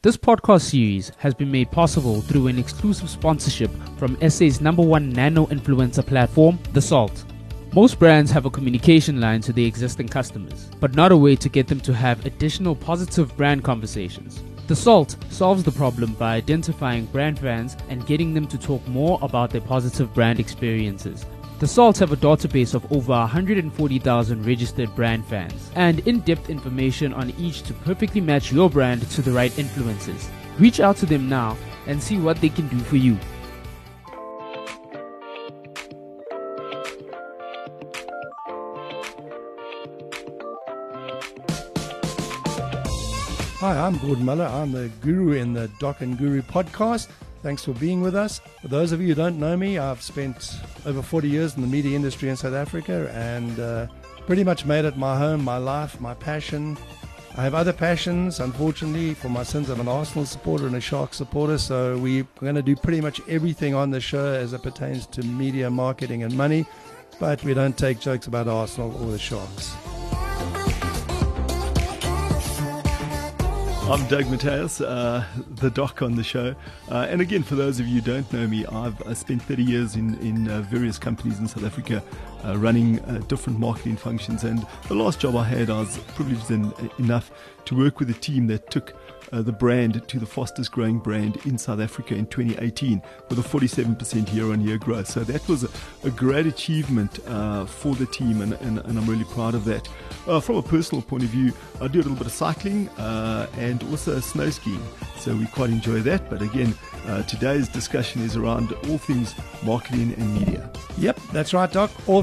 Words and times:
This 0.00 0.16
podcast 0.16 0.60
series 0.60 1.10
has 1.18 1.34
been 1.34 1.50
made 1.50 1.72
possible 1.72 2.20
through 2.20 2.46
an 2.46 2.56
exclusive 2.56 3.10
sponsorship 3.10 3.68
from 3.96 4.16
SA's 4.30 4.60
number 4.60 4.80
one 4.80 5.10
nano 5.10 5.46
influencer 5.46 6.06
platform, 6.06 6.56
The 6.72 6.80
Salt. 6.80 7.24
Most 7.74 7.98
brands 7.98 8.30
have 8.30 8.46
a 8.46 8.50
communication 8.50 9.20
line 9.20 9.40
to 9.40 9.52
their 9.52 9.66
existing 9.66 10.06
customers, 10.06 10.70
but 10.78 10.94
not 10.94 11.10
a 11.10 11.16
way 11.16 11.34
to 11.34 11.48
get 11.48 11.66
them 11.66 11.80
to 11.80 11.92
have 11.92 12.24
additional 12.24 12.76
positive 12.76 13.36
brand 13.36 13.64
conversations. 13.64 14.40
The 14.68 14.76
Salt 14.76 15.16
solves 15.30 15.64
the 15.64 15.72
problem 15.72 16.14
by 16.14 16.36
identifying 16.36 17.06
brand 17.06 17.40
fans 17.40 17.76
and 17.88 18.06
getting 18.06 18.32
them 18.34 18.46
to 18.46 18.56
talk 18.56 18.86
more 18.86 19.18
about 19.20 19.50
their 19.50 19.62
positive 19.62 20.14
brand 20.14 20.38
experiences. 20.38 21.26
The 21.58 21.66
Salts 21.66 21.98
have 21.98 22.12
a 22.12 22.16
database 22.16 22.72
of 22.72 22.92
over 22.92 23.10
140,000 23.10 24.46
registered 24.46 24.94
brand 24.94 25.26
fans 25.26 25.72
and 25.74 25.98
in 26.06 26.20
depth 26.20 26.50
information 26.50 27.12
on 27.12 27.30
each 27.30 27.62
to 27.62 27.74
perfectly 27.74 28.20
match 28.20 28.52
your 28.52 28.70
brand 28.70 29.02
to 29.10 29.22
the 29.22 29.32
right 29.32 29.50
influencers. 29.50 30.28
Reach 30.60 30.78
out 30.78 30.96
to 30.98 31.06
them 31.06 31.28
now 31.28 31.58
and 31.88 32.00
see 32.00 32.16
what 32.16 32.40
they 32.40 32.48
can 32.48 32.68
do 32.68 32.78
for 32.78 32.94
you. 32.94 33.18
Hi, 43.58 43.76
I'm 43.76 43.98
Gordon 43.98 44.24
Muller. 44.24 44.46
I'm 44.46 44.70
the 44.70 44.88
guru 45.00 45.32
in 45.32 45.54
the 45.54 45.68
Doc 45.80 46.02
and 46.02 46.16
Guru 46.16 46.42
podcast. 46.42 47.08
Thanks 47.42 47.64
for 47.64 47.72
being 47.74 48.00
with 48.00 48.16
us. 48.16 48.40
For 48.62 48.68
those 48.68 48.92
of 48.92 49.00
you 49.00 49.08
who 49.08 49.14
don't 49.14 49.38
know 49.38 49.56
me, 49.56 49.78
I've 49.78 50.02
spent 50.02 50.58
over 50.84 51.02
40 51.02 51.28
years 51.28 51.54
in 51.54 51.62
the 51.62 51.68
media 51.68 51.94
industry 51.94 52.28
in 52.28 52.36
South 52.36 52.54
Africa 52.54 53.10
and 53.14 53.60
uh, 53.60 53.86
pretty 54.26 54.42
much 54.42 54.64
made 54.64 54.84
it 54.84 54.96
my 54.96 55.16
home, 55.16 55.44
my 55.44 55.56
life, 55.56 56.00
my 56.00 56.14
passion. 56.14 56.76
I 57.36 57.42
have 57.42 57.54
other 57.54 57.72
passions. 57.72 58.40
Unfortunately, 58.40 59.14
for 59.14 59.28
my 59.28 59.44
sins, 59.44 59.70
I'm 59.70 59.78
an 59.78 59.86
Arsenal 59.86 60.26
supporter 60.26 60.66
and 60.66 60.74
a 60.74 60.80
Shark 60.80 61.14
supporter. 61.14 61.58
So 61.58 61.96
we're 61.96 62.26
going 62.40 62.56
to 62.56 62.62
do 62.62 62.74
pretty 62.74 63.00
much 63.00 63.20
everything 63.28 63.74
on 63.74 63.92
the 63.92 64.00
show 64.00 64.34
as 64.34 64.52
it 64.52 64.62
pertains 64.64 65.06
to 65.06 65.22
media, 65.22 65.70
marketing, 65.70 66.24
and 66.24 66.36
money. 66.36 66.66
But 67.20 67.42
we 67.44 67.54
don't 67.54 67.78
take 67.78 68.00
jokes 68.00 68.26
about 68.26 68.48
Arsenal 68.48 68.90
or 69.02 69.12
the 69.12 69.18
Sharks. 69.18 69.76
I'm 73.90 74.06
Doug 74.08 74.26
Mateus, 74.26 74.82
uh, 74.82 75.24
the 75.48 75.70
doc 75.70 76.02
on 76.02 76.14
the 76.14 76.22
show. 76.22 76.54
Uh, 76.90 77.06
and 77.08 77.22
again, 77.22 77.42
for 77.42 77.54
those 77.54 77.80
of 77.80 77.86
you 77.86 78.02
who 78.02 78.12
don't 78.12 78.30
know 78.34 78.46
me, 78.46 78.66
I've 78.66 79.00
I 79.06 79.14
spent 79.14 79.40
30 79.40 79.62
years 79.62 79.96
in, 79.96 80.18
in 80.18 80.46
uh, 80.46 80.60
various 80.60 80.98
companies 80.98 81.38
in 81.38 81.48
South 81.48 81.64
Africa 81.64 82.02
uh, 82.44 82.56
running 82.58 83.00
uh, 83.00 83.18
different 83.28 83.58
marketing 83.58 83.96
functions. 83.96 84.44
And 84.44 84.66
the 84.88 84.94
last 84.94 85.20
job 85.20 85.36
I 85.36 85.44
had, 85.44 85.70
I 85.70 85.80
was 85.80 85.98
privileged 86.14 86.50
in, 86.50 86.72
enough 86.98 87.30
to 87.66 87.76
work 87.76 87.98
with 87.98 88.10
a 88.10 88.14
team 88.14 88.46
that 88.48 88.70
took 88.70 88.94
uh, 89.32 89.42
the 89.42 89.52
brand 89.52 90.06
to 90.08 90.18
the 90.18 90.26
fastest 90.26 90.72
growing 90.72 90.98
brand 90.98 91.36
in 91.44 91.58
South 91.58 91.80
Africa 91.80 92.14
in 92.14 92.26
2018 92.26 93.02
with 93.28 93.38
a 93.38 93.42
47% 93.42 94.32
year 94.32 94.52
on 94.52 94.60
year 94.60 94.78
growth. 94.78 95.08
So 95.08 95.20
that 95.20 95.46
was 95.48 95.64
a, 95.64 95.68
a 96.04 96.10
great 96.10 96.46
achievement 96.46 97.20
uh, 97.26 97.66
for 97.66 97.94
the 97.94 98.06
team, 98.06 98.40
and, 98.42 98.54
and, 98.54 98.78
and, 98.78 98.98
I'm 98.98 99.06
really 99.06 99.24
proud 99.24 99.54
of 99.54 99.64
that. 99.66 99.88
Uh, 100.26 100.40
from 100.40 100.56
a 100.56 100.62
personal 100.62 101.02
point 101.02 101.22
of 101.22 101.28
view, 101.28 101.52
I 101.80 101.88
do 101.88 101.98
a 101.98 102.02
little 102.02 102.16
bit 102.16 102.26
of 102.26 102.32
cycling 102.32 102.88
uh, 102.90 103.46
and 103.56 103.82
also 103.84 104.18
snow 104.20 104.50
skiing, 104.50 104.82
so 105.18 105.34
we 105.36 105.46
quite 105.46 105.70
enjoy 105.70 106.00
that. 106.00 106.28
But 106.30 106.42
again, 106.42 106.74
uh, 107.06 107.22
today's 107.22 107.68
discussion 107.68 108.22
is 108.22 108.36
around 108.36 108.72
all 108.88 108.98
things 108.98 109.34
marketing 109.62 110.14
and 110.16 110.34
media. 110.34 110.70
Yep, 110.98 111.20
that's 111.32 111.54
right, 111.54 111.70
Doc. 111.70 111.90
All 112.06 112.22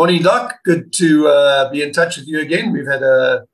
Morning, 0.00 0.22
Doc. 0.22 0.60
Good 0.64 0.94
to 0.94 1.28
uh, 1.28 1.70
be 1.70 1.82
in 1.82 1.92
touch 1.92 2.16
with 2.16 2.26
you 2.26 2.40
again. 2.40 2.72
We've 2.72 2.86
had 2.86 3.02
a 3.02 3.46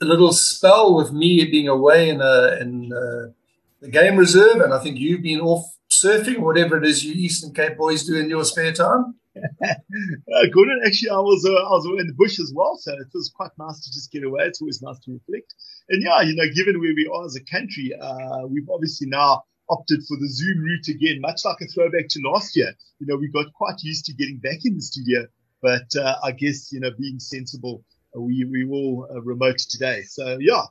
a 0.00 0.04
little 0.04 0.32
spell 0.32 0.94
with 0.94 1.10
me 1.10 1.44
being 1.44 1.66
away 1.66 2.08
in 2.08 2.20
a 2.20 2.56
in 2.60 2.92
uh, 2.92 3.32
the 3.80 3.88
game 3.90 4.14
reserve, 4.16 4.60
and 4.60 4.72
I 4.72 4.78
think 4.78 4.96
you've 4.96 5.24
been 5.24 5.40
off 5.40 5.66
surfing, 5.90 6.38
whatever 6.38 6.76
it 6.76 6.84
is 6.84 7.04
you 7.04 7.14
Eastern 7.14 7.52
Cape 7.52 7.76
boys 7.76 8.04
do 8.04 8.14
in 8.14 8.30
your 8.30 8.44
spare 8.44 8.72
time. 8.72 9.16
uh, 9.36 10.46
Gordon, 10.54 10.82
actually, 10.86 11.10
I 11.10 11.18
was 11.18 11.44
uh, 11.44 11.50
I 11.50 11.70
was 11.70 11.84
in 11.98 12.06
the 12.06 12.14
bush 12.14 12.38
as 12.38 12.52
well, 12.54 12.76
so 12.76 12.92
it 12.92 13.08
was 13.12 13.32
quite 13.34 13.50
nice 13.58 13.80
to 13.80 13.92
just 13.92 14.12
get 14.12 14.22
away. 14.22 14.44
It's 14.44 14.60
always 14.60 14.80
nice 14.82 15.00
to 15.00 15.14
reflect, 15.14 15.52
and 15.88 16.00
yeah, 16.00 16.20
you 16.20 16.36
know, 16.36 16.46
given 16.54 16.78
where 16.78 16.94
we 16.94 17.10
are 17.12 17.24
as 17.24 17.34
a 17.34 17.42
country, 17.42 17.92
uh, 18.00 18.46
we've 18.46 18.70
obviously 18.70 19.08
now 19.08 19.42
opted 19.68 20.00
for 20.06 20.16
the 20.16 20.28
Zoom 20.28 20.60
route 20.60 20.86
again, 20.86 21.20
much 21.20 21.44
like 21.44 21.60
a 21.60 21.66
throwback 21.66 22.06
to 22.10 22.20
last 22.22 22.54
year. 22.54 22.72
You 23.00 23.08
know, 23.08 23.16
we 23.16 23.26
got 23.26 23.52
quite 23.52 23.82
used 23.82 24.04
to 24.06 24.14
getting 24.14 24.38
back 24.38 24.58
in 24.64 24.76
the 24.76 24.80
studio, 24.80 25.26
but 25.62 25.94
uh, 25.96 26.16
I 26.22 26.32
guess 26.32 26.72
you 26.72 26.80
know, 26.80 26.90
being 26.98 27.18
sensible 27.18 27.84
we 28.14 28.44
we 28.44 28.64
will 28.64 29.06
uh, 29.10 29.22
remote 29.22 29.58
today. 29.58 30.02
So 30.02 30.38
yeah, 30.40 30.62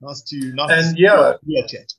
nice 0.00 0.22
to 0.22 0.52
nice 0.54 0.86
and 0.86 0.96
to 0.96 1.02
yeah, 1.02 1.32
yeah, 1.44 1.66
chat. 1.66 1.92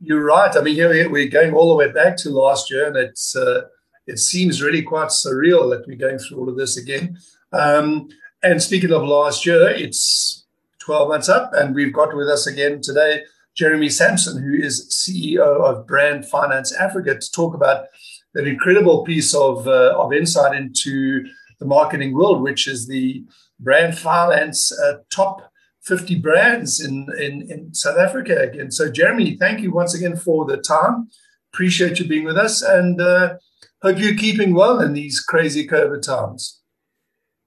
You're 0.00 0.24
right. 0.24 0.54
I 0.56 0.60
mean, 0.60 0.74
here 0.74 1.10
we're 1.10 1.28
going 1.28 1.52
all 1.52 1.70
the 1.70 1.76
way 1.76 1.92
back 1.92 2.16
to 2.18 2.30
last 2.30 2.70
year, 2.70 2.86
and 2.86 2.96
it's 2.96 3.36
uh, 3.36 3.62
it 4.06 4.18
seems 4.18 4.62
really 4.62 4.82
quite 4.82 5.08
surreal 5.08 5.70
that 5.70 5.84
we're 5.86 5.96
going 5.96 6.18
through 6.18 6.38
all 6.38 6.48
of 6.48 6.56
this 6.56 6.76
again. 6.76 7.18
Um, 7.52 8.08
and 8.42 8.62
speaking 8.62 8.92
of 8.92 9.02
last 9.02 9.44
year, 9.44 9.68
it's 9.68 10.46
12 10.78 11.08
months 11.08 11.28
up, 11.28 11.52
and 11.52 11.74
we've 11.74 11.92
got 11.92 12.16
with 12.16 12.28
us 12.28 12.46
again 12.46 12.80
today 12.80 13.22
Jeremy 13.54 13.90
Sampson, 13.90 14.42
who 14.42 14.54
is 14.54 14.88
CEO 14.88 15.62
of 15.62 15.86
Brand 15.86 16.26
Finance 16.26 16.72
Africa, 16.72 17.18
to 17.18 17.32
talk 17.32 17.54
about 17.54 17.86
that 18.34 18.46
incredible 18.46 19.04
piece 19.04 19.34
of 19.34 19.66
uh, 19.66 19.94
of 19.96 20.12
insight 20.12 20.56
into 20.56 21.24
the 21.58 21.66
marketing 21.66 22.14
world, 22.14 22.42
which 22.42 22.66
is 22.66 22.86
the 22.86 23.24
brand 23.58 23.96
finance 23.96 24.72
uh, 24.72 24.98
top 25.10 25.50
50 25.82 26.16
brands 26.16 26.80
in, 26.80 27.06
in, 27.18 27.50
in 27.50 27.74
South 27.74 27.98
Africa 27.98 28.36
again. 28.38 28.70
So, 28.70 28.90
Jeremy, 28.90 29.36
thank 29.36 29.60
you 29.60 29.72
once 29.72 29.94
again 29.94 30.16
for 30.16 30.44
the 30.44 30.58
time. 30.58 31.08
Appreciate 31.52 31.98
you 31.98 32.06
being 32.06 32.24
with 32.24 32.36
us 32.36 32.62
and 32.62 33.00
uh, 33.00 33.36
hope 33.82 33.98
you're 33.98 34.16
keeping 34.16 34.54
well 34.54 34.80
in 34.80 34.92
these 34.92 35.20
crazy 35.20 35.66
COVID 35.66 36.02
times. 36.02 36.60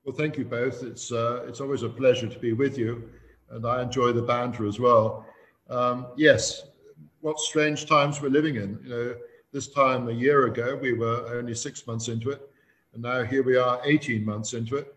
Well, 0.04 0.16
thank 0.16 0.38
you 0.38 0.46
both. 0.46 0.84
It's, 0.84 1.12
uh, 1.12 1.46
it's 1.48 1.62
always 1.62 1.84
a 1.84 1.90
pleasure 1.90 2.28
to 2.28 2.40
be 2.40 2.54
with 2.54 2.78
you, 2.78 3.10
and 3.52 3.66
I 3.66 3.82
enjoy 3.82 4.12
the 4.12 4.22
banter 4.22 4.68
as 4.68 4.80
well. 4.80 5.26
Um, 5.70 6.08
yes, 6.18 6.64
what 7.22 7.40
strange 7.40 7.86
times 7.86 8.22
we're 8.22 8.30
living 8.30 8.58
in. 8.58 8.80
You 8.84 8.90
know, 8.90 9.16
this 9.54 9.70
time 9.70 10.10
a 10.10 10.14
year 10.14 10.48
ago, 10.48 10.78
we 10.82 10.94
were 10.94 11.38
only 11.38 11.56
six 11.56 11.88
months 11.88 12.10
into 12.10 12.32
it, 12.32 12.50
and 12.94 13.04
now 13.04 13.24
here 13.24 13.44
we 13.44 13.56
are 13.56 13.80
18 13.86 14.26
months 14.26 14.54
into 14.54 14.76
it 14.76 14.94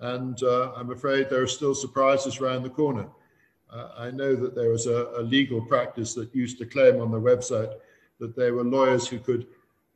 and 0.00 0.42
uh, 0.42 0.72
I'm 0.76 0.90
afraid 0.90 1.28
there 1.28 1.42
are 1.42 1.48
still 1.48 1.74
surprises 1.74 2.38
around 2.38 2.62
the 2.62 2.70
corner. 2.70 3.06
Uh, 3.70 3.88
I 3.98 4.10
know 4.10 4.34
that 4.36 4.54
there 4.54 4.70
was 4.70 4.86
a, 4.86 5.08
a, 5.16 5.22
legal 5.22 5.60
practice 5.60 6.14
that 6.14 6.34
used 6.34 6.58
to 6.58 6.66
claim 6.66 7.00
on 7.00 7.10
the 7.10 7.20
website 7.20 7.74
that 8.18 8.34
there 8.34 8.54
were 8.54 8.64
lawyers 8.64 9.06
who 9.06 9.18
could 9.18 9.46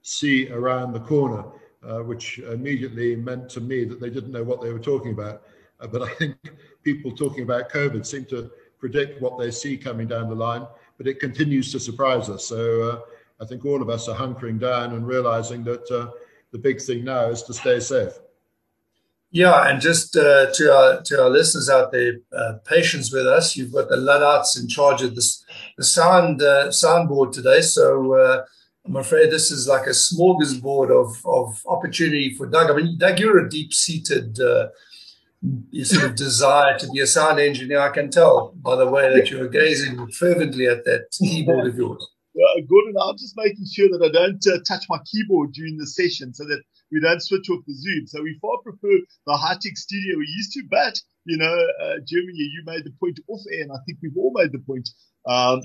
see 0.02 0.50
around 0.50 0.92
the 0.92 1.00
corner, 1.00 1.44
uh, 1.88 2.00
which 2.00 2.38
immediately 2.40 3.16
meant 3.16 3.48
to 3.50 3.60
me 3.60 3.84
that 3.84 4.00
they 4.00 4.10
didn't 4.10 4.32
know 4.32 4.42
what 4.42 4.60
they 4.60 4.72
were 4.72 4.78
talking 4.78 5.12
about. 5.12 5.42
Uh, 5.80 5.86
but 5.86 6.02
I 6.02 6.10
think 6.14 6.36
people 6.82 7.12
talking 7.12 7.44
about 7.44 7.70
COVID 7.70 8.04
seem 8.04 8.26
to 8.26 8.50
predict 8.78 9.22
what 9.22 9.38
they 9.38 9.50
see 9.50 9.76
coming 9.76 10.08
down 10.08 10.28
the 10.28 10.34
line, 10.34 10.66
but 10.98 11.06
it 11.06 11.20
continues 11.20 11.72
to 11.72 11.80
surprise 11.80 12.28
us. 12.28 12.44
So 12.44 12.90
uh, 12.90 13.00
I 13.42 13.44
think 13.44 13.64
all 13.64 13.82
of 13.82 13.90
us 13.90 14.08
are 14.08 14.16
hunkering 14.16 14.60
down 14.60 14.94
and 14.94 15.04
realizing 15.04 15.64
that 15.64 15.90
uh, 15.90 16.10
the 16.52 16.58
big 16.58 16.80
thing 16.80 17.02
now 17.02 17.26
is 17.26 17.42
to 17.44 17.52
stay 17.52 17.80
safe. 17.80 18.12
Yeah, 19.32 19.68
and 19.68 19.80
just 19.80 20.16
uh, 20.16 20.52
to 20.52 20.72
our 20.72 21.02
to 21.02 21.22
our 21.22 21.30
listeners 21.30 21.68
out 21.68 21.90
there, 21.90 22.18
uh, 22.36 22.54
patience 22.64 23.12
with 23.12 23.26
us. 23.26 23.56
You've 23.56 23.72
got 23.72 23.88
the 23.88 23.96
Luddites 23.96 24.60
in 24.60 24.68
charge 24.68 25.02
of 25.02 25.14
this 25.14 25.44
the 25.76 25.84
sound 25.84 26.42
uh, 26.42 26.68
soundboard 26.68 27.32
today, 27.32 27.62
so 27.62 28.14
uh, 28.14 28.44
I'm 28.84 28.96
afraid 28.96 29.30
this 29.30 29.50
is 29.50 29.66
like 29.66 29.86
a 29.86 29.90
smorgasbord 29.90 30.90
of 30.90 31.26
of 31.26 31.62
opportunity 31.66 32.34
for 32.34 32.46
Doug. 32.46 32.70
I 32.70 32.74
mean, 32.76 32.98
Doug, 32.98 33.18
you're 33.18 33.44
a 33.44 33.48
deep 33.48 33.72
seated 33.72 34.38
uh, 34.38 34.68
sort 35.82 36.04
of 36.04 36.14
desire 36.14 36.78
to 36.78 36.88
be 36.90 37.00
a 37.00 37.06
sound 37.06 37.40
engineer. 37.40 37.80
I 37.80 37.88
can 37.88 38.10
tell 38.10 38.52
by 38.56 38.76
the 38.76 38.86
way 38.86 39.12
that 39.16 39.30
you're 39.30 39.48
gazing 39.48 40.08
fervently 40.12 40.66
at 40.66 40.84
that 40.84 41.06
keyboard 41.18 41.66
of 41.66 41.76
yours. 41.76 42.06
Yeah, 42.34 42.64
good. 42.66 42.94
I'm 42.96 43.18
just 43.18 43.36
making 43.36 43.66
sure 43.70 43.88
that 43.90 44.02
I 44.02 44.10
don't 44.10 44.42
uh, 44.46 44.58
touch 44.66 44.86
my 44.88 44.98
keyboard 45.04 45.52
during 45.52 45.76
the 45.76 45.86
session, 45.86 46.32
so 46.32 46.44
that 46.44 46.62
we 46.90 47.00
don't 47.00 47.20
switch 47.20 47.50
off 47.50 47.64
the 47.66 47.74
Zoom. 47.74 48.06
So 48.06 48.22
we 48.22 48.38
far 48.40 48.56
prefer 48.64 48.96
the 49.26 49.36
high 49.36 49.58
tech 49.60 49.76
studio 49.76 50.16
we 50.16 50.26
used 50.28 50.52
to. 50.52 50.62
But, 50.70 50.94
you 51.24 51.36
know, 51.36 51.54
uh, 51.82 52.00
Jeremy, 52.06 52.32
you 52.32 52.62
made 52.64 52.84
the 52.84 52.92
point 52.98 53.20
off 53.28 53.40
air, 53.52 53.62
and 53.62 53.72
I 53.72 53.80
think 53.84 53.98
we've 54.02 54.16
all 54.16 54.32
made 54.34 54.52
the 54.52 54.60
point. 54.60 54.88
Um, 55.26 55.60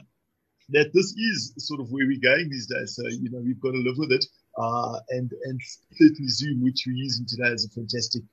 that 0.70 0.92
this 0.94 1.16
is 1.16 1.54
sort 1.58 1.80
of 1.80 1.88
where 1.90 2.06
we're 2.06 2.20
going 2.20 2.50
these 2.50 2.68
days. 2.68 2.96
So, 2.96 3.08
you 3.08 3.30
know, 3.32 3.40
we've 3.40 3.62
got 3.62 3.72
to 3.72 3.78
live 3.78 3.98
with 3.98 4.12
it. 4.12 4.26
Uh, 4.58 5.00
and, 5.10 5.32
and 5.46 5.62
certainly 5.94 6.28
Zoom, 6.28 6.62
which 6.62 6.84
we're 6.86 6.94
using 6.94 7.26
today, 7.26 7.54
is 7.54 7.66
a 7.66 7.70
fantastic, 7.70 8.24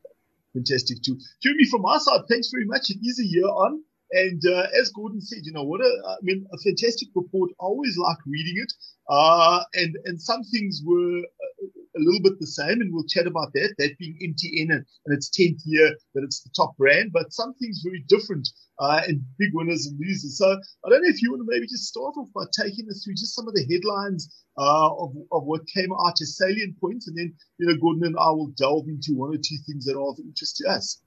fantastic 0.52 1.02
tool. 1.02 1.16
Jeremy, 1.40 1.66
from 1.70 1.82
my 1.82 1.98
side, 1.98 2.22
thanks 2.28 2.50
very 2.50 2.64
much. 2.64 2.90
It 2.90 2.98
is 3.04 3.20
a 3.20 3.24
year 3.24 3.46
on. 3.46 3.84
And 4.14 4.40
uh, 4.46 4.68
as 4.80 4.90
Gordon 4.90 5.20
said, 5.20 5.40
you 5.42 5.52
know 5.52 5.64
what? 5.64 5.80
A, 5.80 5.90
I 6.08 6.16
mean, 6.22 6.46
a 6.52 6.58
fantastic 6.58 7.08
report. 7.16 7.50
I 7.60 7.64
always 7.64 7.98
like 7.98 8.18
reading 8.26 8.62
it. 8.62 8.72
Uh, 9.08 9.60
and 9.74 9.96
and 10.04 10.22
some 10.22 10.44
things 10.44 10.82
were 10.84 11.18
a, 11.18 11.98
little 11.98 12.22
bit 12.22 12.38
the 12.38 12.46
same, 12.46 12.80
and 12.80 12.94
we'll 12.94 13.08
chat 13.08 13.26
about 13.26 13.52
that. 13.54 13.74
That 13.78 13.98
being 13.98 14.16
MTN 14.22 14.72
and, 14.72 14.86
and 15.04 15.16
its 15.16 15.28
tenth 15.30 15.62
year 15.64 15.90
that 16.14 16.22
it's 16.22 16.42
the 16.42 16.50
top 16.54 16.76
brand, 16.76 17.10
but 17.12 17.32
some 17.32 17.54
things 17.54 17.82
very 17.84 18.04
different 18.08 18.48
uh, 18.78 19.02
and 19.04 19.20
big 19.36 19.50
winners 19.52 19.86
and 19.86 19.98
losers. 19.98 20.38
So 20.38 20.46
I 20.46 20.88
don't 20.88 21.02
know 21.02 21.08
if 21.08 21.20
you 21.20 21.32
want 21.32 21.42
to 21.42 21.52
maybe 21.52 21.66
just 21.66 21.88
start 21.88 22.14
off 22.16 22.28
by 22.32 22.44
taking 22.56 22.88
us 22.88 23.02
through 23.02 23.14
just 23.14 23.34
some 23.34 23.48
of 23.48 23.54
the 23.54 23.66
headlines 23.68 24.32
uh, 24.56 24.94
of 24.94 25.12
of 25.32 25.42
what 25.42 25.66
came 25.74 25.90
out 25.92 26.20
as 26.22 26.36
salient 26.36 26.80
points, 26.80 27.08
and 27.08 27.18
then 27.18 27.34
you 27.58 27.66
know 27.66 27.76
Gordon 27.80 28.04
and 28.04 28.16
I 28.16 28.30
will 28.30 28.52
delve 28.56 28.86
into 28.86 29.14
one 29.16 29.34
or 29.34 29.38
two 29.38 29.58
things 29.66 29.86
that 29.86 29.96
are 29.96 30.08
of 30.08 30.20
interest 30.20 30.58
to 30.58 30.68
us. 30.70 31.02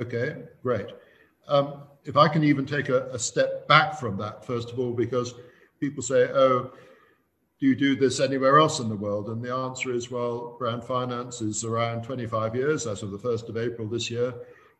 Okay, 0.00 0.42
great. 0.60 0.88
Um, 1.48 1.82
if 2.04 2.16
I 2.16 2.28
can 2.28 2.44
even 2.44 2.66
take 2.66 2.88
a, 2.88 3.08
a, 3.08 3.18
step 3.18 3.66
back 3.66 3.98
from 3.98 4.16
that, 4.18 4.44
first 4.44 4.70
of 4.70 4.78
all, 4.78 4.92
because 4.92 5.34
people 5.80 6.02
say, 6.02 6.28
oh, 6.32 6.70
do 7.60 7.66
you 7.66 7.74
do 7.74 7.96
this 7.96 8.20
anywhere 8.20 8.58
else 8.58 8.80
in 8.80 8.88
the 8.88 8.96
world? 8.96 9.28
And 9.28 9.42
the 9.42 9.54
answer 9.54 9.92
is, 9.92 10.10
well, 10.10 10.56
brand 10.58 10.84
finance 10.84 11.40
is 11.40 11.64
around 11.64 12.02
25 12.02 12.54
years, 12.54 12.86
as 12.86 13.02
of 13.02 13.10
the 13.10 13.18
1st 13.18 13.48
of 13.48 13.56
April 13.56 13.88
this 13.88 14.10
year, 14.10 14.34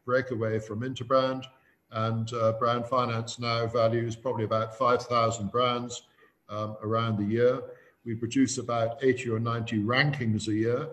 breakaway 0.05 0.59
from 0.59 0.81
Interbrand. 0.81 1.45
And 1.93 2.33
uh, 2.35 2.53
brand 2.53 2.87
finance 2.87 3.39
now 3.39 3.67
values 3.67 4.17
probably 4.17 4.45
about 4.45 4.77
5,000 4.77 5.51
brands 5.51 6.03
um, 6.49 6.77
around 6.83 7.19
the 7.19 7.25
year. 7.25 7.63
We 8.05 8.15
produce 8.15 8.59
about 8.59 9.03
80 9.03 9.31
or 9.31 9.39
90 9.39 9.79
rankings 9.85 10.49
a 10.49 10.55
year. 10.55 10.89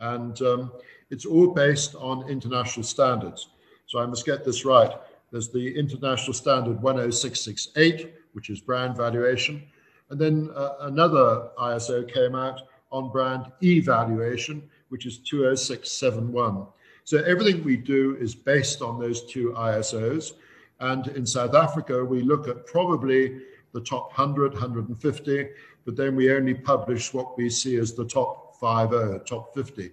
And 0.00 0.40
um, 0.42 0.72
it's 1.10 1.26
all 1.26 1.48
based 1.48 1.94
on 1.94 2.28
international 2.28 2.84
standards. 2.84 3.48
So 3.86 4.00
I 4.00 4.06
must 4.06 4.26
get 4.26 4.44
this 4.44 4.64
right. 4.64 4.92
There's 5.30 5.48
the 5.48 5.76
international 5.76 6.32
standard 6.32 6.80
10668, 6.80 8.14
which 8.32 8.50
is 8.50 8.60
brand 8.60 8.96
valuation. 8.96 9.62
And 10.10 10.20
then 10.20 10.50
uh, 10.54 10.74
another 10.80 11.48
ISO 11.58 12.10
came 12.12 12.34
out 12.34 12.62
on 12.92 13.10
brand 13.10 13.50
evaluation, 13.62 14.68
which 14.88 15.06
is 15.06 15.18
20671. 15.18 16.66
So 17.04 17.18
everything 17.18 17.64
we 17.64 17.76
do 17.76 18.16
is 18.20 18.34
based 18.34 18.82
on 18.82 19.00
those 19.00 19.24
two 19.26 19.52
ISOs. 19.56 20.32
And 20.80 21.08
in 21.08 21.26
South 21.26 21.54
Africa, 21.54 22.04
we 22.04 22.22
look 22.22 22.48
at 22.48 22.66
probably 22.66 23.40
the 23.72 23.80
top 23.80 24.16
100, 24.16 24.52
150, 24.52 25.48
but 25.84 25.96
then 25.96 26.16
we 26.16 26.32
only 26.32 26.54
publish 26.54 27.12
what 27.12 27.36
we 27.36 27.50
see 27.50 27.76
as 27.76 27.94
the 27.94 28.04
top 28.04 28.56
50, 28.60 29.20
top 29.24 29.54
50. 29.54 29.92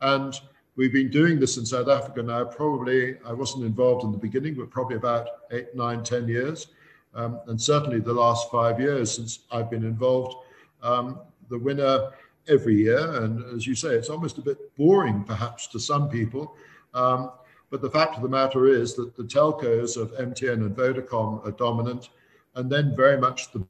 And 0.00 0.34
We've 0.78 0.92
been 0.92 1.10
doing 1.10 1.40
this 1.40 1.56
in 1.56 1.66
South 1.66 1.88
Africa 1.88 2.22
now, 2.22 2.44
probably, 2.44 3.16
I 3.26 3.32
wasn't 3.32 3.64
involved 3.64 4.04
in 4.04 4.12
the 4.12 4.16
beginning, 4.16 4.54
but 4.54 4.70
probably 4.70 4.94
about 4.94 5.28
eight, 5.50 5.74
nine, 5.74 6.04
ten 6.04 6.28
years. 6.28 6.68
Um, 7.14 7.40
and 7.48 7.60
certainly 7.60 7.98
the 7.98 8.12
last 8.12 8.48
five 8.48 8.78
years 8.78 9.10
since 9.10 9.40
I've 9.50 9.68
been 9.72 9.82
involved, 9.82 10.36
um, 10.84 11.18
the 11.48 11.58
winner 11.58 12.10
every 12.46 12.76
year. 12.76 13.24
And 13.24 13.44
as 13.56 13.66
you 13.66 13.74
say, 13.74 13.88
it's 13.88 14.08
almost 14.08 14.38
a 14.38 14.40
bit 14.40 14.72
boring 14.76 15.24
perhaps 15.24 15.66
to 15.66 15.80
some 15.80 16.08
people. 16.08 16.54
Um, 16.94 17.32
but 17.70 17.82
the 17.82 17.90
fact 17.90 18.14
of 18.14 18.22
the 18.22 18.28
matter 18.28 18.68
is 18.68 18.94
that 18.94 19.16
the 19.16 19.24
telcos 19.24 19.96
of 19.96 20.12
MTN 20.12 20.64
and 20.64 20.76
Vodacom 20.76 21.44
are 21.44 21.50
dominant, 21.50 22.10
and 22.54 22.70
then 22.70 22.94
very 22.94 23.18
much 23.18 23.50
the 23.50 23.66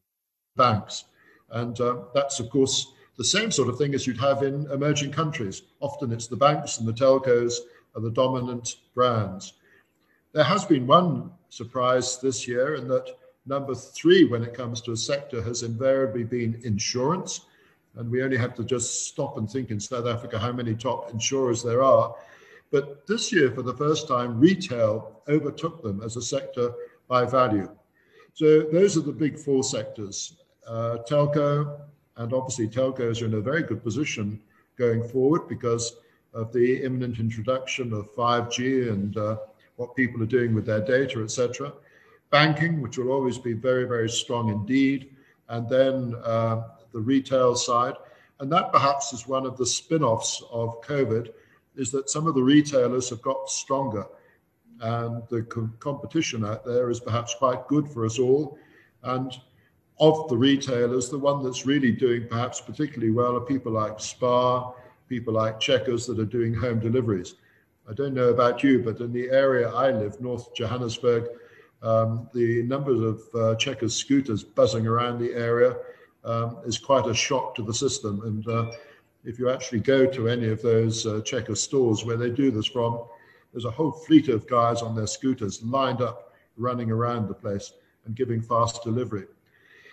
banks. 0.57 1.05
And 1.53 1.81
uh, 1.81 2.01
that's, 2.13 2.39
of 2.39 2.51
course, 2.51 2.93
the 3.19 3.25
same 3.25 3.51
sort 3.51 3.69
of 3.69 3.77
thing 3.77 3.95
as 3.95 4.07
you'd 4.07 4.21
have 4.21 4.43
in 4.45 4.71
emerging 4.71 5.11
countries. 5.11 5.63
Often 5.81 6.13
it's 6.13 6.29
the 6.29 6.37
banks 6.37 6.79
and 6.79 6.87
the 6.87 6.93
telcos 6.93 7.57
are 7.95 8.01
the 8.01 8.13
dominant 8.13 8.77
brands. 8.95 9.55
There 10.33 10.45
has 10.45 10.65
been 10.65 10.87
one 10.87 11.33
surprise 11.49 12.21
this 12.21 12.47
year 12.47 12.77
in 12.77 12.87
that 12.89 13.09
number 13.45 13.75
three, 13.75 14.25
when 14.25 14.45
it 14.45 14.55
comes 14.55 14.81
to 14.83 14.93
a 14.93 14.97
sector, 14.97 15.43
has 15.43 15.65
invariably 15.65 16.23
been 16.23 16.61
insurance. 16.63 17.41
And 17.97 18.09
we 18.09 18.23
only 18.23 18.37
have 18.37 18.55
to 18.55 18.65
just 18.65 19.09
stop 19.09 19.37
and 19.37 19.51
think 19.51 19.71
in 19.71 19.81
South 19.81 20.07
Africa 20.07 20.39
how 20.39 20.53
many 20.53 20.75
top 20.75 21.11
insurers 21.11 21.63
there 21.63 21.83
are. 21.83 22.15
But 22.71 23.05
this 23.09 23.33
year, 23.33 23.51
for 23.51 23.63
the 23.63 23.75
first 23.75 24.07
time, 24.07 24.39
retail 24.39 25.23
overtook 25.27 25.83
them 25.83 26.03
as 26.05 26.17
a 26.17 26.23
sector 26.23 26.73
by 27.09 27.25
value. 27.25 27.69
So 28.35 28.61
those 28.71 28.97
are 28.97 29.01
the 29.01 29.13
big 29.13 29.39
four 29.39 29.65
sectors 29.65 30.37
uh, 30.69 30.99
telco, 31.09 31.81
and 32.19 32.33
obviously, 32.33 32.69
telcos 32.69 33.23
are 33.23 33.27
in 33.27 33.35
a 33.35 33.41
very 33.41 33.63
good 33.63 33.83
position 33.83 34.41
going 34.77 35.03
forward 35.09 35.49
because 35.49 35.97
of 36.35 36.53
the 36.53 36.83
imminent 36.83 37.19
introduction 37.19 37.93
of 37.93 38.15
5G 38.15 38.91
and 38.91 39.17
uh, 39.17 39.37
what 39.77 39.95
people 39.95 40.23
are 40.23 40.27
doing 40.27 40.55
with 40.55 40.67
their 40.67 40.81
data, 40.81 41.23
etc. 41.23 41.73
Banking, 42.31 42.83
which 42.83 42.99
will 42.99 43.11
always 43.11 43.39
be 43.39 43.53
very, 43.53 43.85
very 43.85 44.11
strong 44.11 44.51
indeed. 44.51 45.11
And 45.49 45.69
then 45.69 46.15
uh, 46.25 46.65
the 46.93 47.01
retail 47.01 47.55
side. 47.55 47.95
And 48.41 48.51
that 48.53 48.73
perhaps 48.73 49.13
is 49.13 49.27
one 49.27 49.47
of 49.47 49.57
the 49.57 49.67
spin 49.67 50.03
offs 50.03 50.43
of 50.51 50.81
COVID, 50.83 51.29
is 51.77 51.91
that 51.93 52.11
some 52.11 52.27
of 52.27 52.35
the 52.35 52.43
retailers 52.43 53.09
have 53.11 53.23
got 53.23 53.49
stronger. 53.49 54.07
And 54.81 55.23
the 55.29 55.43
co- 55.43 55.71
competition 55.79 56.45
out 56.45 56.65
there 56.65 56.91
is 56.91 57.01
perhaps 57.01 57.35
quite 57.35 57.67
good 57.69 57.89
for 57.89 58.05
us 58.05 58.19
all. 58.19 58.59
And 59.05 59.33
of 60.01 60.29
the 60.29 60.37
retailers, 60.37 61.09
the 61.09 61.19
one 61.19 61.43
that's 61.43 61.67
really 61.67 61.93
doing 61.93 62.27
perhaps 62.29 62.61
particularly 62.61 63.11
well 63.11 63.37
are 63.37 63.41
people 63.41 63.73
like 63.73 63.99
Spar, 64.01 64.75
people 65.09 65.35
like 65.35 65.59
Checkers 65.59 66.07
that 66.07 66.19
are 66.19 66.25
doing 66.25 66.55
home 66.55 66.79
deliveries. 66.79 67.35
I 67.89 67.95
don't 67.95 68.15
know 68.15 68.29
about 68.29 68.63
you, 68.63 68.83
but 68.83 69.01
in 69.01 69.13
the 69.13 69.31
area 69.31 69.69
I 69.71 69.91
live, 69.91 70.21
North 70.21 70.55
Johannesburg, 70.55 71.29
um, 71.83 72.29
the 72.35 72.63
numbers 72.63 73.01
of 73.01 73.23
uh, 73.35 73.55
Checkers 73.57 73.95
scooters 73.95 74.45
buzzing 74.45 74.87
around 74.87 75.19
the 75.19 75.33
area 75.33 75.77
um, 76.25 76.59
is 76.67 76.79
quite 76.79 77.07
a 77.07 77.15
shock 77.15 77.55
to 77.55 77.63
the 77.63 77.73
system. 77.75 78.21
And 78.25 78.47
uh, 78.49 78.73
if 79.25 79.39
you 79.39 79.51
actually 79.51 79.81
go 79.81 80.07
to 80.07 80.29
any 80.29 80.49
of 80.49 80.61
those 80.63 81.07
uh, 81.07 81.23
Checkers 81.23 81.63
stores 81.63 82.05
where 82.05 82.17
they 82.17 82.31
do 82.31 82.51
this 82.51 82.67
from, 82.67 83.05
there's 83.53 83.65
a 83.65 83.71
whole 83.71 83.93
fleet 83.93 84.29
of 84.29 84.47
guys 84.47 84.83
on 84.83 84.95
their 84.95 85.07
scooters 85.07 85.63
lined 85.63 86.03
up, 86.03 86.35
running 86.57 86.91
around 86.91 87.29
the 87.29 87.35
place 87.35 87.73
and 88.05 88.15
giving 88.15 88.43
fast 88.43 88.83
delivery. 88.83 89.27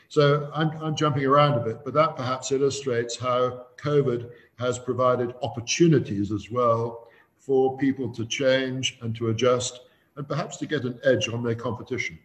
So 0.10 0.50
I'm, 0.54 0.72
I'm 0.82 0.96
jumping 0.96 1.26
around 1.26 1.60
a 1.60 1.64
bit, 1.64 1.80
but 1.84 1.94
that 1.94 2.16
perhaps 2.16 2.52
illustrates 2.52 3.18
how 3.18 3.68
COVID 3.78 4.30
has 4.60 4.80
provided 4.80 5.34
opportunities 5.42 6.32
as 6.32 6.50
well 6.50 7.08
for 7.40 7.78
people 7.78 8.12
to 8.14 8.26
change 8.26 8.98
and 9.02 9.16
to 9.16 9.30
adjust 9.30 9.82
and 10.16 10.28
perhaps 10.28 10.58
to 10.58 10.66
get 10.66 10.84
an 10.84 11.00
edge 11.04 11.28
on 11.28 11.44
their 11.44 11.56
competition. 11.56 12.18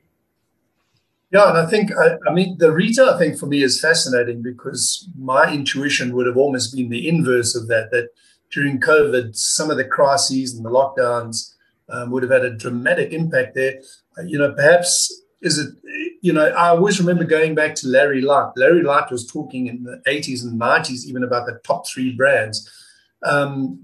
Yeah, 1.33 1.49
and 1.49 1.59
I 1.59 1.66
think, 1.66 1.93
I, 1.97 2.16
I, 2.28 2.33
mean, 2.33 2.59
the 2.59 2.73
retail 2.73 3.16
thing 3.16 3.37
for 3.37 3.47
me 3.47 3.62
is 3.62 3.81
fascinating 3.81 4.43
because 4.43 5.09
my 5.16 5.52
intuition 5.52 6.14
would 6.16 6.26
have 6.26 6.37
almost 6.37 6.75
been 6.75 6.88
the 6.88 7.09
inverse 7.09 7.55
of 7.55 7.69
that, 7.69 7.90
that 7.93 8.09
during 8.50 8.81
COVID, 8.81 9.37
some 9.37 9.71
of 9.71 9.76
the 9.76 9.85
crises 9.85 10.55
and 10.55 10.64
the 10.64 10.71
lockdowns 10.71 11.55
um, 11.88 12.11
would 12.11 12.25
have 12.25 12.33
had 12.33 12.45
a 12.45 12.57
dramatic 12.57 13.12
impact 13.12 13.55
there. 13.55 13.81
You 14.25 14.38
know, 14.38 14.52
perhaps 14.52 15.23
is 15.40 15.59
it 15.59 15.75
you 16.21 16.33
know, 16.33 16.47
I 16.49 16.69
always 16.69 17.00
remember 17.00 17.25
going 17.25 17.55
back 17.55 17.75
to 17.77 17.89
Larry 17.89 18.21
Light. 18.21 18.53
Larry 18.57 18.83
Light 18.83 19.11
was 19.11 19.27
talking 19.27 19.67
in 19.67 19.85
the 19.85 20.03
80s 20.07 20.43
and 20.43 20.61
90s 20.61 21.07
even 21.07 21.23
about 21.23 21.47
the 21.47 21.59
top 21.65 21.87
three 21.89 22.15
brands. 22.15 22.71
Um, 23.23 23.81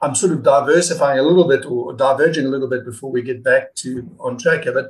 I'm 0.00 0.14
sort 0.14 0.32
of 0.32 0.42
diversifying 0.42 1.18
a 1.18 1.22
little 1.22 1.48
bit 1.48 1.64
or 1.64 1.92
diverging 1.94 2.46
a 2.46 2.48
little 2.48 2.68
bit 2.68 2.84
before 2.84 3.10
we 3.10 3.22
get 3.22 3.42
back 3.42 3.74
to 3.76 4.08
on 4.20 4.38
track 4.38 4.66
of 4.66 4.76
it. 4.76 4.86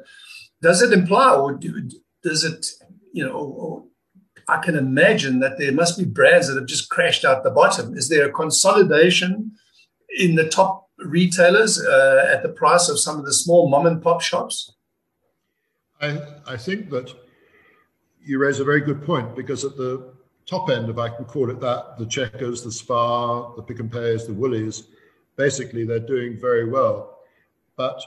Does 0.60 0.82
it 0.82 0.92
imply 0.92 1.34
or 1.34 1.54
do, 1.54 1.88
does 2.22 2.44
it, 2.44 2.66
you 3.12 3.24
know, 3.24 3.32
or, 3.32 3.84
I 4.46 4.58
can 4.58 4.76
imagine 4.76 5.40
that 5.40 5.58
there 5.58 5.72
must 5.72 5.98
be 5.98 6.04
brands 6.04 6.48
that 6.48 6.56
have 6.56 6.66
just 6.66 6.90
crashed 6.90 7.24
out 7.24 7.44
the 7.44 7.50
bottom. 7.50 7.96
Is 7.96 8.10
there 8.10 8.28
a 8.28 8.32
consolidation 8.32 9.52
in 10.18 10.34
the 10.34 10.46
top 10.46 10.90
retailers 10.98 11.82
uh, 11.82 12.28
at 12.30 12.42
the 12.42 12.50
price 12.50 12.90
of 12.90 12.98
some 12.98 13.18
of 13.18 13.24
the 13.24 13.32
small 13.32 13.70
mom 13.70 13.86
and 13.86 14.02
pop 14.02 14.20
shops? 14.20 14.73
I, 16.04 16.54
I 16.54 16.56
think 16.56 16.90
that 16.90 17.14
you 18.22 18.38
raise 18.38 18.60
a 18.60 18.64
very 18.64 18.80
good 18.80 19.04
point 19.04 19.34
because 19.34 19.64
at 19.64 19.76
the 19.76 20.12
top 20.46 20.68
end, 20.70 20.90
if 20.90 20.98
I 20.98 21.08
can 21.08 21.24
call 21.24 21.50
it 21.50 21.60
that, 21.60 21.98
the 21.98 22.06
Checkers, 22.06 22.62
the 22.62 22.72
Spar, 22.72 23.52
the 23.56 23.62
Pick 23.62 23.80
and 23.80 23.90
Pays, 23.90 24.26
the 24.26 24.34
Woolies, 24.34 24.84
basically 25.36 25.84
they're 25.84 25.98
doing 25.98 26.38
very 26.38 26.68
well. 26.68 27.20
But 27.76 28.00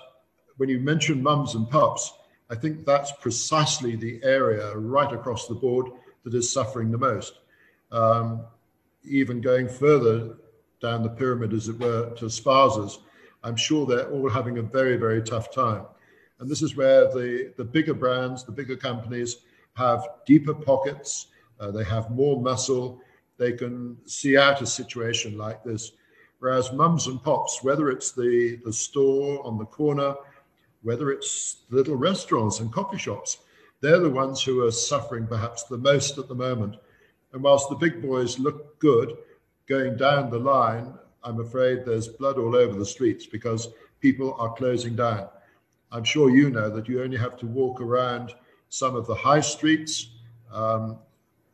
when 0.57 0.69
you 0.69 0.79
mention 0.79 1.21
mums 1.21 1.55
and 1.55 1.69
pups, 1.69 2.13
I 2.49 2.55
think 2.55 2.85
that's 2.85 3.11
precisely 3.19 3.95
the 3.95 4.19
area 4.23 4.75
right 4.77 5.11
across 5.11 5.47
the 5.47 5.55
board 5.55 5.87
that 6.23 6.33
is 6.33 6.51
suffering 6.51 6.91
the 6.91 6.97
most. 6.97 7.39
Um, 7.91 8.45
even 9.03 9.41
going 9.41 9.67
further 9.67 10.37
down 10.81 11.03
the 11.03 11.09
pyramid, 11.09 11.53
as 11.53 11.67
it 11.67 11.79
were, 11.79 12.13
to 12.15 12.25
spazas, 12.25 12.99
I'm 13.43 13.55
sure 13.55 13.85
they're 13.85 14.11
all 14.11 14.29
having 14.29 14.57
a 14.57 14.61
very, 14.61 14.97
very 14.97 15.21
tough 15.21 15.53
time. 15.53 15.85
And 16.39 16.49
this 16.49 16.61
is 16.61 16.75
where 16.75 17.05
the, 17.05 17.53
the 17.57 17.63
bigger 17.63 17.93
brands, 17.93 18.43
the 18.43 18.51
bigger 18.51 18.75
companies 18.75 19.37
have 19.73 20.07
deeper 20.25 20.53
pockets, 20.53 21.27
uh, 21.59 21.71
they 21.71 21.83
have 21.83 22.11
more 22.11 22.41
muscle, 22.41 23.01
they 23.37 23.51
can 23.51 23.97
see 24.05 24.37
out 24.37 24.61
a 24.61 24.65
situation 24.65 25.37
like 25.37 25.63
this. 25.63 25.93
Whereas 26.39 26.71
mums 26.71 27.07
and 27.07 27.21
pops, 27.23 27.63
whether 27.63 27.89
it's 27.89 28.11
the, 28.11 28.59
the 28.63 28.73
store 28.73 29.45
on 29.45 29.57
the 29.57 29.65
corner, 29.65 30.15
whether 30.83 31.11
it's 31.11 31.63
little 31.69 31.95
restaurants 31.95 32.59
and 32.59 32.71
coffee 32.71 32.97
shops, 32.97 33.39
they're 33.81 33.99
the 33.99 34.09
ones 34.09 34.41
who 34.41 34.65
are 34.65 34.71
suffering 34.71 35.27
perhaps 35.27 35.63
the 35.63 35.77
most 35.77 36.17
at 36.17 36.27
the 36.27 36.35
moment. 36.35 36.75
And 37.33 37.43
whilst 37.43 37.69
the 37.69 37.75
big 37.75 38.01
boys 38.01 38.39
look 38.39 38.79
good 38.79 39.17
going 39.67 39.97
down 39.97 40.29
the 40.29 40.39
line, 40.39 40.93
I'm 41.23 41.39
afraid 41.39 41.83
there's 41.83 42.07
blood 42.07 42.37
all 42.37 42.55
over 42.55 42.77
the 42.77 42.85
streets 42.85 43.25
because 43.25 43.69
people 43.99 44.35
are 44.39 44.53
closing 44.53 44.95
down. 44.95 45.27
I'm 45.91 46.03
sure 46.03 46.29
you 46.29 46.49
know 46.49 46.69
that 46.69 46.87
you 46.87 47.01
only 47.01 47.17
have 47.17 47.37
to 47.37 47.45
walk 47.45 47.81
around 47.81 48.33
some 48.69 48.95
of 48.95 49.07
the 49.07 49.15
high 49.15 49.39
streets. 49.39 50.09
Um, 50.51 50.99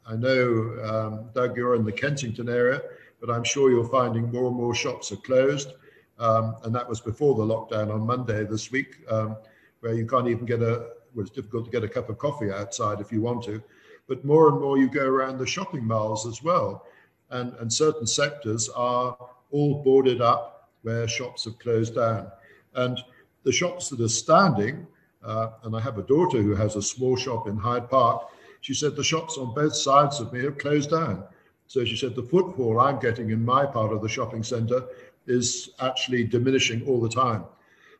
I 0.06 0.16
know, 0.16 0.78
um, 0.84 1.30
Doug, 1.34 1.56
you're 1.56 1.75
in 1.75 1.86
the 1.86 1.92
Kensington 1.92 2.50
area, 2.50 2.82
but 3.22 3.30
I'm 3.30 3.44
sure 3.44 3.72
you're 3.72 3.88
finding 3.88 4.32
more 4.32 4.48
and 4.48 4.56
more 4.56 4.75
shops 4.75 5.12
are 5.12 5.18
closed. 5.18 5.74
Um, 6.20 6.56
and 6.63 6.74
that 6.75 6.88
was 6.88 7.00
before 7.00 7.36
the 7.36 7.44
lockdown 7.44 7.94
on 7.94 8.02
Monday 8.02 8.44
this 8.44 8.72
week, 8.72 8.98
um, 9.10 9.38
where 9.80 9.94
you 9.94 10.06
can't 10.06 10.28
even 10.28 10.46
get 10.46 10.62
a, 10.62 10.90
well, 11.13 11.25
it's 11.25 11.32
difficult 11.32 11.66
to 11.66 11.72
get 11.72 11.84
a 11.84 11.88
cup 11.88 12.10
of 12.10 12.18
coffee 12.18 12.52
outside 12.52 13.00
if 13.00 13.12
you 13.12 13.22
want 13.22 13.44
to. 13.46 13.62
But 14.08 14.25
more 14.25 14.50
and 14.50 14.60
more 14.60 14.78
you 14.78 14.90
go 14.90 15.06
around 15.06 15.38
the 15.38 15.46
shopping 15.46 15.86
malls 15.86 16.28
as 16.28 16.44
well. 16.44 16.86
And, 17.30 17.54
and 17.60 17.72
certain 17.72 18.06
sectors 18.06 18.70
are 18.70 19.18
all 19.52 19.84
boarded 19.84 20.22
up 20.22 20.70
where 20.82 21.08
shops 21.08 21.46
have 21.46 21.58
closed 21.60 21.96
down. 21.96 22.28
And 22.75 23.00
the 23.43 23.51
shops 23.51 23.89
that 23.89 24.01
are 24.01 24.07
standing, 24.07 24.88
uh, 25.23 25.51
and 25.63 25.75
I 25.75 25.79
have 25.79 25.97
a 25.97 26.03
daughter 26.03 26.41
who 26.41 26.55
has 26.55 26.75
a 26.75 26.81
small 26.81 27.15
shop 27.15 27.47
in 27.47 27.57
Hyde 27.57 27.89
Park, 27.89 28.29
she 28.62 28.73
said 28.73 28.95
the 28.95 29.03
shops 29.03 29.38
on 29.38 29.53
both 29.53 29.75
sides 29.75 30.19
of 30.19 30.31
me 30.31 30.43
have 30.43 30.57
closed 30.57 30.89
down. 30.89 31.23
So 31.67 31.83
she 31.83 31.95
said 31.95 32.15
the 32.15 32.23
footfall 32.23 32.79
I'm 32.79 33.00
getting 33.00 33.31
in 33.31 33.43
my 33.43 33.65
part 33.65 33.91
of 33.91 34.01
the 34.01 34.09
shopping 34.09 34.43
centre 34.43 34.85
is 35.27 35.71
actually 35.79 36.23
diminishing 36.25 36.85
all 36.85 37.01
the 37.01 37.09
time. 37.09 37.45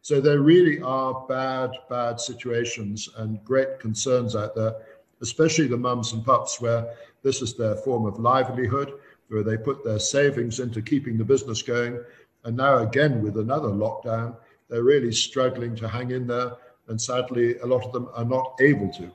So 0.01 0.19
there 0.19 0.41
really 0.41 0.81
are 0.81 1.25
bad, 1.27 1.71
bad 1.89 2.19
situations 2.19 3.09
and 3.17 3.43
great 3.45 3.79
concerns 3.79 4.35
out 4.35 4.53
there, 4.53 4.75
especially 5.21 5.67
the 5.67 5.77
mums 5.77 6.12
and 6.12 6.25
pups 6.25 6.59
where 6.59 6.93
this 7.23 7.41
is 7.41 7.55
their 7.55 7.75
form 7.75 8.05
of 8.05 8.19
livelihood, 8.19 8.93
where 9.29 9.43
they 9.43 9.57
put 9.57 9.83
their 9.83 10.00
savings 10.00 10.59
into 10.59 10.81
keeping 10.81 11.17
the 11.17 11.23
business 11.23 11.62
going. 11.62 12.03
And 12.43 12.57
now 12.57 12.79
again 12.79 13.21
with 13.21 13.38
another 13.38 13.69
lockdown, 13.69 14.35
they're 14.70 14.84
really 14.84 15.12
struggling 15.12 15.75
to 15.77 15.88
hang 15.88 16.12
in 16.12 16.27
there. 16.27 16.53
And 16.88 17.01
sadly, 17.01 17.58
a 17.60 17.65
lot 17.65 17.86
of 17.86 17.93
them 17.93 18.10
are 18.13 18.25
not 18.25 18.55
able 18.60 18.91
to. 18.93 19.12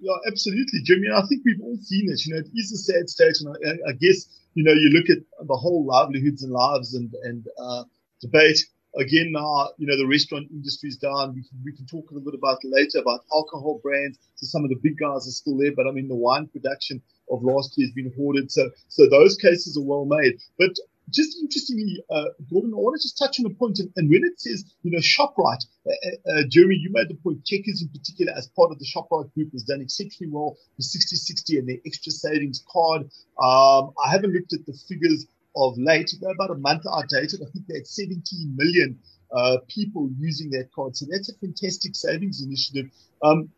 Yeah, 0.00 0.16
absolutely, 0.26 0.82
Jimmy. 0.82 1.08
I 1.14 1.22
think 1.28 1.42
we've 1.44 1.60
all 1.62 1.78
seen 1.80 2.10
it. 2.10 2.26
You 2.26 2.34
know, 2.34 2.40
it 2.40 2.48
is 2.54 2.72
a 2.72 2.76
sad 2.76 3.08
state, 3.08 3.36
and 3.40 3.56
I, 3.56 3.90
I 3.90 3.92
guess 3.92 4.26
you 4.54 4.64
know 4.64 4.72
you 4.72 4.90
look 4.90 5.08
at 5.08 5.22
the 5.46 5.56
whole 5.56 5.86
livelihoods 5.86 6.42
and 6.42 6.52
lives 6.52 6.94
and 6.94 7.14
and 7.22 7.46
uh, 7.56 7.84
debate 8.20 8.58
again 8.96 9.30
now. 9.30 9.68
You 9.78 9.86
know, 9.86 9.96
the 9.96 10.08
restaurant 10.08 10.48
industry 10.50 10.88
is 10.88 10.96
down. 10.96 11.34
We 11.34 11.42
can, 11.42 11.58
we 11.64 11.72
can 11.72 11.86
talk 11.86 12.10
a 12.10 12.14
little 12.14 12.32
bit 12.32 12.38
about 12.38 12.58
later 12.64 12.98
about 12.98 13.24
alcohol 13.32 13.80
brands. 13.80 14.18
So 14.34 14.46
some 14.46 14.64
of 14.64 14.70
the 14.70 14.80
big 14.82 14.98
guys 14.98 15.28
are 15.28 15.30
still 15.30 15.56
there, 15.56 15.72
but 15.74 15.86
I 15.86 15.92
mean 15.92 16.08
the 16.08 16.16
wine 16.16 16.48
production 16.48 17.00
of 17.30 17.44
last 17.44 17.78
year 17.78 17.86
has 17.86 17.94
been 17.94 18.12
hoarded. 18.16 18.50
So 18.50 18.70
so 18.88 19.08
those 19.08 19.36
cases 19.36 19.76
are 19.76 19.84
well 19.84 20.04
made. 20.04 20.40
But 20.58 20.74
just 21.10 21.38
interestingly, 21.40 22.02
uh, 22.10 22.26
Gordon, 22.50 22.72
I 22.72 22.78
want 22.78 23.00
to 23.00 23.02
just 23.02 23.18
touch 23.18 23.38
on 23.40 23.46
a 23.46 23.54
point. 23.54 23.78
And, 23.78 23.90
and 23.96 24.10
when 24.10 24.22
it 24.24 24.40
says, 24.40 24.64
you 24.82 24.90
know, 24.90 24.98
ShopRite, 24.98 25.64
uh, 25.86 25.90
uh, 25.90 26.30
uh, 26.32 26.42
Jeremy, 26.48 26.76
you 26.76 26.90
made 26.92 27.08
the 27.08 27.14
point, 27.14 27.44
Checkers 27.44 27.82
in 27.82 27.88
particular, 27.88 28.32
as 28.32 28.48
part 28.48 28.70
of 28.70 28.78
the 28.78 28.86
ShopRite 28.86 29.32
group, 29.34 29.52
has 29.52 29.64
done 29.64 29.80
exceptionally 29.80 30.32
well 30.32 30.56
with 30.76 30.86
Sixty60 30.86 31.58
and 31.58 31.68
their 31.68 31.78
extra 31.86 32.12
savings 32.12 32.64
card. 32.70 33.02
Um, 33.42 33.92
I 34.02 34.10
haven't 34.10 34.32
looked 34.32 34.52
at 34.52 34.64
the 34.66 34.78
figures 34.88 35.26
of 35.56 35.76
late. 35.76 36.10
They're 36.20 36.32
about 36.32 36.50
a 36.50 36.58
month 36.58 36.84
outdated. 36.90 37.42
I 37.42 37.50
think 37.50 37.66
they 37.66 37.78
had 37.78 37.86
17 37.86 38.56
million 38.56 38.98
uh, 39.34 39.58
people 39.68 40.08
using 40.18 40.50
that 40.50 40.70
card. 40.74 40.96
So 40.96 41.06
that's 41.10 41.28
a 41.28 41.38
fantastic 41.38 41.94
savings 41.94 42.42
initiative. 42.42 42.90
Um, 43.22 43.50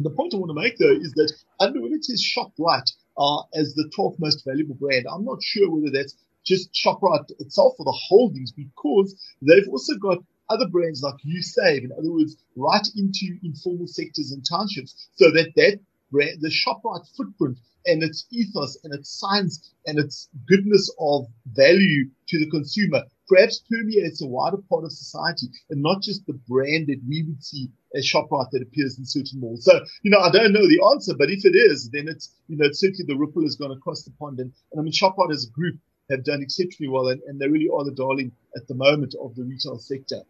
the 0.00 0.10
point 0.10 0.34
I 0.34 0.38
want 0.38 0.50
to 0.50 0.60
make, 0.60 0.78
though, 0.78 0.92
is 0.92 1.12
that 1.14 1.32
under 1.58 1.80
when 1.80 1.92
it 1.92 2.04
says 2.04 2.22
ShopRite, 2.22 2.90
uh, 3.18 3.42
as 3.54 3.74
the 3.74 3.90
12th 3.98 4.16
most 4.18 4.44
valuable 4.46 4.76
brand. 4.76 5.06
I'm 5.12 5.24
not 5.24 5.42
sure 5.42 5.68
whether 5.70 5.90
that's 5.92 6.14
just 6.48 6.72
ShopRite 6.72 7.30
itself 7.38 7.74
or 7.78 7.84
the 7.84 7.98
holdings 8.08 8.52
because 8.52 9.14
they've 9.42 9.68
also 9.68 9.96
got 9.96 10.18
other 10.50 10.66
brands 10.68 11.02
like 11.02 11.14
USave, 11.26 11.84
in 11.84 11.92
other 11.92 12.10
words, 12.10 12.36
right 12.56 12.88
into 12.96 13.38
informal 13.44 13.86
sectors 13.86 14.32
and 14.32 14.44
townships, 14.48 15.10
so 15.14 15.30
that 15.32 15.52
that 15.56 15.78
brand, 16.10 16.40
the 16.40 16.48
ShopRite 16.48 17.06
footprint 17.16 17.58
and 17.84 18.02
its 18.02 18.26
ethos 18.30 18.78
and 18.82 18.94
its 18.94 19.10
science 19.10 19.74
and 19.86 19.98
its 19.98 20.28
goodness 20.46 20.90
of 20.98 21.26
value 21.46 22.08
to 22.28 22.38
the 22.38 22.50
consumer 22.50 23.02
perhaps 23.28 23.62
permeates 23.70 24.22
a 24.22 24.26
wider 24.26 24.56
part 24.70 24.84
of 24.84 24.92
society 24.92 25.46
and 25.70 25.82
not 25.82 26.02
just 26.02 26.26
the 26.26 26.38
brand 26.48 26.86
that 26.86 27.00
we 27.06 27.24
would 27.24 27.44
see 27.44 27.68
as 27.94 28.06
ShopRite 28.06 28.50
that 28.52 28.62
appears 28.62 28.98
in 28.98 29.04
certain 29.04 29.40
malls. 29.40 29.64
So, 29.64 29.80
you 30.02 30.10
know, 30.10 30.18
I 30.18 30.30
don't 30.30 30.52
know 30.52 30.66
the 30.66 30.82
answer, 30.92 31.14
but 31.16 31.30
if 31.30 31.44
it 31.44 31.54
is, 31.54 31.90
then 31.90 32.08
it's, 32.08 32.32
you 32.48 32.56
know, 32.56 32.66
it's 32.66 32.80
certainly 32.80 33.04
the 33.06 33.16
ripple 33.16 33.44
is 33.44 33.56
going 33.56 33.72
across 33.72 34.02
the 34.02 34.12
pond. 34.18 34.40
And, 34.40 34.52
and 34.72 34.80
I 34.80 34.82
mean, 34.82 34.92
ShopRite 34.92 35.32
as 35.32 35.46
a 35.46 35.50
group 35.50 35.78
have 36.10 36.24
done 36.24 36.42
exceptionally 36.42 36.88
well, 36.88 37.08
and, 37.08 37.20
and 37.26 37.38
they 37.38 37.48
really 37.48 37.68
are 37.68 37.84
the 37.84 37.92
darling 37.92 38.32
at 38.56 38.66
the 38.66 38.74
moment 38.74 39.14
of 39.20 39.34
the 39.34 39.44
retail 39.44 39.78
sector. 39.78 40.22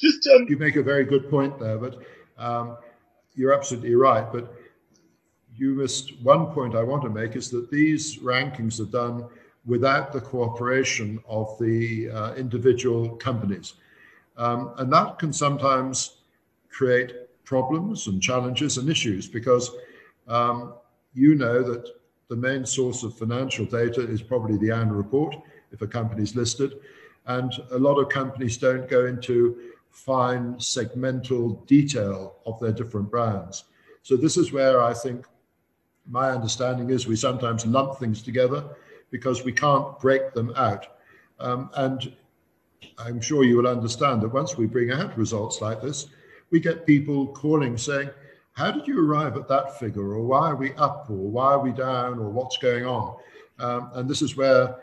Just 0.00 0.26
um, 0.28 0.46
you 0.48 0.56
make 0.56 0.76
a 0.76 0.82
very 0.82 1.04
good 1.04 1.28
point 1.28 1.58
there, 1.58 1.76
but 1.76 1.98
um, 2.38 2.76
you're 3.34 3.52
absolutely 3.52 3.94
right. 3.94 4.30
But 4.32 4.52
you 5.56 5.74
missed 5.74 6.18
one 6.22 6.46
point 6.46 6.74
I 6.74 6.82
want 6.82 7.02
to 7.02 7.10
make 7.10 7.36
is 7.36 7.50
that 7.50 7.70
these 7.70 8.18
rankings 8.18 8.80
are 8.80 8.90
done 8.90 9.26
without 9.66 10.10
the 10.12 10.20
cooperation 10.20 11.20
of 11.28 11.58
the 11.60 12.10
uh, 12.10 12.34
individual 12.34 13.10
companies, 13.16 13.74
um, 14.38 14.72
and 14.78 14.90
that 14.92 15.18
can 15.18 15.34
sometimes 15.34 16.16
create 16.70 17.12
problems 17.44 18.06
and 18.06 18.22
challenges 18.22 18.78
and 18.78 18.88
issues 18.88 19.28
because 19.28 19.70
um, 20.28 20.74
you 21.12 21.34
know 21.34 21.62
that 21.62 21.99
the 22.30 22.36
main 22.36 22.64
source 22.64 23.02
of 23.02 23.18
financial 23.18 23.66
data 23.66 24.00
is 24.00 24.22
probably 24.22 24.56
the 24.56 24.70
annual 24.70 24.96
report 24.96 25.34
if 25.72 25.82
a 25.82 25.86
company 25.86 26.22
is 26.22 26.36
listed. 26.36 26.78
And 27.26 27.52
a 27.72 27.78
lot 27.78 27.98
of 27.98 28.08
companies 28.08 28.56
don't 28.56 28.88
go 28.88 29.06
into 29.06 29.58
fine 29.90 30.54
segmental 30.54 31.66
detail 31.66 32.36
of 32.46 32.58
their 32.60 32.72
different 32.72 33.10
brands. 33.10 33.64
So 34.02 34.16
this 34.16 34.36
is 34.36 34.52
where 34.52 34.80
I 34.80 34.94
think 34.94 35.26
my 36.08 36.30
understanding 36.30 36.90
is 36.90 37.06
we 37.06 37.16
sometimes 37.16 37.66
lump 37.66 37.98
things 37.98 38.22
together 38.22 38.64
because 39.10 39.44
we 39.44 39.52
can't 39.52 39.98
break 39.98 40.32
them 40.32 40.52
out. 40.56 40.86
Um, 41.40 41.68
and 41.74 42.12
I'm 42.96 43.20
sure 43.20 43.42
you 43.42 43.56
will 43.56 43.66
understand 43.66 44.22
that 44.22 44.32
once 44.32 44.56
we 44.56 44.66
bring 44.66 44.92
out 44.92 45.18
results 45.18 45.60
like 45.60 45.82
this, 45.82 46.06
we 46.50 46.60
get 46.60 46.86
people 46.86 47.26
calling 47.26 47.76
saying, 47.76 48.10
how 48.52 48.70
did 48.70 48.86
you 48.86 48.98
arrive 49.00 49.36
at 49.36 49.48
that 49.48 49.78
figure, 49.78 50.12
or 50.12 50.22
why 50.22 50.50
are 50.50 50.56
we 50.56 50.72
up, 50.74 51.06
or 51.08 51.30
why 51.30 51.52
are 51.52 51.60
we 51.60 51.72
down, 51.72 52.18
or 52.18 52.30
what's 52.30 52.58
going 52.58 52.84
on? 52.84 53.16
Um, 53.58 53.90
and 53.94 54.08
this 54.08 54.22
is 54.22 54.36
where 54.36 54.76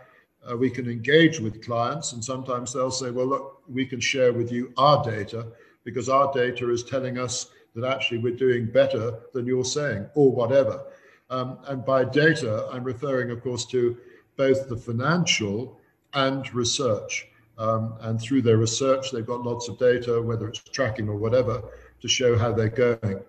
uh, 0.50 0.56
we 0.56 0.70
can 0.70 0.90
engage 0.90 1.40
with 1.40 1.64
clients, 1.64 2.14
and 2.14 2.24
sometimes 2.24 2.74
they'll 2.74 2.92
say, 2.92 3.12
well, 3.12 3.28
look, 3.28 3.62
we 3.68 3.86
can 3.86 4.00
share 4.00 4.34
with 4.34 4.52
you 4.52 4.72
our 4.78 5.04
data 5.04 5.48
because 5.84 6.10
our 6.10 6.32
data 6.34 6.72
is 6.72 6.84
telling 6.84 7.18
us 7.18 7.48
that 7.76 7.86
actually 7.86 8.18
we're 8.18 8.36
doing 8.36 8.66
better 8.66 9.20
than 9.34 9.46
you're 9.46 9.66
saying, 9.66 10.08
or 10.16 10.32
whatever. 10.32 10.84
Um, 11.30 11.60
and 11.68 11.86
by 11.86 12.06
data, 12.06 12.68
I'm 12.72 12.84
referring, 12.84 13.32
of 13.32 13.44
course, 13.44 13.66
to 13.68 13.98
both 14.38 14.70
the 14.70 14.78
financial 14.78 15.80
and 16.14 16.54
research. 16.54 17.28
Um, 17.58 17.96
and 18.02 18.22
through 18.22 18.44
their 18.44 18.58
research, 18.58 19.12
they've 19.12 19.26
got 19.26 19.42
lots 19.42 19.68
of 19.68 19.78
data, 19.80 20.22
whether 20.22 20.48
it's 20.48 20.60
tracking 20.60 21.10
or 21.10 21.16
whatever, 21.16 21.62
to 22.02 22.08
show 22.08 22.38
how 22.38 22.54
they're 22.54 22.70
going 22.70 23.20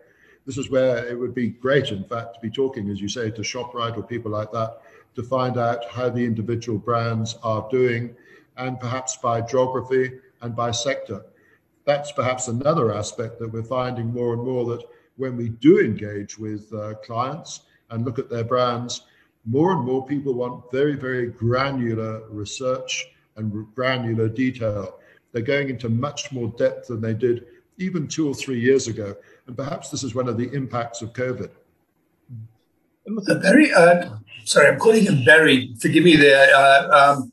this 0.49 0.57
is 0.57 0.71
where 0.71 1.07
it 1.07 1.15
would 1.15 1.35
be 1.35 1.51
great, 1.51 1.93
in 1.93 2.03
fact, 2.03 2.33
to 2.33 2.41
be 2.41 2.49
talking, 2.49 2.89
as 2.89 3.03
you 3.03 3.09
say, 3.09 3.31
to 3.31 3.43
ShopRite 3.43 3.99
or 3.99 4.03
people 4.03 4.31
like 4.31 4.51
that 4.53 4.81
to 5.15 5.23
find 5.23 5.59
out 5.59 5.85
how 5.91 6.09
the 6.09 6.25
individual 6.25 6.79
brands 6.79 7.37
are 7.43 7.69
doing 7.71 8.17
and 8.57 8.81
perhaps 8.81 9.19
by 9.19 9.43
geography 9.43 10.11
and 10.41 10.57
by 10.57 10.71
sector. 10.71 11.23
That's 11.85 12.13
perhaps 12.13 12.49
another 12.49 12.95
aspect 12.95 13.39
that 13.41 13.53
we're 13.53 13.63
finding 13.63 14.11
more 14.11 14.33
and 14.33 14.43
more 14.43 14.65
that 14.71 14.85
when 15.19 15.37
we 15.37 15.51
do 15.51 15.81
engage 15.81 16.39
with 16.39 16.73
uh, 16.73 16.95
clients 17.05 17.65
and 17.91 18.07
look 18.07 18.19
at 18.19 18.31
their 18.31 18.45
brands, 18.45 19.03
more 19.45 19.73
and 19.73 19.85
more 19.85 20.07
people 20.07 20.33
want 20.33 20.73
very, 20.73 20.95
very 20.97 21.27
granular 21.27 22.23
research 22.31 23.07
and 23.37 23.67
granular 23.75 24.31
detail. 24.31 24.99
They're 25.33 25.43
going 25.43 25.69
into 25.69 25.91
much 25.91 26.33
more 26.33 26.49
depth 26.57 26.89
than 26.89 27.03
they 27.03 27.13
did 27.13 27.45
even 27.79 28.09
two 28.09 28.29
or 28.29 28.35
three 28.35 28.61
years 28.61 28.89
ago. 28.89 29.17
And 29.49 29.57
perhaps 29.57 29.89
this 29.89 30.05
is 30.05 30.15
one 30.15 30.29
of 30.29 30.37
the 30.37 30.53
impacts 30.53 31.01
of 31.01 31.15
COVID. 31.15 31.51
Barry, 33.41 33.73
uh, 33.73 34.11
sorry, 34.45 34.69
I'm 34.69 34.79
calling 34.79 35.05
him 35.05 35.25
Barry. 35.25 35.75
Forgive 35.81 36.05
me 36.05 36.17
there. 36.17 36.55
Uh, 36.55 36.89
um, 36.91 37.33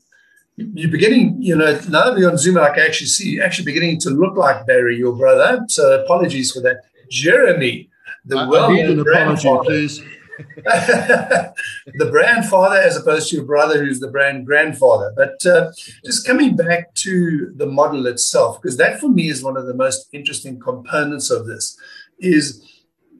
you're 0.56 0.90
beginning, 0.90 1.36
you 1.38 1.54
know, 1.54 1.78
now 1.90 2.04
that 2.06 2.14
we're 2.14 2.30
on 2.30 2.38
Zoom, 2.38 2.56
I 2.56 2.70
can 2.70 2.84
actually 2.84 3.08
see 3.08 3.28
you 3.28 3.42
actually 3.42 3.66
beginning 3.66 4.00
to 4.00 4.10
look 4.10 4.34
like 4.34 4.66
Barry, 4.66 4.96
your 4.96 5.14
brother. 5.14 5.62
So 5.68 6.02
apologies 6.02 6.52
for 6.52 6.60
that. 6.60 6.84
Jeremy, 7.10 7.90
the 8.24 8.38
I, 8.38 8.48
well 8.48 8.70
I 8.70 8.72
need 8.72 8.86
an 8.86 9.00
apology, 9.00 9.50
please. 9.64 10.00
the 10.64 12.08
brand 12.10 12.46
father 12.46 12.76
as 12.76 12.96
opposed 12.96 13.30
to 13.30 13.36
your 13.36 13.44
brother 13.44 13.84
who's 13.84 14.00
the 14.00 14.10
brand 14.10 14.46
grandfather. 14.46 15.12
But 15.16 15.44
uh, 15.46 15.72
just 16.04 16.26
coming 16.26 16.56
back 16.56 16.94
to 16.96 17.52
the 17.56 17.66
model 17.66 18.06
itself, 18.06 18.60
because 18.60 18.76
that 18.76 19.00
for 19.00 19.08
me 19.08 19.28
is 19.28 19.42
one 19.42 19.56
of 19.56 19.66
the 19.66 19.74
most 19.74 20.08
interesting 20.12 20.58
components 20.60 21.30
of 21.30 21.46
this, 21.46 21.76
is 22.18 22.62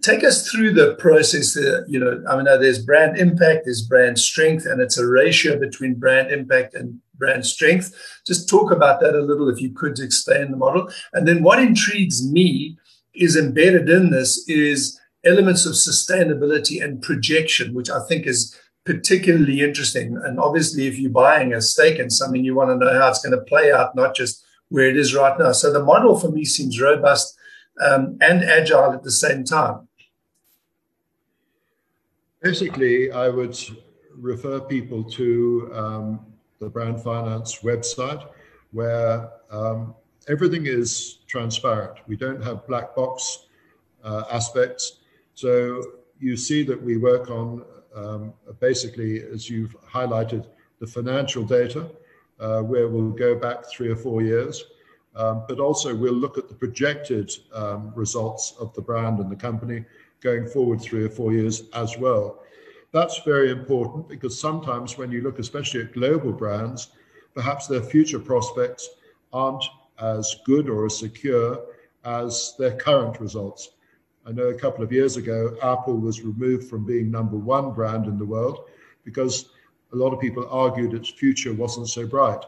take 0.03 0.23
us 0.23 0.49
through 0.49 0.73
the 0.73 0.95
process. 0.97 1.57
Uh, 1.57 1.83
you 1.89 1.99
know, 1.99 2.23
I 2.29 2.37
mean, 2.37 2.45
there's 2.45 2.85
brand 2.85 3.19
impact, 3.19 3.63
there's 3.65 3.83
brand 3.83 4.19
strength, 4.19 4.67
and 4.67 4.81
it's 4.81 4.99
a 4.99 5.07
ratio 5.07 5.59
between 5.59 5.95
brand 5.95 6.31
impact 6.31 6.75
and 6.75 7.01
brand 7.15 7.47
strength. 7.47 7.95
Just 8.27 8.49
talk 8.49 8.71
about 8.71 9.01
that 9.01 9.15
a 9.15 9.21
little, 9.21 9.49
if 9.49 9.61
you 9.61 9.73
could 9.73 9.99
explain 9.99 10.51
the 10.51 10.57
model. 10.57 10.89
And 11.13 11.27
then 11.27 11.43
what 11.43 11.59
intrigues 11.59 12.27
me 12.27 12.79
is 13.15 13.37
embedded 13.37 13.89
in 13.89 14.11
this 14.11 14.47
is 14.49 14.99
elements 15.26 15.66
of 15.66 15.73
sustainability 15.73 16.83
and 16.83 17.02
projection, 17.02 17.75
which 17.75 17.90
I 17.90 18.00
think 18.09 18.26
is 18.26 18.56
particularly 18.85 19.61
interesting. 19.61 20.16
And 20.25 20.38
obviously, 20.38 20.87
if 20.87 20.99
you're 20.99 21.11
buying 21.11 21.52
a 21.52 21.61
stake 21.61 21.99
in 21.99 22.09
something, 22.09 22.45
you 22.45 22.54
want 22.54 22.71
to 22.71 22.76
know 22.76 22.99
how 22.99 23.09
it's 23.09 23.25
going 23.25 23.37
to 23.37 23.45
play 23.45 23.73
out, 23.73 23.97
not 23.97 24.14
just 24.14 24.45
where 24.68 24.88
it 24.88 24.97
is 24.97 25.14
right 25.14 25.38
now. 25.38 25.52
So 25.52 25.73
the 25.73 25.83
model 25.83 26.18
for 26.18 26.30
me 26.30 26.45
seems 26.45 26.80
robust 26.80 27.37
um, 27.85 28.16
and 28.21 28.45
agile 28.45 28.92
at 28.92 29.02
the 29.02 29.11
same 29.11 29.45
time. 29.45 29.88
Basically, 32.42 33.11
I 33.11 33.28
would 33.28 33.59
refer 34.14 34.61
people 34.61 35.02
to 35.04 35.71
um, 35.75 36.21
the 36.61 36.68
Brand 36.68 37.02
Finance 37.02 37.61
website 37.62 38.25
where 38.73 39.30
um, 39.50 39.95
everything 40.28 40.66
is 40.66 41.18
transparent. 41.26 41.99
We 42.06 42.16
don't 42.16 42.42
have 42.42 42.66
black 42.66 42.95
box 42.95 43.47
uh, 44.04 44.25
aspects. 44.30 45.00
So 45.37 45.83
you 46.19 46.35
see 46.35 46.62
that 46.64 46.83
we 46.83 46.97
work 46.97 47.31
on 47.31 47.62
um, 47.95 48.33
basically, 48.59 49.23
as 49.23 49.50
you've 49.50 49.76
highlighted, 49.87 50.47
the 50.81 50.87
financial 50.87 51.45
data, 51.45 51.90
uh, 52.40 52.62
where 52.62 52.88
we'll 52.88 53.11
go 53.11 53.35
back 53.35 53.66
three 53.71 53.90
or 53.90 53.97
four 53.97 54.23
years, 54.23 54.64
um, 55.14 55.45
but 55.47 55.61
also 55.61 55.95
we'll 55.95 56.14
look 56.14 56.38
at 56.38 56.49
the 56.49 56.55
projected 56.55 57.31
um, 57.52 57.93
results 57.95 58.55
of 58.59 58.73
the 58.75 58.81
brand 58.81 59.19
and 59.19 59.31
the 59.31 59.37
company 59.37 59.85
going 60.21 60.47
forward 60.47 60.81
three 60.81 61.05
or 61.05 61.11
four 61.11 61.33
years 61.35 61.64
as 61.75 61.99
well. 61.99 62.43
That's 62.93 63.21
very 63.21 63.50
important 63.50 64.09
because 64.09 64.38
sometimes 64.40 64.97
when 64.97 65.12
you 65.12 65.21
look, 65.21 65.38
especially 65.38 65.83
at 65.83 65.93
global 65.93 66.33
brands, 66.33 66.88
perhaps 67.35 67.66
their 67.66 67.83
future 67.83 68.19
prospects 68.19 68.88
aren't 69.35 69.64
as 69.99 70.37
good 70.47 70.71
or 70.71 70.87
as 70.87 70.99
secure 70.99 71.61
as 72.07 72.55
their 72.59 72.75
current 72.76 73.21
results. 73.21 73.73
I 74.26 74.33
know 74.33 74.49
a 74.49 74.54
couple 74.54 74.83
of 74.83 74.90
years 74.90 75.16
ago, 75.16 75.56
Apple 75.62 75.99
was 75.99 76.23
removed 76.23 76.68
from 76.68 76.85
being 76.85 77.12
number 77.12 77.37
one 77.37 77.73
brand 77.73 78.06
in 78.06 78.18
the 78.18 78.25
world 78.25 78.68
because 79.04 79.50
a 79.92 79.97
lot 79.97 80.12
of 80.12 80.21
people 80.21 80.49
argued 80.50 80.95
its 80.95 81.09
future 81.09 81.54
wasn't 81.54 81.88
so 81.88 82.09
bright. 82.09 82.45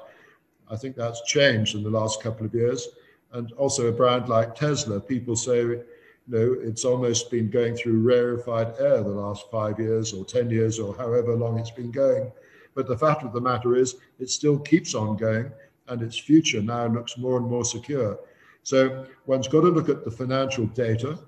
I 0.68 0.76
think 0.76 0.97
that's 0.97 1.23
changed 1.23 1.76
in 1.76 1.85
the 1.85 1.90
last 1.90 2.20
couple 2.20 2.44
of 2.44 2.52
years. 2.52 2.88
And 3.32 3.52
also 3.52 3.87
a 3.87 3.92
brand 3.92 4.28
like 4.28 4.56
Tesla, 4.56 4.99
people 5.00 5.37
say, 5.37 5.61
you 5.61 5.85
know, 6.26 6.56
it's 6.61 6.85
almost 6.85 7.30
been 7.30 7.49
going 7.49 7.76
through 7.76 8.00
rarefied 8.00 8.75
air 8.80 9.02
the 9.02 9.11
last 9.11 9.49
five 9.49 9.78
years 9.78 10.12
or 10.12 10.25
10 10.25 10.50
years 10.50 10.80
or 10.80 10.97
however 10.97 11.37
long 11.37 11.61
it's 11.61 11.70
been 11.70 11.92
going. 11.92 12.32
But 12.75 12.88
the 12.88 12.99
fact 12.99 13.23
of 13.23 13.32
the 13.32 13.40
matter 13.40 13.76
is, 13.76 13.97
it 14.18 14.30
still 14.30 14.58
keeps 14.58 14.97
on 14.97 15.16
going 15.16 15.52
and 15.87 16.02
its 16.02 16.18
future 16.18 16.61
now 16.61 16.87
looks 16.87 17.16
more 17.16 17.38
and 17.38 17.47
more 17.47 17.64
secure. 17.64 18.18
So 18.64 19.06
one's 19.26 19.47
got 19.47 19.61
to 19.61 19.68
look 19.68 19.88
at 19.88 20.04
the 20.04 20.11
financial 20.11 20.66
data 20.66 21.18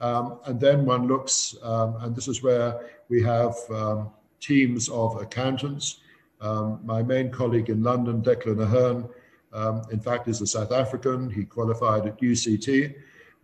um, 0.00 0.38
and 0.46 0.60
then 0.60 0.84
one 0.84 1.06
looks, 1.06 1.56
um, 1.62 1.96
and 2.00 2.14
this 2.14 2.28
is 2.28 2.42
where 2.42 2.80
we 3.08 3.22
have 3.22 3.54
um, 3.70 4.10
teams 4.40 4.88
of 4.88 5.20
accountants. 5.20 6.00
Um, 6.40 6.80
my 6.84 7.02
main 7.02 7.30
colleague 7.30 7.68
in 7.68 7.82
London, 7.82 8.22
Declan 8.22 8.62
Ahern, 8.62 9.08
um, 9.52 9.82
in 9.90 9.98
fact, 9.98 10.28
is 10.28 10.40
a 10.40 10.46
South 10.46 10.72
African. 10.72 11.28
He 11.30 11.44
qualified 11.44 12.06
at 12.06 12.20
UCT, 12.20 12.94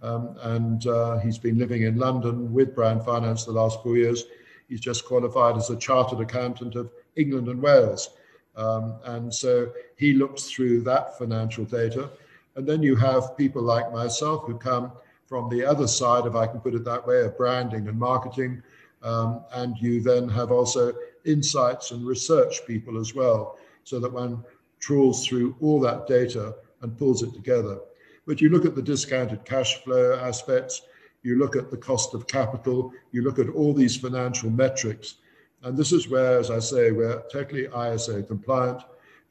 um, 0.02 0.36
and 0.42 0.86
uh, 0.86 1.18
he's 1.18 1.38
been 1.38 1.58
living 1.58 1.82
in 1.82 1.98
London 1.98 2.52
with 2.52 2.74
Brand 2.74 3.04
Finance 3.04 3.44
the 3.44 3.52
last 3.52 3.82
four 3.82 3.96
years. 3.96 4.24
He's 4.68 4.80
just 4.80 5.04
qualified 5.04 5.56
as 5.56 5.70
a 5.70 5.76
chartered 5.76 6.20
accountant 6.20 6.76
of 6.76 6.90
England 7.16 7.48
and 7.48 7.60
Wales. 7.60 8.10
and 8.56 9.34
so 9.34 9.72
he 9.96 10.12
looks 10.12 10.50
through 10.50 10.82
that 10.82 11.18
financial 11.18 11.64
data. 11.64 12.10
And 12.56 12.66
then 12.66 12.82
you 12.82 12.94
have 12.96 13.36
people 13.36 13.62
like 13.62 13.92
myself 13.92 14.44
who 14.44 14.56
come 14.56 14.92
from 15.34 15.48
the 15.48 15.64
other 15.64 15.88
side, 15.88 16.26
if 16.26 16.36
I 16.36 16.46
can 16.46 16.60
put 16.60 16.76
it 16.76 16.84
that 16.84 17.04
way, 17.04 17.22
of 17.22 17.36
branding 17.36 17.88
and 17.88 17.98
marketing. 17.98 18.62
Um, 19.02 19.44
and 19.52 19.76
you 19.78 20.00
then 20.00 20.28
have 20.28 20.52
also 20.52 20.94
insights 21.24 21.90
and 21.90 22.06
research 22.06 22.64
people 22.68 23.00
as 23.00 23.16
well, 23.16 23.58
so 23.82 23.98
that 23.98 24.12
one 24.12 24.44
trawls 24.78 25.26
through 25.26 25.56
all 25.60 25.80
that 25.80 26.06
data 26.06 26.54
and 26.82 26.96
pulls 26.96 27.24
it 27.24 27.34
together. 27.34 27.80
But 28.28 28.40
you 28.40 28.48
look 28.48 28.64
at 28.64 28.76
the 28.76 28.80
discounted 28.80 29.44
cash 29.44 29.82
flow 29.82 30.14
aspects, 30.14 30.82
you 31.24 31.36
look 31.36 31.56
at 31.56 31.68
the 31.68 31.78
cost 31.78 32.14
of 32.14 32.28
capital, 32.28 32.92
you 33.10 33.24
look 33.24 33.40
at 33.40 33.48
all 33.48 33.74
these 33.74 33.96
financial 33.96 34.50
metrics. 34.50 35.16
And 35.64 35.76
this 35.76 35.90
is 35.90 36.08
where, 36.08 36.38
as 36.38 36.52
I 36.52 36.60
say, 36.60 36.92
we're 36.92 37.24
totally 37.32 37.66
ISO 37.66 38.24
compliant 38.24 38.82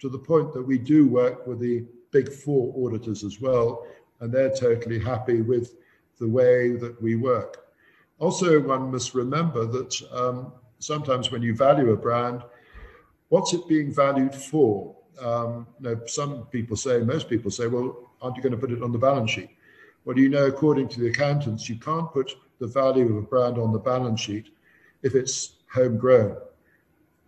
to 0.01 0.09
the 0.09 0.19
point 0.19 0.51
that 0.51 0.67
we 0.67 0.77
do 0.77 1.07
work 1.07 1.47
with 1.47 1.59
the 1.59 1.85
big 2.11 2.29
four 2.29 2.75
auditors 2.85 3.23
as 3.23 3.39
well, 3.39 3.87
and 4.19 4.33
they're 4.33 4.53
totally 4.53 4.99
happy 4.99 5.41
with 5.41 5.77
the 6.19 6.27
way 6.27 6.71
that 6.71 7.01
we 7.01 7.15
work. 7.15 7.65
Also, 8.19 8.59
one 8.61 8.91
must 8.91 9.13
remember 9.13 9.65
that 9.65 10.01
um, 10.11 10.53
sometimes 10.79 11.31
when 11.31 11.41
you 11.41 11.55
value 11.55 11.91
a 11.91 11.97
brand, 11.97 12.43
what's 13.29 13.53
it 13.53 13.67
being 13.67 13.93
valued 13.93 14.33
for? 14.33 14.95
Um, 15.19 15.67
you 15.79 15.89
know, 15.89 16.01
some 16.05 16.45
people 16.45 16.75
say, 16.75 16.99
most 16.99 17.29
people 17.29 17.51
say, 17.51 17.67
well, 17.67 18.11
aren't 18.21 18.37
you 18.37 18.43
going 18.43 18.53
to 18.53 18.57
put 18.57 18.71
it 18.71 18.83
on 18.83 18.91
the 18.91 18.97
balance 18.97 19.31
sheet? 19.31 19.49
Well, 20.05 20.17
you 20.17 20.29
know, 20.29 20.45
according 20.45 20.89
to 20.89 20.99
the 20.99 21.07
accountants, 21.07 21.69
you 21.69 21.77
can't 21.77 22.11
put 22.11 22.35
the 22.59 22.67
value 22.67 23.09
of 23.09 23.17
a 23.17 23.21
brand 23.21 23.57
on 23.57 23.71
the 23.71 23.79
balance 23.79 24.21
sheet 24.21 24.49
if 25.01 25.15
it's 25.15 25.53
homegrown. 25.73 26.37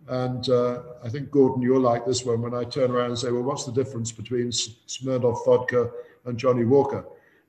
And 0.08 0.48
uh, 0.48 0.82
I 1.02 1.08
think, 1.08 1.30
Gordon, 1.30 1.62
you're 1.62 1.80
like 1.80 2.06
this 2.06 2.24
one 2.24 2.40
when 2.40 2.54
I 2.54 2.64
turn 2.64 2.90
around 2.90 3.10
and 3.10 3.18
say, 3.18 3.30
well, 3.30 3.42
what's 3.42 3.64
the 3.64 3.72
difference 3.72 4.12
between 4.12 4.50
Smirnoff 4.50 5.44
vodka 5.44 5.90
and 6.24 6.38
Johnnie 6.38 6.64
Walker? 6.64 7.04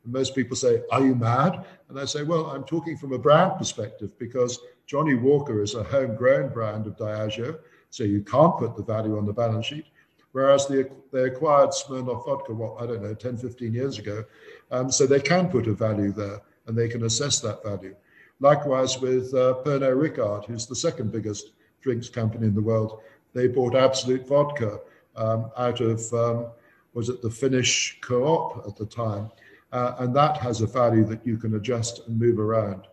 And 0.07 0.13
most 0.13 0.35
people 0.35 0.55
say, 0.55 0.81
Are 0.89 1.05
you 1.05 1.15
mad? 1.15 1.65
And 1.89 1.99
I 1.99 2.05
say, 2.05 2.23
Well, 2.23 2.45
I'm 2.45 2.63
talking 2.63 2.95
from 2.97 3.11
a 3.11 3.19
brand 3.19 3.57
perspective 3.57 4.17
because 4.17 4.57
Johnnie 4.85 5.15
Walker 5.15 5.61
is 5.61 5.75
a 5.75 5.83
homegrown 5.83 6.53
brand 6.53 6.87
of 6.87 6.95
Diageo, 6.95 7.59
so 7.89 8.05
you 8.05 8.21
can't 8.21 8.57
put 8.57 8.77
the 8.77 8.83
value 8.83 9.17
on 9.17 9.25
the 9.25 9.33
balance 9.33 9.65
sheet. 9.65 9.87
Whereas 10.31 10.65
they, 10.65 10.85
they 11.11 11.23
acquired 11.23 11.71
Smirnoff 11.71 12.25
vodka, 12.25 12.53
what, 12.53 12.81
I 12.81 12.85
don't 12.85 13.03
know, 13.03 13.13
10, 13.13 13.37
15 13.37 13.73
years 13.73 13.99
ago. 13.99 14.23
Um, 14.71 14.89
so 14.89 15.05
they 15.05 15.19
can 15.19 15.49
put 15.49 15.67
a 15.67 15.73
value 15.73 16.13
there 16.13 16.41
and 16.67 16.77
they 16.77 16.87
can 16.87 17.03
assess 17.03 17.41
that 17.41 17.63
value. 17.63 17.95
Likewise 18.39 18.99
with 18.99 19.33
uh, 19.33 19.55
Pernod 19.65 19.97
Ricard, 19.97 20.45
who's 20.45 20.67
the 20.67 20.75
second 20.75 21.11
biggest 21.11 21.51
drinks 21.81 22.07
company 22.07 22.47
in 22.47 22.55
the 22.55 22.61
world. 22.61 23.01
They 23.33 23.47
bought 23.47 23.75
Absolut 23.75 24.25
Vodka 24.27 24.79
um, 25.17 25.51
out 25.57 25.81
of, 25.81 26.13
um, 26.13 26.47
was 26.93 27.09
it 27.09 27.21
the 27.21 27.29
Finnish 27.29 27.97
co-op 28.01 28.65
at 28.67 28.77
the 28.77 28.85
time? 28.85 29.31
Uh, 29.71 29.95
and 29.99 30.15
that 30.15 30.37
has 30.37 30.61
a 30.61 30.67
value 30.67 31.05
that 31.05 31.25
you 31.25 31.37
can 31.37 31.55
adjust 31.55 32.07
and 32.07 32.19
move 32.19 32.39
around. 32.39 32.87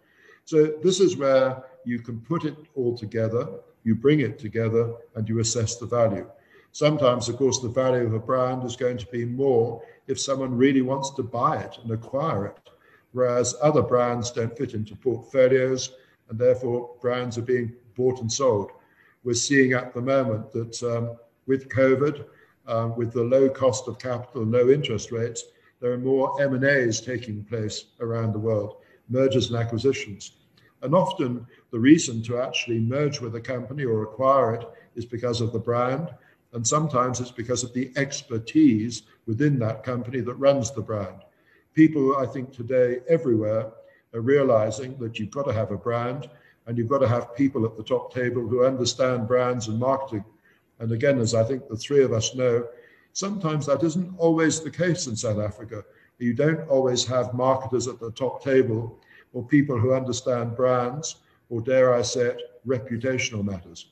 So 0.44 0.74
this 0.82 1.00
is 1.00 1.16
where 1.16 1.64
you 1.84 2.00
can 2.00 2.20
put 2.20 2.44
it 2.44 2.56
all 2.74 2.96
together, 2.96 3.48
you 3.84 3.94
bring 3.94 4.20
it 4.20 4.38
together, 4.38 4.94
and 5.14 5.28
you 5.28 5.40
assess 5.40 5.76
the 5.76 5.86
value. 5.86 6.28
Sometimes, 6.72 7.28
of 7.28 7.36
course, 7.36 7.60
the 7.60 7.68
value 7.68 8.04
of 8.04 8.14
a 8.14 8.18
brand 8.18 8.64
is 8.64 8.76
going 8.76 8.98
to 8.98 9.06
be 9.06 9.24
more 9.24 9.82
if 10.08 10.20
someone 10.20 10.56
really 10.56 10.82
wants 10.82 11.10
to 11.10 11.22
buy 11.22 11.58
it 11.58 11.78
and 11.82 11.92
acquire 11.92 12.46
it, 12.46 12.70
whereas 13.12 13.54
other 13.62 13.82
brands 13.82 14.30
don't 14.32 14.56
fit 14.58 14.74
into 14.74 14.96
portfolios, 14.96 15.92
and 16.28 16.38
therefore 16.38 16.90
brands 17.00 17.38
are 17.38 17.42
being 17.42 17.72
bought 17.94 18.20
and 18.20 18.32
sold. 18.32 18.70
We're 19.22 19.34
seeing 19.34 19.72
at 19.72 19.94
the 19.94 20.02
moment 20.02 20.52
that 20.52 20.82
um, 20.82 21.16
with 21.46 21.68
COVID, 21.68 22.24
um, 22.66 22.96
with 22.96 23.12
the 23.12 23.22
low 23.22 23.48
cost 23.48 23.86
of 23.88 23.98
capital, 23.98 24.42
low 24.42 24.68
interest 24.70 25.12
rates, 25.12 25.44
there 25.84 25.92
are 25.92 25.98
more 25.98 26.40
M&As 26.40 26.98
taking 26.98 27.44
place 27.44 27.84
around 28.00 28.32
the 28.32 28.38
world, 28.38 28.76
mergers 29.10 29.50
and 29.50 29.58
acquisitions. 29.58 30.32
And 30.80 30.94
often 30.94 31.46
the 31.72 31.78
reason 31.78 32.22
to 32.22 32.40
actually 32.40 32.80
merge 32.80 33.20
with 33.20 33.34
a 33.34 33.40
company 33.42 33.84
or 33.84 34.02
acquire 34.02 34.54
it 34.54 34.66
is 34.94 35.04
because 35.04 35.42
of 35.42 35.52
the 35.52 35.58
brand. 35.58 36.08
And 36.54 36.66
sometimes 36.66 37.20
it's 37.20 37.30
because 37.30 37.62
of 37.64 37.74
the 37.74 37.92
expertise 37.96 39.02
within 39.26 39.58
that 39.58 39.82
company 39.82 40.20
that 40.22 40.36
runs 40.36 40.70
the 40.70 40.80
brand. 40.80 41.18
People, 41.74 42.16
I 42.16 42.24
think, 42.24 42.54
today 42.54 43.00
everywhere 43.06 43.70
are 44.14 44.20
realizing 44.22 44.96
that 45.00 45.18
you've 45.18 45.32
got 45.32 45.44
to 45.48 45.52
have 45.52 45.70
a 45.70 45.76
brand 45.76 46.30
and 46.66 46.78
you've 46.78 46.88
got 46.88 47.00
to 47.00 47.08
have 47.08 47.36
people 47.36 47.66
at 47.66 47.76
the 47.76 47.84
top 47.84 48.14
table 48.14 48.48
who 48.48 48.64
understand 48.64 49.28
brands 49.28 49.68
and 49.68 49.78
marketing. 49.78 50.24
And 50.78 50.92
again, 50.92 51.18
as 51.18 51.34
I 51.34 51.44
think 51.44 51.68
the 51.68 51.76
three 51.76 52.02
of 52.02 52.14
us 52.14 52.34
know, 52.34 52.66
Sometimes 53.14 53.64
that 53.66 53.84
isn't 53.84 54.12
always 54.18 54.60
the 54.60 54.70
case 54.70 55.06
in 55.06 55.14
South 55.14 55.38
Africa. 55.38 55.84
You 56.18 56.34
don't 56.34 56.68
always 56.68 57.06
have 57.06 57.32
marketers 57.32 57.86
at 57.86 58.00
the 58.00 58.10
top 58.10 58.42
table 58.42 58.98
or 59.32 59.46
people 59.46 59.78
who 59.78 59.92
understand 59.92 60.56
brands, 60.56 61.16
or 61.48 61.60
dare 61.60 61.94
I 61.94 62.02
say 62.02 62.26
it, 62.26 62.42
reputational 62.66 63.44
matters. 63.44 63.86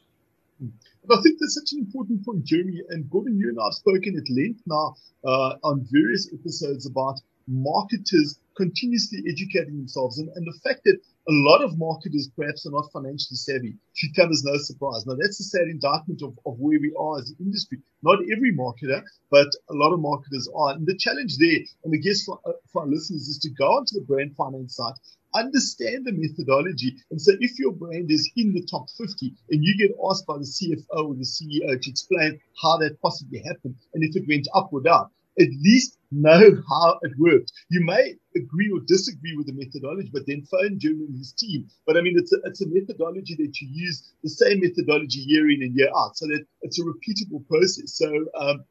I 0.61 1.21
think 1.23 1.39
that's 1.39 1.55
such 1.55 1.73
an 1.73 1.79
important 1.79 2.25
point, 2.25 2.45
Jeremy. 2.45 2.83
And 2.91 3.09
Gordon, 3.11 3.39
you 3.39 3.49
and 3.49 3.59
I 3.61 3.65
have 3.65 3.75
spoken 3.75 4.17
at 4.17 4.29
length 4.29 4.63
now 4.67 4.95
uh, 5.25 5.55
on 5.63 5.87
various 5.91 6.29
episodes 6.33 6.87
about 6.87 7.21
marketers 7.47 8.41
continuously 8.57 9.23
educating 9.29 9.77
themselves 9.77 10.19
and, 10.19 10.29
and 10.35 10.47
the 10.47 10.59
fact 10.65 10.83
that 10.85 10.99
a 11.29 11.33
lot 11.33 11.63
of 11.63 11.79
marketers 11.79 12.29
perhaps 12.37 12.67
are 12.67 12.73
not 12.73 12.91
financially 12.93 13.37
savvy 13.37 13.75
should 13.95 14.15
come 14.17 14.31
as 14.31 14.43
no 14.45 14.57
surprise. 14.57 15.07
Now 15.07 15.15
that's 15.15 15.39
a 15.39 15.45
sad 15.45 15.69
indictment 15.69 16.21
of, 16.23 16.37
of 16.45 16.59
where 16.59 16.81
we 16.81 16.93
are 16.99 17.21
as 17.21 17.31
an 17.31 17.37
industry. 17.39 17.79
Not 18.03 18.19
every 18.35 18.53
marketer, 18.53 19.03
but 19.31 19.47
a 19.71 19.75
lot 19.75 19.93
of 19.93 20.01
marketers 20.01 20.49
are. 20.55 20.75
And 20.75 20.87
the 20.87 20.97
challenge 20.97 21.37
there, 21.39 21.61
and 21.85 21.95
I 21.95 21.99
guess 21.99 22.25
for, 22.25 22.41
uh, 22.45 22.53
for 22.73 22.83
our 22.83 22.89
listeners 22.89 23.29
is 23.29 23.39
to 23.39 23.51
go 23.51 23.67
onto 23.67 24.01
the 24.01 24.05
brand 24.05 24.35
finance 24.35 24.77
site, 24.77 24.95
understand 25.35 26.07
the 26.07 26.13
methodology. 26.13 26.97
And 27.11 27.21
so 27.21 27.33
if 27.39 27.59
your 27.59 27.73
brand 27.73 28.11
is 28.11 28.31
in 28.37 28.53
the 28.53 28.67
top 28.69 28.89
50 28.91 29.33
and 29.51 29.63
you 29.63 29.77
get 29.79 29.97
asked 30.11 30.27
by 30.27 30.39
the 30.39 30.45
CFO 30.45 31.07
or 31.07 31.15
the 31.15 31.23
CEO 31.23 31.81
to 31.81 31.91
explain 31.91 32.41
how 32.61 32.79
that 32.79 33.01
possibly 33.01 33.43
happened 33.47 33.77
and 33.95 34.03
if 34.03 34.17
it 34.17 34.29
went 34.29 34.49
up 34.55 34.73
or 34.73 34.81
down, 34.81 35.09
at 35.39 35.49
least 35.63 35.99
know 36.11 36.63
how 36.69 36.99
it 37.03 37.13
worked. 37.19 37.53
You 37.71 37.85
may 37.85 38.15
agree 38.37 38.71
or 38.71 38.81
disagree 38.87 39.35
with 39.37 39.47
the 39.47 39.53
methodology, 39.53 40.11
but 40.13 40.27
then 40.27 40.45
phone 40.51 40.79
Jim 40.79 41.05
and 41.09 41.17
his 41.17 41.33
team. 41.33 41.69
But 41.87 41.97
I 41.97 42.03
mean, 42.03 42.15
it's 42.19 42.33
a, 42.33 42.37
it's 42.45 42.61
a 42.61 42.69
methodology 42.69 43.35
that 43.37 43.61
you 43.61 43.69
use 43.71 44.13
the 44.23 44.31
same 44.31 44.61
methodology 44.61 45.21
year 45.21 45.51
in 45.51 45.63
and 45.63 45.75
year 45.75 45.89
out 45.97 46.17
so 46.17 46.27
that 46.27 46.45
it's 46.63 46.79
a 46.79 46.85
repeatable 46.85 47.47
process. 47.49 47.97
So, 47.97 48.09
um, 48.39 48.65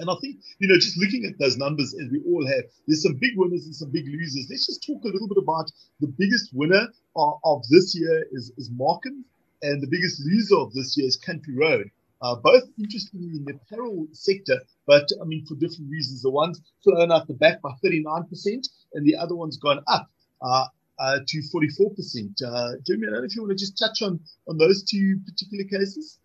and 0.00 0.08
I 0.08 0.14
think, 0.20 0.36
you 0.60 0.68
know, 0.68 0.76
just 0.76 0.96
looking 0.96 1.24
at 1.24 1.38
those 1.38 1.56
numbers 1.56 1.94
as 1.94 2.08
we 2.10 2.22
all 2.26 2.46
have, 2.46 2.64
there's 2.86 3.02
some 3.02 3.14
big 3.20 3.32
winners 3.36 3.66
and 3.66 3.74
some 3.74 3.90
big 3.90 4.06
losers. 4.06 4.46
Let's 4.48 4.66
just 4.66 4.86
talk 4.86 5.02
a 5.04 5.08
little 5.08 5.28
bit 5.28 5.38
about 5.38 5.70
the 6.00 6.06
biggest 6.06 6.50
winner 6.54 6.88
of, 7.16 7.40
of 7.44 7.62
this 7.68 7.98
year 7.98 8.24
is, 8.32 8.52
is 8.56 8.70
Markham 8.70 9.24
and 9.62 9.82
the 9.82 9.88
biggest 9.88 10.22
loser 10.24 10.56
of 10.56 10.72
this 10.72 10.96
year 10.96 11.06
is 11.06 11.16
Country 11.16 11.56
Road. 11.56 11.90
Uh, 12.20 12.34
both 12.34 12.64
interestingly 12.78 13.36
in 13.36 13.44
the 13.44 13.54
apparel 13.54 14.06
sector, 14.12 14.58
but 14.86 15.08
I 15.22 15.24
mean, 15.24 15.46
for 15.46 15.54
different 15.54 15.88
reasons. 15.90 16.22
The 16.22 16.30
one's 16.30 16.60
flown 16.82 17.12
out 17.12 17.28
the 17.28 17.34
back 17.34 17.62
by 17.62 17.70
39% 17.84 18.68
and 18.94 19.06
the 19.06 19.16
other 19.16 19.36
one's 19.36 19.56
gone 19.56 19.80
up, 19.86 20.10
uh, 20.42 20.66
uh, 20.98 21.18
to 21.26 21.38
44%. 21.38 22.42
Uh, 22.42 22.72
Jeremy, 22.84 23.06
I 23.06 23.10
don't 23.10 23.20
know 23.20 23.24
if 23.24 23.36
you 23.36 23.42
want 23.42 23.50
to 23.50 23.56
just 23.56 23.78
touch 23.78 24.02
on, 24.02 24.18
on 24.48 24.58
those 24.58 24.82
two 24.82 25.20
particular 25.26 25.64
cases. 25.64 26.18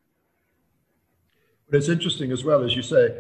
But 1.70 1.78
it's 1.78 1.90
interesting 1.90 2.32
as 2.32 2.44
well, 2.44 2.64
as 2.64 2.76
you 2.76 2.82
say, 2.82 3.16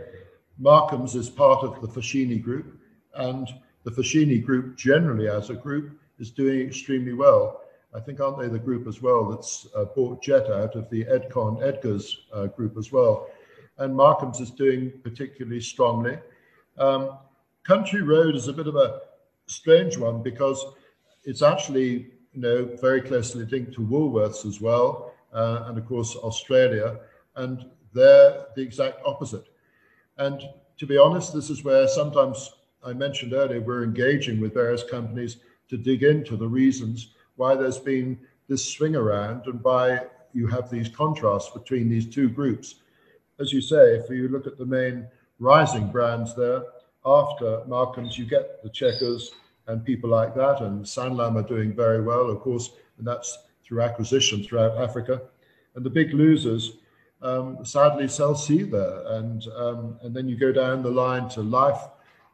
Markham's 0.59 1.15
is 1.15 1.29
part 1.29 1.63
of 1.63 1.81
the 1.81 1.87
Foschini 1.87 2.41
group, 2.41 2.79
and 3.15 3.47
the 3.83 3.91
Foschini 3.91 4.43
group 4.43 4.77
generally 4.77 5.27
as 5.27 5.49
a 5.49 5.55
group 5.55 5.99
is 6.19 6.31
doing 6.31 6.61
extremely 6.61 7.13
well. 7.13 7.62
I 7.95 7.99
think, 7.99 8.19
aren't 8.19 8.39
they 8.39 8.47
the 8.47 8.59
group 8.59 8.87
as 8.87 9.01
well 9.01 9.29
that's 9.29 9.67
uh, 9.75 9.85
bought 9.85 10.23
Jet 10.23 10.49
out 10.49 10.75
of 10.75 10.89
the 10.89 11.05
Edcon 11.05 11.61
Edgars 11.61 12.15
uh, 12.33 12.47
group 12.47 12.77
as 12.77 12.91
well? 12.91 13.27
And 13.77 13.95
Markham's 13.95 14.39
is 14.39 14.51
doing 14.51 14.91
particularly 15.03 15.61
strongly. 15.61 16.17
Um, 16.77 17.17
Country 17.63 18.01
Road 18.01 18.35
is 18.35 18.47
a 18.47 18.53
bit 18.53 18.67
of 18.67 18.75
a 18.75 19.01
strange 19.47 19.97
one 19.97 20.23
because 20.23 20.65
it's 21.23 21.41
actually, 21.41 22.11
you 22.33 22.41
know, 22.41 22.69
very 22.81 23.01
closely 23.01 23.45
linked 23.45 23.73
to 23.73 23.81
Woolworths 23.81 24.45
as 24.45 24.59
well, 24.59 25.13
uh, 25.31 25.65
and 25.67 25.77
of 25.77 25.85
course 25.85 26.15
Australia, 26.15 26.99
and 27.35 27.65
they're 27.93 28.45
the 28.55 28.61
exact 28.61 29.01
opposite. 29.05 29.45
And 30.17 30.41
to 30.77 30.85
be 30.85 30.97
honest, 30.97 31.33
this 31.33 31.49
is 31.49 31.63
where 31.63 31.87
sometimes 31.87 32.51
I 32.83 32.93
mentioned 32.93 33.33
earlier 33.33 33.61
we're 33.61 33.83
engaging 33.83 34.41
with 34.41 34.53
various 34.53 34.83
companies 34.83 35.37
to 35.69 35.77
dig 35.77 36.03
into 36.03 36.35
the 36.35 36.47
reasons 36.47 37.13
why 37.35 37.55
there's 37.55 37.79
been 37.79 38.19
this 38.47 38.65
swing 38.73 38.95
around 38.95 39.45
and 39.47 39.63
why 39.63 40.01
you 40.33 40.47
have 40.47 40.69
these 40.69 40.89
contrasts 40.89 41.49
between 41.49 41.89
these 41.89 42.07
two 42.07 42.29
groups. 42.29 42.75
As 43.39 43.51
you 43.51 43.61
say, 43.61 43.95
if 43.95 44.09
you 44.09 44.27
look 44.27 44.47
at 44.47 44.57
the 44.57 44.65
main 44.65 45.07
rising 45.39 45.91
brands 45.91 46.35
there, 46.35 46.63
after 47.05 47.63
Markham's, 47.67 48.17
you 48.17 48.25
get 48.25 48.63
the 48.63 48.69
Checkers 48.69 49.31
and 49.67 49.83
people 49.83 50.09
like 50.09 50.35
that, 50.35 50.61
and 50.61 50.83
Sanlam 50.85 51.35
are 51.35 51.47
doing 51.47 51.73
very 51.73 52.01
well, 52.01 52.29
of 52.29 52.39
course, 52.39 52.71
and 52.97 53.07
that's 53.07 53.37
through 53.63 53.81
acquisition 53.81 54.43
throughout 54.43 54.77
Africa. 54.77 55.21
And 55.75 55.85
the 55.85 55.89
big 55.89 56.13
losers, 56.13 56.77
um, 57.21 57.65
sadly, 57.65 58.07
Cell 58.07 58.35
C 58.35 58.63
there, 58.63 59.03
and 59.07 59.47
um, 59.55 59.97
and 60.01 60.15
then 60.15 60.27
you 60.27 60.37
go 60.37 60.51
down 60.51 60.83
the 60.83 60.91
line 60.91 61.29
to 61.29 61.41
Life, 61.41 61.81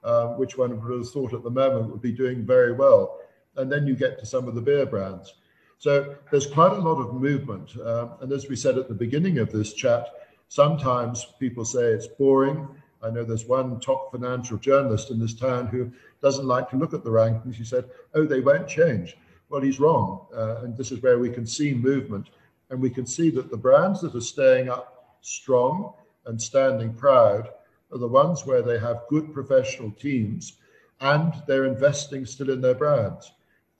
uh, 0.03 0.27
which 0.33 0.57
one 0.57 0.81
would 0.81 0.97
have 0.97 1.09
thought 1.09 1.33
at 1.33 1.43
the 1.43 1.49
moment 1.49 1.91
would 1.91 2.01
be 2.01 2.11
doing 2.11 2.45
very 2.45 2.73
well 2.73 3.18
and 3.55 3.71
then 3.71 3.87
you 3.87 3.95
get 3.95 4.19
to 4.19 4.25
some 4.25 4.47
of 4.47 4.55
the 4.55 4.61
beer 4.61 4.85
brands. 4.85 5.33
So 5.77 6.15
there's 6.29 6.45
quite 6.45 6.73
a 6.73 6.79
lot 6.79 6.99
of 6.99 7.13
movement. 7.13 7.71
Um, 7.83 8.11
and 8.21 8.31
as 8.31 8.49
we 8.49 8.55
said 8.55 8.77
at 8.77 8.89
the 8.89 8.93
beginning 8.93 9.39
of 9.39 9.51
this 9.51 9.73
chat, 9.73 10.07
sometimes 10.49 11.25
people 11.39 11.63
say 11.63 11.85
it's 11.85 12.07
boring. 12.07 12.67
I 13.01 13.09
know 13.09 13.23
there's 13.23 13.45
one 13.45 13.79
top 13.79 14.11
financial 14.11 14.57
journalist 14.57 15.09
in 15.09 15.19
this 15.19 15.33
town 15.33 15.67
who 15.67 15.91
doesn't 16.21 16.45
like 16.45 16.69
to 16.71 16.77
look 16.77 16.93
at 16.93 17.05
the 17.05 17.09
rankings. 17.09 17.55
He 17.55 17.63
said, 17.63 17.85
oh, 18.13 18.25
they 18.25 18.41
won't 18.41 18.67
change. 18.67 19.15
Well, 19.47 19.61
he's 19.61 19.79
wrong. 19.79 20.27
Uh, 20.35 20.57
and 20.63 20.75
this 20.75 20.91
is 20.91 21.01
where 21.01 21.17
we 21.17 21.29
can 21.29 21.45
see 21.45 21.73
movement. 21.73 22.29
And 22.69 22.81
we 22.81 22.89
can 22.89 23.05
see 23.05 23.29
that 23.31 23.49
the 23.49 23.57
brands 23.57 24.01
that 24.01 24.15
are 24.15 24.21
staying 24.21 24.69
up 24.69 25.17
strong 25.21 25.93
and 26.25 26.41
standing 26.41 26.93
proud 26.93 27.49
are 27.91 27.97
the 27.97 28.07
ones 28.07 28.45
where 28.45 28.61
they 28.61 28.79
have 28.79 29.07
good 29.09 29.33
professional 29.33 29.91
teams 29.91 30.57
and 31.01 31.33
they're 31.47 31.65
investing 31.65 32.25
still 32.25 32.49
in 32.49 32.61
their 32.61 32.75
brands. 32.75 33.31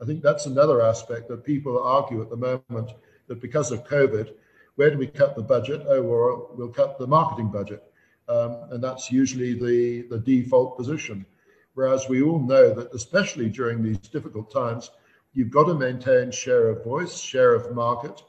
I 0.01 0.05
think 0.05 0.21
that's 0.21 0.45
another 0.45 0.81
aspect 0.81 1.27
that 1.27 1.43
people 1.43 1.81
argue 1.81 2.21
at 2.21 2.29
the 2.29 2.37
moment 2.37 2.91
that 3.27 3.41
because 3.41 3.71
of 3.71 3.83
COVID, 3.85 4.33
where 4.75 4.89
do 4.89 4.97
we 4.97 5.07
cut 5.07 5.35
the 5.35 5.43
budget? 5.43 5.83
Oh, 5.87 6.01
well, 6.01 6.51
we'll 6.55 6.69
cut 6.69 6.97
the 6.97 7.07
marketing 7.07 7.49
budget. 7.49 7.83
Um, 8.29 8.57
and 8.71 8.83
that's 8.83 9.11
usually 9.11 9.53
the, 9.53 10.07
the 10.09 10.19
default 10.19 10.77
position. 10.77 11.25
Whereas 11.73 12.07
we 12.07 12.21
all 12.21 12.39
know 12.39 12.73
that, 12.73 12.93
especially 12.93 13.49
during 13.49 13.83
these 13.83 13.97
difficult 13.97 14.51
times, 14.51 14.91
you've 15.33 15.51
got 15.51 15.65
to 15.65 15.73
maintain 15.73 16.31
share 16.31 16.69
of 16.69 16.83
voice, 16.83 17.19
share 17.19 17.53
of 17.53 17.73
market, 17.75 18.21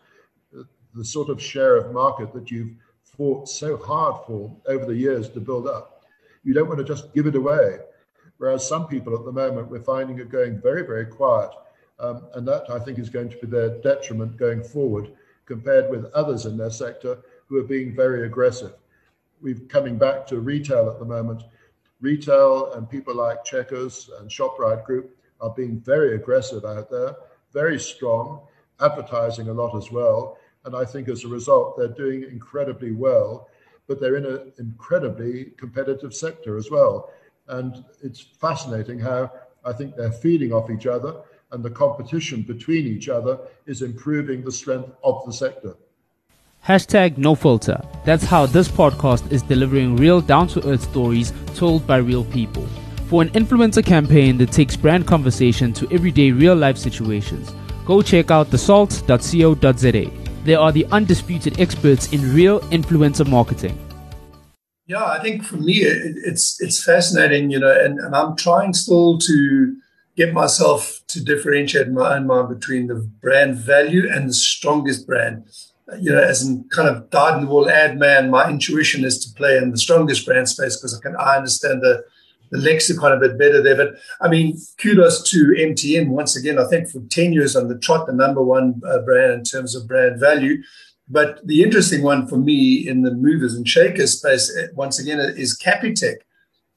the 0.95 1.05
sort 1.05 1.29
of 1.29 1.41
share 1.41 1.77
of 1.77 1.93
market 1.93 2.33
that 2.33 2.51
you've 2.51 2.75
fought 3.05 3.49
so 3.49 3.77
hard 3.77 4.25
for 4.27 4.57
over 4.67 4.87
the 4.87 4.95
years 4.95 5.29
to 5.31 5.41
build 5.41 5.67
up. 5.67 6.05
You 6.43 6.55
don't 6.55 6.69
want 6.69 6.79
to 6.79 6.85
just 6.85 7.15
give 7.15 7.27
it 7.27 7.37
away. 7.37 7.79
Whereas 8.41 8.67
some 8.67 8.89
people 8.89 9.15
at 9.15 9.27
the 9.27 9.33
moment, 9.33 9.69
we're 9.69 9.83
finding 9.83 10.19
are 10.19 10.25
going 10.25 10.63
very, 10.63 10.81
very 10.83 11.05
quiet. 11.05 11.51
Um, 11.99 12.23
and 12.33 12.49
that, 12.49 12.71
I 12.71 12.79
think, 12.79 12.99
is 12.99 13.11
going 13.11 13.29
to 13.29 13.37
be 13.37 13.47
their 13.47 13.77
detriment 13.83 14.39
going 14.39 14.65
forward 14.65 15.13
compared 15.45 15.91
with 15.91 16.11
others 16.15 16.47
in 16.47 16.57
their 16.57 16.71
sector 16.71 17.19
who 17.49 17.59
are 17.59 17.65
being 17.65 17.95
very 17.95 18.25
aggressive. 18.25 18.73
We're 19.43 19.61
coming 19.69 19.99
back 19.99 20.27
to 20.29 20.41
retail 20.41 20.89
at 20.89 20.99
the 20.99 21.05
moment. 21.05 21.43
Retail 22.01 22.73
and 22.73 22.89
people 22.89 23.15
like 23.15 23.45
Checkers 23.45 24.09
and 24.19 24.31
ShopRite 24.31 24.87
Group 24.87 25.15
are 25.43 25.51
being 25.51 25.79
very 25.79 26.15
aggressive 26.15 26.65
out 26.65 26.91
there, 26.91 27.17
very 27.53 27.79
strong, 27.79 28.41
advertising 28.81 29.49
a 29.49 29.53
lot 29.53 29.77
as 29.77 29.93
well. 29.93 30.39
And 30.65 30.75
I 30.75 30.87
think 30.87 31.11
as 31.11 31.25
a 31.25 31.29
result, 31.29 31.77
they're 31.77 31.89
doing 31.89 32.23
incredibly 32.23 32.93
well, 32.93 33.49
but 33.87 34.01
they're 34.01 34.17
in 34.17 34.25
an 34.25 34.51
incredibly 34.59 35.53
competitive 35.59 36.15
sector 36.15 36.57
as 36.57 36.71
well. 36.71 37.11
And 37.51 37.85
it's 38.03 38.21
fascinating 38.21 38.99
how 38.99 39.31
I 39.65 39.73
think 39.73 39.97
they're 39.97 40.13
feeding 40.13 40.53
off 40.53 40.71
each 40.71 40.87
other 40.87 41.21
and 41.53 41.65
the 41.65 41.71
competition 41.71 42.43
between 42.43 42.87
each 42.87 43.09
other 43.09 43.39
is 43.67 43.83
improving 43.83 44.43
the 44.43 44.53
strength 44.53 44.91
of 45.03 45.25
the 45.27 45.33
sector. 45.33 45.75
Hashtag 46.67 47.17
no 47.17 47.35
filter. 47.35 47.81
That's 48.05 48.25
how 48.25 48.47
this 48.47 48.69
podcast 48.69 49.33
is 49.33 49.43
delivering 49.43 49.97
real 49.97 50.21
down 50.21 50.47
to 50.49 50.69
earth 50.69 50.83
stories 50.83 51.33
told 51.55 51.87
by 51.87 51.97
real 51.97 52.25
people. 52.25 52.67
For 53.09 53.23
an 53.23 53.31
influencer 53.31 53.85
campaign 53.85 54.39
that 54.39 54.53
takes 54.53 54.77
brand 54.77 55.07
conversation 55.07 55.73
to 55.73 55.93
everyday 55.93 56.31
real 56.31 56.55
life 56.55 56.77
situations, 56.77 57.53
go 57.85 58.03
check 58.03 58.31
out 58.31 58.51
thesalt.co.za. 58.51 60.11
They 60.45 60.55
are 60.55 60.73
the 60.73 60.87
undisputed 60.87 61.59
experts 61.59 62.13
in 62.13 62.35
real 62.35 62.61
influencer 62.71 63.27
marketing. 63.27 63.77
Yeah, 64.91 65.05
I 65.05 65.21
think 65.21 65.45
for 65.45 65.57
me 65.57 65.83
it, 65.83 66.17
it's 66.17 66.61
it's 66.61 66.83
fascinating, 66.83 67.53
you 67.53 67.61
know, 67.61 67.71
and, 67.71 68.01
and 68.01 68.13
I'm 68.13 68.35
trying 68.35 68.75
still 68.75 69.19
to 69.19 69.77
get 70.17 70.35
myself 70.35 71.01
to 71.07 71.23
differentiate 71.23 71.91
my 71.91 72.17
own 72.17 72.27
mind 72.27 72.49
between 72.49 72.89
the 72.89 72.97
brand 72.97 73.55
value 73.55 74.11
and 74.13 74.29
the 74.29 74.35
strongest 74.35 75.07
brand. 75.07 75.45
You 76.01 76.11
know, 76.11 76.21
as 76.21 76.43
in 76.43 76.65
kind 76.71 76.89
of 76.89 77.09
died 77.09 77.41
in 77.41 77.47
the 77.47 77.73
ad 77.73 78.01
man, 78.01 78.31
my 78.31 78.51
intuition 78.51 79.05
is 79.05 79.25
to 79.25 79.33
play 79.35 79.59
in 79.59 79.71
the 79.71 79.79
strongest 79.79 80.27
brand 80.27 80.49
space 80.49 80.77
because 80.77 80.99
I 80.99 81.01
can 81.01 81.15
I 81.15 81.37
understand 81.37 81.83
the 81.83 82.03
the 82.51 82.59
lexicon 82.59 83.13
a 83.13 83.21
bit 83.21 83.39
better 83.39 83.63
there. 83.63 83.77
But 83.77 83.95
I 84.21 84.29
mean, 84.29 84.59
kudos 84.79 85.23
to 85.31 85.55
MTN 85.57 86.09
once 86.09 86.35
again. 86.35 86.59
I 86.59 86.67
think 86.67 86.89
for 86.89 87.01
10 87.01 87.33
years 87.33 87.55
on 87.55 87.69
the 87.69 87.79
trot, 87.79 88.09
the 88.09 88.13
number 88.13 88.43
one 88.43 88.83
uh, 88.85 88.99
brand 89.03 89.35
in 89.35 89.45
terms 89.45 89.77
of 89.77 89.87
brand 89.87 90.19
value. 90.19 90.65
But 91.11 91.45
the 91.45 91.63
interesting 91.63 92.03
one 92.03 92.29
for 92.29 92.37
me 92.37 92.89
in 92.89 93.03
the 93.03 93.11
movers 93.11 93.55
and 93.55 93.69
shakers 93.69 94.19
space, 94.19 94.57
eh, 94.57 94.69
once 94.75 95.01
again, 95.01 95.19
is 95.19 95.59
Capitec, 95.59 96.19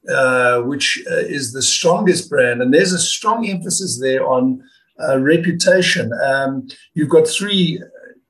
uh, 0.08 0.62
which 0.62 1.02
uh, 1.10 1.14
is 1.16 1.52
the 1.52 1.62
strongest 1.62 2.28
brand. 2.28 2.60
And 2.60 2.74
there's 2.74 2.92
a 2.92 2.98
strong 2.98 3.48
emphasis 3.48 4.00
there 4.00 4.26
on 4.26 4.62
uh, 5.08 5.20
reputation. 5.20 6.12
Um, 6.24 6.66
you've 6.94 7.08
got 7.08 7.28
three 7.28 7.80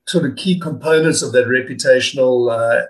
sort 0.07 0.27
of 0.27 0.37
key 0.37 0.61
components 0.61 1.23
of 1.23 1.33
that 1.33 1.47
reputational 1.47 2.53
uh, 2.53 2.87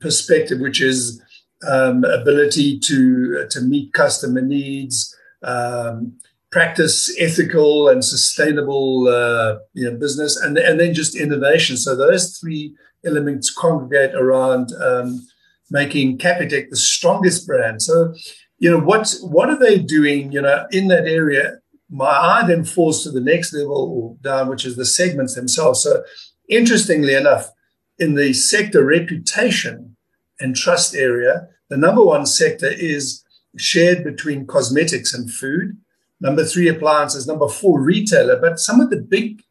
perspective, 0.00 0.60
which 0.60 0.82
is 0.82 1.22
um, 1.68 2.04
ability 2.04 2.78
to 2.80 3.46
to 3.48 3.60
meet 3.60 3.92
customer 3.92 4.42
needs, 4.42 5.16
um, 5.42 6.18
practice 6.52 7.12
ethical 7.18 7.88
and 7.88 8.04
sustainable 8.04 9.08
uh, 9.08 9.58
you 9.72 9.90
know, 9.90 9.96
business, 9.98 10.36
and 10.36 10.56
and 10.56 10.78
then 10.78 10.94
just 10.94 11.16
innovation. 11.16 11.76
So 11.76 11.96
those 11.96 12.38
three 12.38 12.76
elements 13.04 13.50
congregate 13.50 14.14
around 14.14 14.72
um, 14.80 15.26
making 15.70 16.18
Capitec 16.18 16.70
the 16.70 16.76
strongest 16.76 17.46
brand. 17.46 17.82
So 17.82 18.14
you 18.58 18.70
know 18.70 18.78
what 18.78 19.12
what 19.22 19.48
are 19.48 19.58
they 19.58 19.78
doing? 19.78 20.30
You 20.30 20.42
know 20.42 20.66
in 20.70 20.88
that 20.88 21.08
area. 21.08 21.58
My 21.94 22.06
eye 22.06 22.46
then 22.46 22.64
falls 22.64 23.02
to 23.02 23.10
the 23.10 23.20
next 23.20 23.52
level 23.52 24.16
down, 24.22 24.48
which 24.48 24.64
is 24.64 24.76
the 24.76 24.86
segments 24.86 25.34
themselves. 25.34 25.82
So, 25.82 26.02
interestingly 26.48 27.12
enough, 27.12 27.50
in 27.98 28.14
the 28.14 28.32
sector 28.32 28.82
reputation 28.82 29.94
and 30.40 30.56
trust 30.56 30.94
area, 30.94 31.48
the 31.68 31.76
number 31.76 32.02
one 32.02 32.24
sector 32.24 32.68
is 32.68 33.22
shared 33.58 34.04
between 34.04 34.46
cosmetics 34.46 35.12
and 35.12 35.30
food. 35.30 35.76
Number 36.22 36.44
three, 36.44 36.68
appliances. 36.68 37.26
Number 37.26 37.48
four, 37.48 37.80
retailer. 37.82 38.40
But 38.40 38.60
some 38.60 38.80
of 38.80 38.90
the 38.90 38.96
big, 38.96 39.42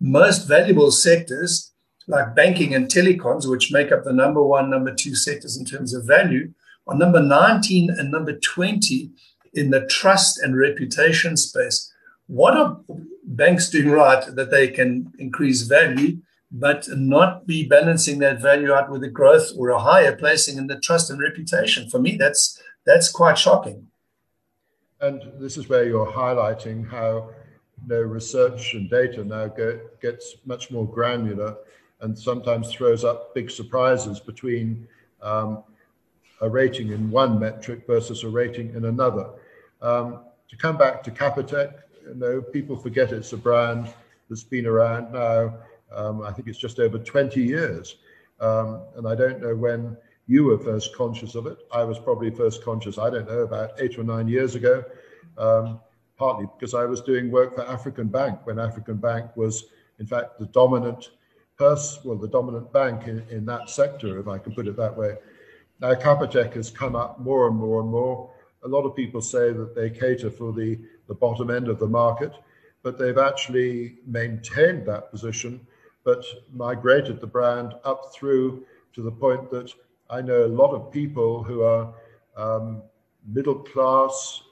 most 0.00 0.48
valuable 0.48 0.90
sectors, 0.90 1.72
like 2.06 2.34
banking 2.34 2.74
and 2.74 2.88
telecoms, 2.88 3.48
which 3.48 3.70
make 3.70 3.92
up 3.92 4.04
the 4.04 4.12
number 4.12 4.42
one, 4.42 4.70
number 4.70 4.94
two 4.94 5.14
sectors 5.14 5.56
in 5.58 5.66
terms 5.66 5.94
of 5.94 6.06
value, 6.06 6.52
are 6.86 6.96
number 6.96 7.20
19 7.20 7.90
and 7.90 8.10
number 8.10 8.38
20 8.38 9.10
in 9.52 9.70
the 9.70 9.86
trust 9.86 10.42
and 10.42 10.56
reputation 10.56 11.36
space. 11.36 11.92
What 12.26 12.56
are 12.56 12.80
banks 13.24 13.68
doing 13.68 13.90
right 13.90 14.24
that 14.34 14.50
they 14.50 14.68
can 14.68 15.12
increase 15.18 15.62
value? 15.62 16.18
but 16.56 16.86
not 16.96 17.48
be 17.48 17.66
balancing 17.66 18.20
that 18.20 18.40
value 18.40 18.72
out 18.72 18.88
with 18.88 19.02
a 19.02 19.08
growth 19.08 19.50
or 19.58 19.70
a 19.70 19.80
higher 19.80 20.14
placing 20.14 20.56
in 20.56 20.68
the 20.68 20.78
trust 20.78 21.10
and 21.10 21.20
reputation. 21.20 21.90
For 21.90 21.98
me, 21.98 22.16
that's 22.16 22.62
that's 22.86 23.10
quite 23.10 23.36
shocking. 23.36 23.88
And 25.04 25.22
this 25.38 25.56
is 25.56 25.68
where 25.68 25.84
you're 25.84 26.10
highlighting 26.10 26.88
how 26.88 27.30
you 27.82 27.88
know, 27.88 28.00
research 28.00 28.74
and 28.74 28.88
data 28.88 29.24
now 29.24 29.48
get, 29.48 30.00
gets 30.00 30.36
much 30.46 30.70
more 30.70 30.86
granular 30.86 31.56
and 32.00 32.18
sometimes 32.18 32.72
throws 32.72 33.04
up 33.04 33.34
big 33.34 33.50
surprises 33.50 34.20
between 34.20 34.86
um, 35.22 35.62
a 36.40 36.48
rating 36.48 36.90
in 36.90 37.10
one 37.10 37.38
metric 37.38 37.84
versus 37.86 38.24
a 38.24 38.28
rating 38.28 38.74
in 38.74 38.86
another. 38.86 39.28
Um, 39.82 40.20
to 40.48 40.56
come 40.56 40.76
back 40.76 41.02
to 41.04 41.10
Capitec, 41.10 41.72
you 42.06 42.14
know, 42.14 42.40
people 42.40 42.76
forget 42.76 43.12
it's 43.12 43.32
a 43.32 43.36
brand 43.36 43.88
that's 44.28 44.44
been 44.44 44.66
around 44.66 45.12
now 45.12 45.54
um, 45.94 46.22
I 46.22 46.32
think 46.32 46.48
it's 46.48 46.58
just 46.58 46.80
over 46.80 46.98
20 46.98 47.40
years. 47.40 47.96
Um, 48.40 48.82
and 48.96 49.06
I 49.06 49.14
don't 49.14 49.40
know 49.40 49.54
when 49.54 49.96
you 50.26 50.44
were 50.44 50.58
first 50.58 50.94
conscious 50.94 51.34
of 51.34 51.46
it. 51.46 51.58
I 51.72 51.84
was 51.84 51.98
probably 51.98 52.30
first 52.30 52.64
conscious, 52.64 52.98
I 52.98 53.10
don't 53.10 53.28
know, 53.28 53.40
about 53.40 53.80
eight 53.80 53.98
or 53.98 54.04
nine 54.04 54.28
years 54.28 54.54
ago, 54.54 54.84
um, 55.36 55.80
partly 56.16 56.46
because 56.58 56.74
I 56.74 56.84
was 56.84 57.00
doing 57.00 57.30
work 57.30 57.54
for 57.54 57.66
African 57.68 58.08
Bank 58.08 58.40
when 58.44 58.58
African 58.58 58.96
Bank 58.96 59.36
was, 59.36 59.64
in 59.98 60.06
fact, 60.06 60.38
the 60.38 60.46
dominant 60.46 61.10
purse, 61.58 62.00
well, 62.04 62.16
the 62.16 62.28
dominant 62.28 62.72
bank 62.72 63.06
in, 63.06 63.24
in 63.30 63.44
that 63.46 63.70
sector, 63.70 64.18
if 64.18 64.26
I 64.26 64.38
can 64.38 64.54
put 64.54 64.66
it 64.66 64.76
that 64.76 64.96
way. 64.96 65.16
Now, 65.80 65.94
Capitec 65.94 66.54
has 66.54 66.70
come 66.70 66.96
up 66.96 67.20
more 67.20 67.46
and 67.46 67.56
more 67.56 67.80
and 67.80 67.90
more. 67.90 68.30
A 68.64 68.68
lot 68.68 68.84
of 68.84 68.96
people 68.96 69.20
say 69.20 69.52
that 69.52 69.74
they 69.74 69.90
cater 69.90 70.30
for 70.30 70.52
the, 70.52 70.78
the 71.06 71.14
bottom 71.14 71.50
end 71.50 71.68
of 71.68 71.78
the 71.78 71.86
market, 71.86 72.32
but 72.82 72.98
they've 72.98 73.18
actually 73.18 73.98
maintained 74.06 74.86
that 74.86 75.10
position 75.10 75.60
but 76.04 76.24
migrated 76.52 77.20
the 77.20 77.26
brand 77.26 77.74
up 77.84 78.12
through 78.14 78.64
to 78.92 79.02
the 79.02 79.10
point 79.10 79.50
that 79.50 79.72
I 80.10 80.20
know 80.20 80.44
a 80.44 80.48
lot 80.48 80.74
of 80.74 80.92
people 80.92 81.42
who 81.42 81.62
are 81.62 81.94
um, 82.36 82.82
middle 83.26 83.54
class, 83.54 84.42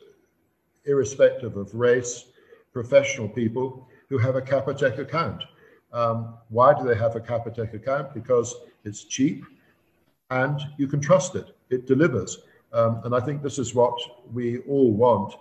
irrespective 0.85 1.57
of 1.57 1.75
race, 1.75 2.25
professional 2.73 3.29
people 3.29 3.89
who 4.09 4.19
have 4.19 4.37
a 4.37 4.43
Capitec 4.43 4.99
account. 4.99 5.45
Um, 5.93 6.35
why 6.49 6.73
do 6.73 6.87
they 6.87 6.97
have 6.97 7.17
a 7.17 7.21
Capitec 7.21 7.75
account? 7.75 8.15
Because 8.15 8.55
it's 8.85 9.05
cheap 9.05 9.45
and 10.31 10.61
you 10.79 10.87
can 10.87 11.01
trust 11.01 11.35
it. 11.35 11.55
It 11.69 11.87
delivers. 11.87 12.39
Um, 12.73 13.03
and 13.05 13.15
I 13.15 13.21
think 13.21 13.43
this 13.43 13.59
is 13.59 13.75
what 13.75 13.99
we 14.33 14.59
all 14.61 14.93
want. 14.93 15.35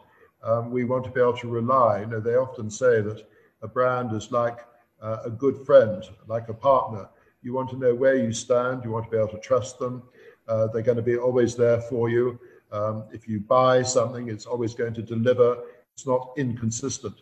Um, 0.43 0.71
we 0.71 0.84
want 0.84 1.06
to 1.06 1.12
be 1.12 1.21
able 1.21 1.38
to 1.38 1.47
rely. 1.47 2.02
You 2.02 2.08
know, 2.08 2.19
they 2.19 2.36
often 2.36 2.69
say 2.69 3.00
that 3.02 3.26
a 3.62 3.67
brand 3.67 4.12
is 4.12 4.32
like 4.32 4.60
uh, 5.02 5.17
a 5.26 5.30
good 5.30 5.65
friend, 5.65 6.04
like 6.28 6.50
a 6.50 6.54
partner. 6.54 7.08
You 7.41 7.54
want 7.54 7.69
to 7.71 7.77
know 7.77 7.95
where 7.95 8.15
you 8.15 8.32
stand. 8.32 8.84
You 8.84 8.91
want 8.91 9.06
to 9.06 9.12
be 9.12 9.17
able 9.17 9.30
to 9.30 9.39
trust 9.39 9.80
them. 9.80 10.04
Uh, 10.47 10.67
they're 10.67 10.82
going 10.82 10.97
to 10.97 11.04
be 11.04 11.17
always 11.17 11.56
there 11.56 11.82
for 11.82 12.10
you. 12.10 12.39
Um, 12.71 13.06
if 13.12 13.27
you 13.27 13.39
buy 13.39 13.82
something, 13.82 14.30
it's 14.30 14.45
always 14.45 14.73
going 14.73 14.93
to 14.93 15.01
deliver. 15.01 15.58
It's 15.93 16.08
not 16.08 16.30
inconsistent. 16.38 17.15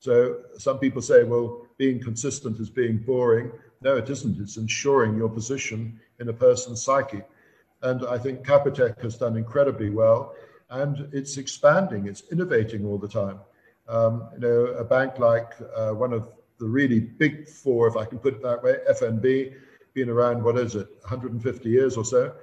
So 0.00 0.38
some 0.58 0.78
people 0.78 1.02
say, 1.02 1.24
well, 1.24 1.66
being 1.76 2.00
consistent 2.00 2.58
is 2.60 2.70
being 2.70 2.98
boring. 2.98 3.50
No, 3.80 3.96
it 3.96 4.08
isn't. 4.10 4.40
It's 4.40 4.56
ensuring 4.56 5.16
your 5.16 5.28
position 5.28 6.00
in 6.20 6.28
a 6.28 6.32
person's 6.32 6.82
psyche. 6.82 7.22
And 7.82 8.04
I 8.06 8.18
think 8.18 8.44
Capitec 8.44 9.00
has 9.02 9.16
done 9.16 9.36
incredibly 9.36 9.90
well, 9.90 10.34
and 10.70 11.08
it's 11.12 11.36
expanding. 11.36 12.06
It's 12.06 12.22
innovating 12.32 12.84
all 12.84 12.98
the 12.98 13.08
time. 13.08 13.38
Um, 13.88 14.28
you 14.34 14.40
know, 14.40 14.66
a 14.78 14.84
bank 14.84 15.18
like 15.18 15.52
uh, 15.74 15.92
one 15.92 16.12
of 16.12 16.28
the 16.58 16.66
really 16.66 17.00
big 17.00 17.48
four, 17.48 17.86
if 17.86 17.96
I 17.96 18.04
can 18.04 18.18
put 18.18 18.34
it 18.34 18.42
that 18.42 18.62
way, 18.62 18.76
FNB, 18.90 19.54
been 19.94 20.10
around, 20.10 20.42
what 20.42 20.58
is 20.58 20.74
it, 20.74 20.88
150 21.00 21.68
years 21.68 21.96
or 21.96 22.04
so. 22.04 22.34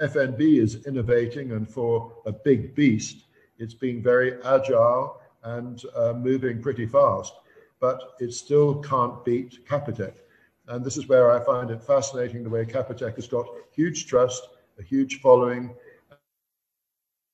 FNB 0.00 0.60
is 0.60 0.86
innovating, 0.86 1.52
and 1.52 1.68
for 1.68 2.12
a 2.26 2.32
big 2.32 2.74
beast, 2.74 3.24
it's 3.58 3.74
being 3.74 4.02
very 4.02 4.42
agile 4.44 5.20
and 5.44 5.82
uh, 5.94 6.12
moving 6.12 6.60
pretty 6.60 6.86
fast. 6.86 7.32
But 7.80 8.00
it 8.18 8.32
still 8.32 8.76
can't 8.82 9.24
beat 9.24 9.66
Capitec. 9.66 10.14
And 10.68 10.84
this 10.84 10.96
is 10.96 11.08
where 11.08 11.30
I 11.30 11.44
find 11.44 11.70
it 11.70 11.82
fascinating 11.82 12.42
the 12.42 12.50
way 12.50 12.64
Capitec 12.64 13.16
has 13.16 13.28
got 13.28 13.46
huge 13.72 14.06
trust, 14.06 14.48
a 14.78 14.82
huge 14.82 15.20
following, 15.20 15.74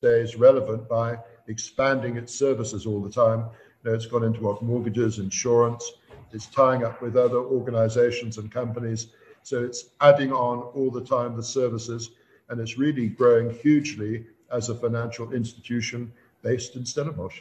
stays 0.03 0.37
relevant 0.37 0.89
by 0.89 1.19
expanding 1.47 2.17
its 2.17 2.35
services 2.35 2.87
all 2.87 3.01
the 3.01 3.11
time. 3.11 3.47
You 3.85 3.91
know, 3.91 3.95
it's 3.95 4.07
gone 4.07 4.25
into 4.25 4.41
what 4.41 4.63
mortgages, 4.63 5.19
insurance, 5.19 5.93
it's 6.33 6.47
tying 6.47 6.85
up 6.85 7.03
with 7.03 7.17
other 7.17 7.39
organizations 7.39 8.39
and 8.39 8.51
companies. 8.51 9.09
So 9.43 9.65
it's 9.65 9.91
adding 10.01 10.33
on 10.33 10.59
all 10.75 10.91
the 10.91 11.05
time 11.05 11.37
the 11.37 11.43
services, 11.43 12.11
and 12.49 12.61
it's 12.61 12.79
really 12.79 13.09
growing 13.09 13.51
hugely 13.51 14.27
as 14.53 14.69
a 14.69 14.75
financial 14.75 15.33
institution 15.33 16.13
based 16.43 16.77
in 16.77 16.85
Stellenbosch. 16.85 17.41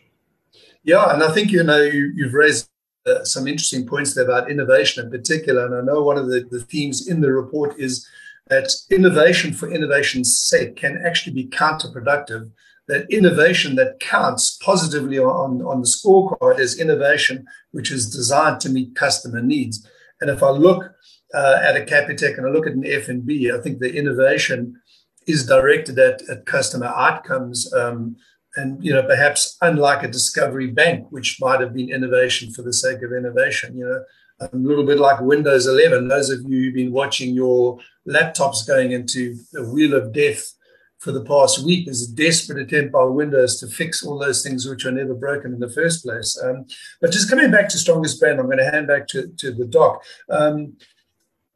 Yeah, 0.84 1.14
and 1.14 1.24
I 1.24 1.32
think 1.32 1.52
you 1.52 1.64
know 1.64 1.82
you, 1.82 2.24
have 2.24 2.34
raised 2.34 2.70
uh, 3.06 3.24
some 3.24 3.48
interesting 3.48 3.86
points 3.86 4.14
there 4.14 4.26
about 4.26 4.50
innovation 4.50 5.06
in 5.06 5.12
particular, 5.12 5.66
and 5.66 5.76
I 5.76 5.82
know 5.82 6.04
one 6.04 6.18
of 6.18 6.28
the, 6.28 6.48
the 6.50 6.62
themes 6.62 7.08
in 7.08 7.22
the 7.22 7.32
report 7.32 7.80
is 7.80 8.08
that 8.48 8.72
innovation 8.90 9.54
for 9.54 9.72
innovation's 9.72 10.38
sake 10.38 10.76
can 10.76 11.02
actually 11.06 11.34
be 11.34 11.46
counterproductive 11.46 12.52
that 12.90 13.10
innovation 13.12 13.76
that 13.76 14.00
counts 14.00 14.58
positively 14.64 15.20
on, 15.20 15.62
on 15.62 15.82
the 15.82 15.88
scorecard 15.88 16.60
is 16.60 16.80
innovation 16.80 17.46
which 17.72 17.92
is 17.92 18.10
designed 18.10 18.60
to 18.60 18.70
meet 18.70 18.96
customer 18.96 19.42
needs. 19.42 19.88
And 20.20 20.30
if 20.30 20.42
I 20.42 20.50
look 20.50 20.92
uh, 21.34 21.60
at 21.62 21.78
a 21.78 21.86
Capitec 21.86 22.38
and 22.38 22.48
I 22.48 22.50
look 22.50 22.66
at 22.66 22.74
an 22.74 22.84
FNB, 22.84 23.58
I 23.58 23.62
think 23.62 23.78
the 23.78 23.94
innovation 23.94 24.82
is 25.28 25.46
directed 25.46 26.00
at, 26.00 26.28
at 26.30 26.48
customer 26.48 26.88
outcomes. 26.88 27.72
Um, 27.74 28.18
and 28.56 28.84
you 28.84 28.92
know, 28.92 29.04
perhaps 29.04 29.56
unlike 29.62 30.02
a 30.02 30.08
Discovery 30.08 30.68
Bank, 30.72 31.12
which 31.12 31.38
might 31.40 31.62
have 31.62 31.76
been 31.76 31.92
innovation 31.92 32.52
for 32.52 32.64
the 32.64 32.74
sake 32.74 33.04
of 33.04 33.14
innovation, 33.14 33.78
you 33.78 33.86
know, 33.86 34.04
a 34.42 34.50
little 34.56 34.86
bit 34.86 34.98
like 34.98 35.22
Windows 35.22 35.68
11. 35.68 36.08
Those 36.08 36.32
of 36.32 36.42
you 36.48 36.64
who've 36.64 36.74
been 36.74 36.92
watching 36.92 37.36
your 37.36 37.78
laptops 38.08 38.66
going 38.66 38.94
into 38.94 39.38
the 39.52 39.70
wheel 39.70 39.94
of 39.94 40.12
death 40.12 40.54
for 41.00 41.14
the 41.14 41.24
past 41.24 41.60
week 41.60 41.88
is 41.88 42.10
a 42.10 42.16
desperate 42.16 42.62
attempt 42.62 42.92
by 42.92 43.04
Windows 43.04 43.60
to 43.60 43.68
fix 43.68 44.04
all 44.04 44.20
those 44.20 44.44
things 44.44 44.68
which 44.68 44.86
are 44.86 44.92
never 44.92 45.14
broken 45.14 45.54
in 45.54 45.60
the 45.60 45.70
first 45.70 46.04
place. 46.04 46.40
Um, 46.44 46.66
but 47.00 47.12
just 47.12 47.30
coming 47.30 47.52
back 47.52 47.70
to 47.70 47.78
strongest 47.78 48.20
brand, 48.20 48.40
I'm 48.40 48.48
going 48.48 48.58
to 48.58 48.70
hand 48.70 48.88
back 48.88 49.08
to, 49.10 49.28
to 49.28 49.52
the 49.52 49.66
doc. 49.66 50.04
Um, 50.30 50.76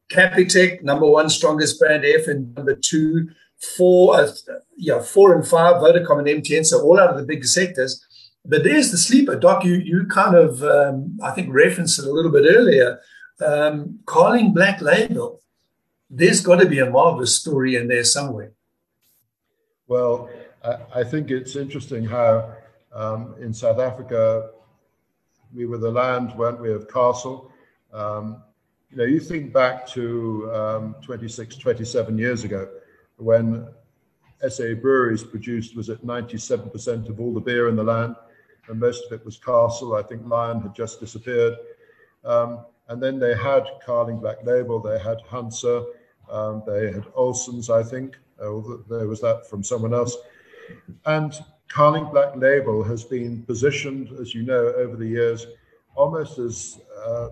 Capitec, 0.10 0.82
number 0.82 1.06
one 1.06 1.29
strongest 1.29 1.79
brand, 1.79 2.06
F, 2.06 2.27
and 2.27 2.56
number 2.56 2.75
two, 2.75 3.29
four, 3.77 4.15
uh, 4.15 4.32
yeah, 4.77 5.01
four 5.01 5.36
and 5.36 5.45
five, 5.45 5.75
Vodacom 5.75 6.19
and 6.19 6.43
MTN, 6.43 6.65
so 6.65 6.82
all 6.82 6.99
out 6.99 7.10
of 7.10 7.17
the 7.17 7.25
big 7.25 7.45
sectors. 7.45 8.06
But 8.45 8.63
there's 8.63 8.91
the 8.91 8.97
sleeper, 8.97 9.38
Doc. 9.38 9.63
You 9.63 9.75
you 9.75 10.06
kind 10.06 10.36
of 10.36 10.62
um, 10.63 11.17
I 11.23 11.32
think 11.32 11.53
referenced 11.53 11.97
it 11.99 12.06
a 12.06 12.12
little 12.12 12.32
bit 12.32 12.45
earlier. 12.45 12.99
Um, 13.43 13.99
Carling 14.06 14.53
Black 14.53 14.82
Label. 14.82 15.41
There's 16.10 16.41
got 16.41 16.60
to 16.60 16.67
be 16.67 16.79
a 16.79 16.89
marvelous 16.89 17.36
story 17.36 17.75
in 17.75 17.88
there 17.88 18.03
somewhere. 18.03 18.51
Well, 19.93 20.27
I, 20.65 21.01
I 21.01 21.03
think 21.03 21.29
it's 21.29 21.56
interesting 21.56 22.03
how 22.03 22.51
um, 22.95 23.36
in 23.39 23.53
South 23.53 23.77
Africa 23.77 24.49
we 25.53 25.67
were 25.67 25.77
the 25.77 25.91
land, 25.91 26.34
weren't 26.36 26.60
we, 26.60 26.73
of 26.73 26.91
Castle. 26.91 27.51
Um, 27.93 28.41
you 28.89 28.97
know, 28.97 29.03
you 29.03 29.19
think 29.19 29.53
back 29.53 29.86
to 29.89 30.51
um, 30.51 30.95
26, 31.03 31.58
27 31.58 32.17
years 32.17 32.43
ago 32.43 32.67
when 33.17 33.67
SA 34.49 34.73
Breweries 34.82 35.23
produced, 35.23 35.75
was 35.75 35.89
it 35.89 36.03
97% 36.03 37.08
of 37.08 37.19
all 37.19 37.32
the 37.32 37.39
beer 37.39 37.69
in 37.69 37.75
the 37.75 37.84
land, 37.84 38.15
and 38.69 38.79
most 38.79 39.06
of 39.06 39.12
it 39.12 39.23
was 39.23 39.38
Castle. 39.38 39.95
I 39.95 40.01
think 40.01 40.25
Lion 40.25 40.60
had 40.60 40.73
just 40.73 41.01
disappeared. 41.01 41.56
Um, 42.25 42.65
and 42.88 42.99
then 42.99 43.19
they 43.19 43.36
had 43.36 43.63
Carling 43.86 44.19
Black 44.19 44.43
Label, 44.43 44.79
they 44.79 44.97
had 44.97 45.19
Hansa, 45.29 45.86
um, 46.34 46.63
they 46.65 46.91
had 46.91 47.06
Olsen's, 47.15 47.69
I 47.69 47.84
think. 47.84 48.17
Oh, 48.41 48.84
there 48.89 49.08
was 49.08 49.22
that 49.22 49.48
from 49.50 49.63
someone 49.63 49.93
else. 49.93 50.17
And 51.06 51.34
Carling 51.67 52.10
Black 52.12 52.36
Label 52.36 52.84
has 52.84 53.04
been 53.04 53.43
positioned, 53.43 54.10
as 54.19 54.34
you 54.34 54.43
know, 54.43 54.74
over 54.76 54.96
the 54.96 55.08
years, 55.08 55.46
almost 55.96 56.39
as 56.39 56.80
uh, 57.06 57.30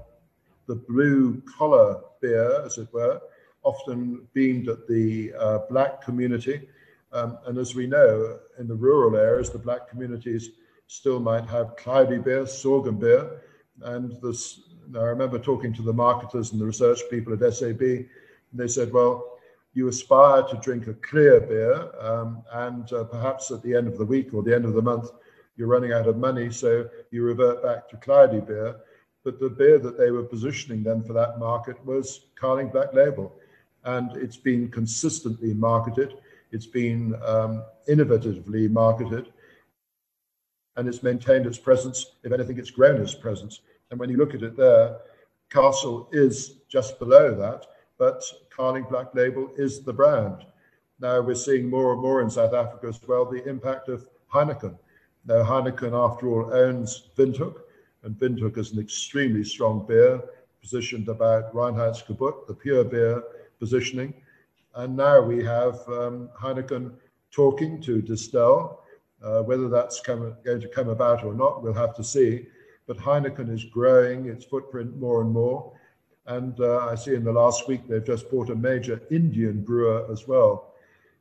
the 0.68 0.76
blue 0.76 1.42
collar 1.42 2.00
beer, 2.22 2.62
as 2.64 2.78
it 2.78 2.88
were, 2.94 3.20
often 3.64 4.28
beamed 4.34 4.70
at 4.70 4.88
the 4.88 5.34
uh, 5.38 5.60
black 5.70 6.02
community. 6.02 6.68
Um, 7.12 7.38
and 7.46 7.58
as 7.58 7.76
we 7.76 7.88
know, 7.88 8.40
in 8.60 8.68
the 8.68 8.76
rural 8.76 9.18
areas, 9.18 9.50
the 9.50 9.60
black 9.60 9.90
communities 9.90 10.52
still 10.88 11.20
might 11.20 11.46
have 11.46 11.76
cloudy 11.76 12.20
beer, 12.20 12.46
sorghum 12.46 12.98
beer. 12.98 13.42
And 13.82 14.16
this, 14.22 14.62
I 14.96 15.04
remember 15.04 15.40
talking 15.40 15.74
to 15.74 15.82
the 15.82 15.94
marketers 15.94 16.52
and 16.52 16.62
the 16.62 16.66
research 16.66 17.00
people 17.10 17.34
at 17.34 17.54
SAB, 17.54 18.06
they 18.60 18.68
said, 18.68 18.92
well, 18.92 19.38
you 19.74 19.88
aspire 19.88 20.44
to 20.44 20.58
drink 20.58 20.88
a 20.88 20.94
clear 20.96 21.40
beer, 21.40 21.90
um, 22.00 22.44
and 22.52 22.92
uh, 22.92 23.06
perhaps 23.06 23.52
at 23.52 23.64
the 23.64 23.74
end 23.74 23.88
of 23.88 23.98
the 23.98 24.06
week 24.06 24.34
or 24.34 24.44
the 24.44 24.54
end 24.54 24.66
of 24.66 24.74
the 24.74 24.82
month, 24.82 25.10
you're 25.56 25.68
running 25.68 25.94
out 25.94 26.08
of 26.08 26.18
money, 26.18 26.52
so 26.52 26.90
you 27.12 27.24
revert 27.24 27.64
back 27.64 27.88
to 27.90 27.98
cloudy 27.98 28.40
beer. 28.40 28.76
But 29.24 29.40
the 29.40 29.50
beer 29.50 29.80
that 29.80 29.98
they 29.98 30.12
were 30.12 30.24
positioning 30.24 30.84
then 30.84 31.04
for 31.04 31.14
that 31.14 31.40
market 31.40 31.84
was 31.86 32.26
Carling 32.36 32.70
Black 32.70 32.94
Label, 32.94 33.34
and 33.86 34.16
it's 34.18 34.38
been 34.38 34.70
consistently 34.70 35.54
marketed. 35.54 36.18
It's 36.52 36.66
been 36.66 37.16
um, 37.24 37.64
innovatively 37.88 38.70
marketed, 38.70 39.32
and 40.76 40.88
it's 40.88 41.04
maintained 41.04 41.46
its 41.46 41.58
presence. 41.58 42.14
If 42.24 42.34
anything, 42.34 42.58
it's 42.58 42.72
grown 42.72 43.02
its 43.02 43.14
presence. 43.14 43.62
And 43.90 44.00
when 44.00 44.10
you 44.10 44.18
look 44.18 44.34
at 44.34 44.44
it 44.44 44.58
there, 44.58 44.98
Castle 45.50 46.10
is 46.12 46.56
just 46.68 46.98
below 47.00 47.36
that 47.36 47.68
but 48.02 48.24
Carling 48.50 48.86
Black 48.90 49.14
Label 49.14 49.52
is 49.58 49.82
the 49.82 49.94
brand. 49.94 50.44
Now 51.00 51.22
we're 51.22 51.36
seeing 51.36 51.70
more 51.70 51.94
and 51.94 52.02
more 52.02 52.24
in 52.24 52.32
South 52.32 52.52
Africa 52.52 52.88
as 52.88 53.00
well 53.08 53.26
the 53.26 53.48
impact 53.48 53.90
of 53.90 54.08
Heineken. 54.34 54.76
Now 55.28 55.44
Heineken, 55.44 55.94
after 55.94 56.28
all, 56.28 56.52
owns 56.52 57.10
Windhoek, 57.16 57.58
and 58.02 58.16
Windhoek 58.16 58.58
is 58.58 58.72
an 58.72 58.80
extremely 58.80 59.44
strong 59.44 59.86
beer, 59.86 60.20
positioned 60.64 61.10
about 61.10 61.54
Reinheitsgebot, 61.54 62.48
the 62.48 62.56
pure 62.56 62.84
beer 62.84 63.24
positioning. 63.60 64.16
And 64.74 64.98
now 64.98 65.22
we 65.22 65.44
have 65.44 65.76
um, 65.88 66.32
Heineken 66.42 66.94
talking 67.30 67.80
to 67.84 68.02
Distell. 68.02 68.78
Uh, 69.24 69.44
whether 69.44 69.70
that's 69.70 70.02
come, 70.02 70.36
going 70.44 70.62
to 70.62 70.68
come 70.70 70.90
about 70.90 71.24
or 71.24 71.36
not, 71.36 71.62
we'll 71.62 71.74
have 71.74 71.96
to 71.98 72.04
see. 72.04 72.48
But 72.88 72.98
Heineken 72.98 73.54
is 73.54 73.64
growing 73.64 74.26
its 74.26 74.44
footprint 74.44 74.98
more 74.98 75.22
and 75.22 75.30
more. 75.30 75.74
And 76.36 76.58
uh, 76.62 76.88
I 76.88 76.96
see 76.96 77.14
in 77.14 77.26
the 77.26 77.32
last 77.34 77.68
week 77.68 77.88
they've 77.88 78.06
just 78.06 78.32
bought 78.32 78.50
a 78.50 78.56
major 78.56 79.02
Indian 79.12 79.64
brewer 79.64 80.08
as 80.10 80.28
well. 80.30 80.74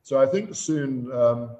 So 0.02 0.20
I 0.20 0.26
think 0.26 0.54
soon 0.54 1.10
um, 1.12 1.56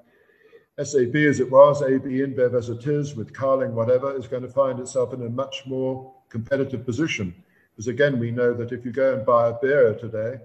SAB 0.79 1.17
as 1.17 1.41
it 1.41 1.51
was, 1.51 1.83
AB 1.83 2.07
InBev 2.09 2.55
as 2.57 2.69
it 2.69 2.87
is, 2.87 3.17
with 3.17 3.33
Carling, 3.33 3.75
whatever, 3.75 4.17
is 4.17 4.29
going 4.29 4.45
to 4.45 4.49
find 4.49 4.79
itself 4.79 5.13
in 5.13 5.23
a 5.23 5.29
much 5.29 5.65
more 5.67 6.13
competitive 6.29 6.87
position. 6.87 7.35
Because 7.73 7.89
again, 7.89 8.21
we 8.21 8.31
know 8.31 8.55
that 8.55 8.71
if 8.71 8.85
you 8.85 8.93
go 8.93 9.15
and 9.15 9.27
buy 9.27 9.49
a 9.49 9.55
beer 9.61 9.95
today, 9.95 10.39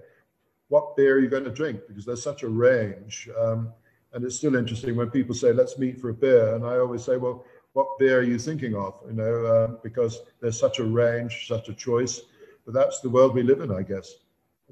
what 0.68 0.96
beer 0.96 1.16
are 1.16 1.20
you 1.20 1.28
going 1.28 1.44
to 1.44 1.50
drink? 1.50 1.80
Because 1.86 2.04
there's 2.04 2.22
such 2.22 2.42
a 2.42 2.48
range. 2.48 3.28
Um, 3.38 3.72
and 4.14 4.24
it's 4.24 4.36
still 4.36 4.56
interesting 4.56 4.96
when 4.96 5.10
people 5.10 5.34
say, 5.34 5.52
let's 5.52 5.78
meet 5.78 6.00
for 6.00 6.08
a 6.08 6.14
beer. 6.14 6.56
And 6.56 6.66
I 6.66 6.78
always 6.78 7.04
say, 7.04 7.18
well, 7.18 7.44
what 7.74 7.98
beer 8.00 8.18
are 8.18 8.22
you 8.22 8.38
thinking 8.38 8.74
of? 8.74 8.94
You 9.06 9.12
know, 9.12 9.44
uh, 9.44 9.66
because 9.82 10.22
there's 10.40 10.58
such 10.58 10.80
a 10.80 10.84
range, 10.84 11.46
such 11.46 11.68
a 11.68 11.74
choice. 11.74 12.22
But 12.66 12.74
that's 12.74 13.00
the 13.00 13.08
world 13.08 13.34
we 13.34 13.42
live 13.42 13.60
in, 13.60 13.70
I 13.72 13.82
guess. 13.82 14.12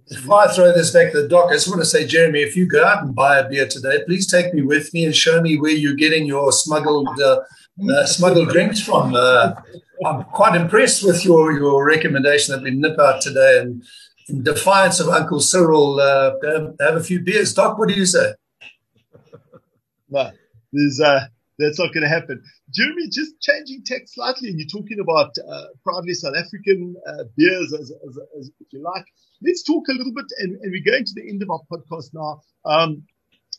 Before 0.09 0.41
I 0.41 0.53
throw 0.53 0.73
this 0.73 0.91
back 0.91 1.13
to 1.13 1.23
the 1.23 1.29
doc, 1.29 1.51
I 1.51 1.55
just 1.55 1.69
want 1.69 1.81
to 1.81 1.87
say, 1.87 2.05
Jeremy, 2.05 2.41
if 2.41 2.57
you 2.57 2.67
go 2.67 2.85
out 2.85 3.05
and 3.05 3.15
buy 3.15 3.39
a 3.39 3.49
beer 3.49 3.67
today, 3.67 4.03
please 4.05 4.27
take 4.27 4.53
me 4.53 4.63
with 4.63 4.93
me 4.93 5.05
and 5.05 5.15
show 5.15 5.41
me 5.41 5.57
where 5.59 5.71
you're 5.71 5.95
getting 5.95 6.27
your 6.27 6.51
smuggled 6.51 7.09
uh, 7.21 7.41
uh, 7.91 8.05
smuggled 8.05 8.49
drinks 8.49 8.81
from. 8.81 9.15
Uh, 9.15 9.55
I'm 10.05 10.25
quite 10.25 10.61
impressed 10.61 11.05
with 11.05 11.25
your, 11.25 11.53
your 11.53 11.87
recommendation 11.87 12.55
that 12.55 12.63
we 12.63 12.73
nip 12.73 12.99
out 12.99 13.23
today 13.23 13.61
and 13.61 13.85
in 14.29 14.43
defiance 14.43 15.01
of 15.01 15.09
Uncle 15.09 15.41
Cyril, 15.41 16.01
uh, 16.01 16.33
have 16.81 16.97
a 16.97 17.03
few 17.03 17.21
beers. 17.21 17.55
Doc, 17.55 17.79
what 17.79 17.89
do 17.89 17.95
you 17.95 18.07
say? 18.07 18.33
No, 20.09 20.31
there's 20.73 21.01
uh, 21.01 21.27
that's 21.59 21.79
not 21.79 21.93
going 21.93 22.03
to 22.03 22.09
happen. 22.09 22.43
Jeremy, 22.71 23.09
just 23.09 23.41
changing 23.41 23.85
tech 23.85 24.03
slightly, 24.07 24.49
and 24.49 24.59
you're 24.59 24.69
talking 24.69 25.01
about 25.01 25.35
uh, 25.39 25.67
proudly 25.83 26.15
South 26.15 26.35
African 26.37 26.97
uh, 27.07 27.25
beers, 27.37 27.73
as, 27.73 27.91
as, 27.91 28.19
as, 28.39 28.51
if 28.61 28.73
you 28.73 28.83
like. 28.83 29.05
Let's 29.43 29.63
talk 29.63 29.85
a 29.89 29.93
little 29.93 30.13
bit, 30.13 30.27
and, 30.39 30.57
and, 30.61 30.73
we're 30.73 30.91
going 30.91 31.05
to 31.05 31.15
the 31.15 31.29
end 31.29 31.43
of 31.43 31.51
our 31.51 31.61
podcast 31.71 32.11
now. 32.13 32.41
Um, 32.65 33.05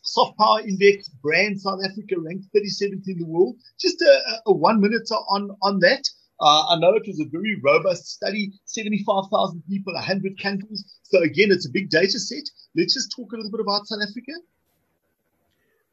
Soft 0.02 0.38
Power 0.38 0.60
Index, 0.60 1.08
brand 1.08 1.60
South 1.60 1.80
Africa 1.84 2.14
ranked 2.18 2.46
37th 2.54 3.08
in 3.08 3.18
the 3.18 3.26
world. 3.26 3.56
Just 3.80 4.00
a, 4.02 4.40
a 4.46 4.52
one 4.52 4.80
minute 4.80 5.08
on, 5.10 5.50
on 5.62 5.80
that. 5.80 6.08
Uh, 6.38 6.66
I 6.68 6.78
know 6.78 6.94
it 6.94 7.06
was 7.06 7.18
a 7.18 7.24
very 7.24 7.58
robust 7.64 8.06
study, 8.06 8.52
75,000 8.66 9.62
people, 9.68 9.94
100 9.94 10.40
countries. 10.40 10.84
So 11.02 11.22
again, 11.22 11.48
it's 11.50 11.66
a 11.66 11.70
big 11.70 11.88
data 11.88 12.18
set. 12.18 12.44
Let's 12.76 12.94
just 12.94 13.12
talk 13.16 13.32
a 13.32 13.36
little 13.36 13.50
bit 13.50 13.60
about 13.60 13.86
South 13.86 14.00
Africa. 14.02 14.32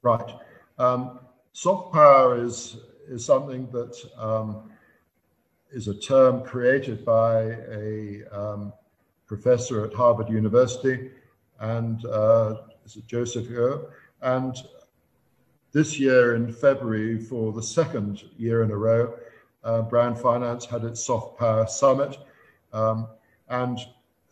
Right. 0.02 0.36
Um, 0.78 1.20
soft 1.54 1.94
power 1.94 2.44
is 2.44 2.78
is 3.08 3.26
something 3.26 3.70
that 3.72 3.96
um, 4.18 4.72
is 5.72 5.88
a 5.88 5.94
term 5.94 6.44
created 6.44 7.04
by 7.06 7.42
a 7.72 8.24
um, 8.32 8.74
professor 9.28 9.86
at 9.86 9.94
Harvard 9.94 10.30
University, 10.30 11.12
and 11.60 12.06
uh, 12.06 12.56
is 12.86 12.96
it 12.96 13.08
Joseph? 13.08 13.48
And 14.22 14.56
this 15.72 16.00
year 16.00 16.36
in 16.36 16.52
February, 16.54 17.20
for 17.20 17.52
the 17.52 17.64
second 17.64 18.24
year 18.38 18.64
in 18.64 18.72
a 18.72 18.78
row, 18.78 19.16
uh, 19.64 19.82
Brand 19.82 20.18
Finance 20.20 20.66
had 20.66 20.84
its 20.84 21.04
Soft 21.04 21.40
Power 21.40 21.68
Summit. 21.68 22.18
Um, 22.72 23.08
and 23.50 23.80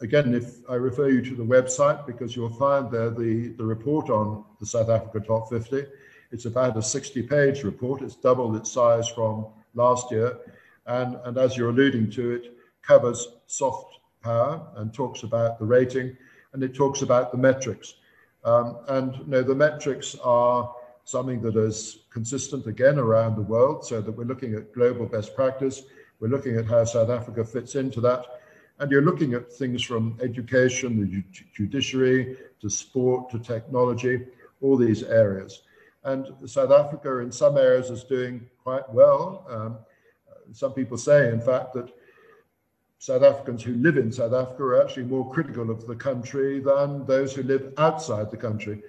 again, 0.01 0.33
if 0.33 0.59
I 0.69 0.75
refer 0.75 1.09
you 1.09 1.21
to 1.23 1.35
the 1.35 1.43
website, 1.43 2.05
because 2.05 2.35
you'll 2.35 2.53
find 2.53 2.91
there 2.91 3.09
the, 3.09 3.49
the 3.57 3.65
report 3.65 4.09
on 4.09 4.45
the 4.59 4.65
South 4.65 4.89
Africa 4.89 5.19
Top 5.19 5.49
50. 5.49 5.85
It's 6.31 6.45
about 6.45 6.77
a 6.77 6.81
60 6.81 7.23
page 7.23 7.63
report. 7.63 8.01
It's 8.01 8.15
doubled 8.15 8.55
its 8.55 8.71
size 8.71 9.07
from 9.09 9.47
last 9.73 10.11
year. 10.11 10.37
And, 10.85 11.17
and 11.23 11.37
as 11.37 11.57
you're 11.57 11.69
alluding 11.69 12.09
to, 12.11 12.31
it 12.31 12.57
covers 12.81 13.27
soft 13.47 13.99
power 14.23 14.65
and 14.75 14.93
talks 14.93 15.23
about 15.23 15.59
the 15.59 15.65
rating 15.65 16.15
and 16.53 16.63
it 16.63 16.73
talks 16.73 17.01
about 17.01 17.31
the 17.31 17.37
metrics. 17.37 17.95
Um, 18.43 18.77
and 18.87 19.15
you 19.15 19.27
know, 19.27 19.43
the 19.43 19.55
metrics 19.55 20.15
are 20.23 20.73
something 21.03 21.41
that 21.41 21.55
is 21.55 21.99
consistent 22.09 22.67
again 22.67 22.97
around 22.97 23.35
the 23.35 23.41
world, 23.41 23.85
so 23.85 24.01
that 24.01 24.11
we're 24.11 24.23
looking 24.23 24.55
at 24.55 24.73
global 24.73 25.05
best 25.05 25.35
practice. 25.35 25.83
We're 26.19 26.29
looking 26.29 26.57
at 26.57 26.65
how 26.65 26.85
South 26.85 27.09
Africa 27.09 27.43
fits 27.43 27.75
into 27.75 28.01
that. 28.01 28.25
And 28.79 28.91
you're 28.91 29.03
looking 29.03 29.33
at 29.33 29.51
things 29.51 29.83
from 29.83 30.17
education, 30.21 30.99
the 30.99 31.23
judiciary, 31.53 32.37
to 32.61 32.69
sport, 32.69 33.29
to 33.31 33.39
technology, 33.39 34.25
all 34.61 34.77
these 34.77 35.03
areas. 35.03 35.61
And 36.03 36.27
South 36.45 36.71
Africa, 36.71 37.19
in 37.19 37.31
some 37.31 37.57
areas, 37.57 37.89
is 37.89 38.03
doing 38.03 38.47
quite 38.63 38.91
well. 38.91 39.45
Um, 39.49 39.77
some 40.53 40.73
people 40.73 40.97
say, 40.97 41.29
in 41.29 41.39
fact, 41.39 41.73
that 41.73 41.91
South 42.97 43.23
Africans 43.23 43.63
who 43.63 43.73
live 43.75 43.97
in 43.97 44.11
South 44.11 44.33
Africa 44.33 44.63
are 44.63 44.83
actually 44.83 45.05
more 45.05 45.31
critical 45.31 45.69
of 45.71 45.87
the 45.87 45.95
country 45.95 46.59
than 46.59 47.05
those 47.05 47.33
who 47.33 47.43
live 47.43 47.73
outside 47.77 48.29
the 48.29 48.37
country. 48.37 48.83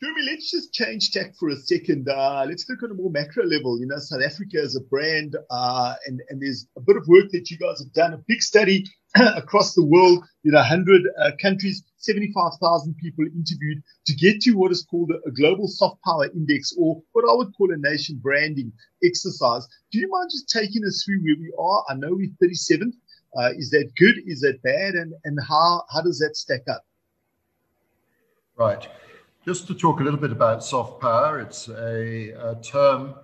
Jeremy, 0.00 0.22
let's 0.30 0.48
just 0.48 0.72
change 0.72 1.10
tack 1.10 1.34
for 1.36 1.48
a 1.48 1.56
second. 1.56 2.08
Uh, 2.08 2.44
let's 2.46 2.68
look 2.68 2.84
at 2.84 2.90
a 2.90 2.94
more 2.94 3.10
macro 3.10 3.44
level. 3.44 3.80
You 3.80 3.86
know, 3.86 3.98
South 3.98 4.22
Africa 4.24 4.58
as 4.62 4.76
a 4.76 4.80
brand, 4.80 5.36
uh, 5.50 5.94
and, 6.06 6.20
and 6.28 6.40
there's 6.40 6.68
a 6.76 6.80
bit 6.80 6.96
of 6.96 7.08
work 7.08 7.30
that 7.32 7.50
you 7.50 7.58
guys 7.58 7.80
have 7.80 7.92
done, 7.94 8.12
a 8.12 8.22
big 8.28 8.40
study 8.40 8.84
across 9.36 9.74
the 9.74 9.84
world, 9.84 10.24
you 10.44 10.52
know, 10.52 10.58
100 10.58 11.02
uh, 11.20 11.30
countries, 11.42 11.82
75,000 11.96 12.94
people 13.02 13.24
interviewed 13.24 13.82
to 14.06 14.14
get 14.14 14.40
to 14.42 14.52
what 14.52 14.70
is 14.70 14.86
called 14.88 15.10
a, 15.10 15.28
a, 15.28 15.32
global 15.32 15.66
soft 15.66 16.00
power 16.04 16.26
index 16.32 16.72
or 16.78 17.02
what 17.10 17.24
I 17.28 17.34
would 17.34 17.52
call 17.56 17.72
a 17.72 17.76
nation 17.76 18.20
branding 18.22 18.72
exercise. 19.04 19.66
Do 19.90 19.98
you 19.98 20.08
mind 20.08 20.30
just 20.30 20.48
taking 20.48 20.84
us 20.86 21.02
through 21.04 21.22
where 21.24 21.36
we 21.40 21.52
are? 21.58 21.84
I 21.88 21.94
know 21.94 22.10
we're 22.12 22.30
37th. 22.40 22.94
Uh, 23.36 23.50
is 23.56 23.70
that 23.70 23.90
good? 23.98 24.14
Is 24.26 24.42
that 24.42 24.62
bad? 24.62 24.94
And, 24.94 25.12
and 25.24 25.38
how, 25.48 25.82
how 25.92 26.02
does 26.02 26.20
that 26.20 26.36
stack 26.36 26.62
up? 26.68 26.84
Right. 28.56 28.86
Just 29.44 29.68
to 29.68 29.74
talk 29.74 30.00
a 30.00 30.02
little 30.02 30.18
bit 30.18 30.32
about 30.32 30.64
soft 30.64 31.00
power, 31.00 31.40
it's 31.40 31.68
a, 31.68 32.30
a 32.30 32.56
term 32.60 33.14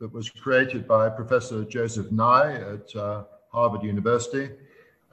that 0.00 0.12
was 0.12 0.28
created 0.28 0.86
by 0.86 1.08
Professor 1.08 1.64
Joseph 1.64 2.10
Nye 2.10 2.54
at 2.54 2.96
uh, 2.96 3.22
Harvard 3.52 3.84
University. 3.84 4.50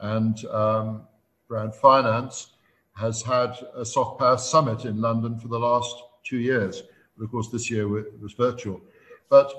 And 0.00 0.44
um, 0.46 1.02
Brand 1.46 1.74
Finance 1.74 2.48
has 2.96 3.22
had 3.22 3.56
a 3.76 3.84
soft 3.84 4.18
power 4.18 4.36
summit 4.36 4.84
in 4.84 5.00
London 5.00 5.38
for 5.38 5.46
the 5.48 5.58
last 5.58 5.94
two 6.24 6.38
years. 6.38 6.82
But 7.16 7.24
of 7.24 7.30
course, 7.30 7.48
this 7.48 7.70
year 7.70 7.86
was 7.88 8.32
virtual. 8.36 8.80
But 9.30 9.52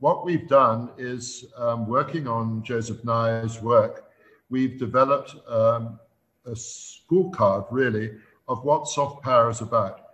what 0.00 0.24
we've 0.24 0.48
done 0.48 0.90
is 0.96 1.44
um, 1.58 1.86
working 1.86 2.26
on 2.26 2.62
Joseph 2.62 3.04
Nye's 3.04 3.60
work, 3.60 4.10
we've 4.48 4.78
developed 4.78 5.34
um, 5.48 6.00
a 6.46 6.52
scorecard 6.52 7.66
really 7.70 8.12
of 8.48 8.64
what 8.64 8.88
soft 8.88 9.22
power 9.22 9.50
is 9.50 9.60
about. 9.60 10.05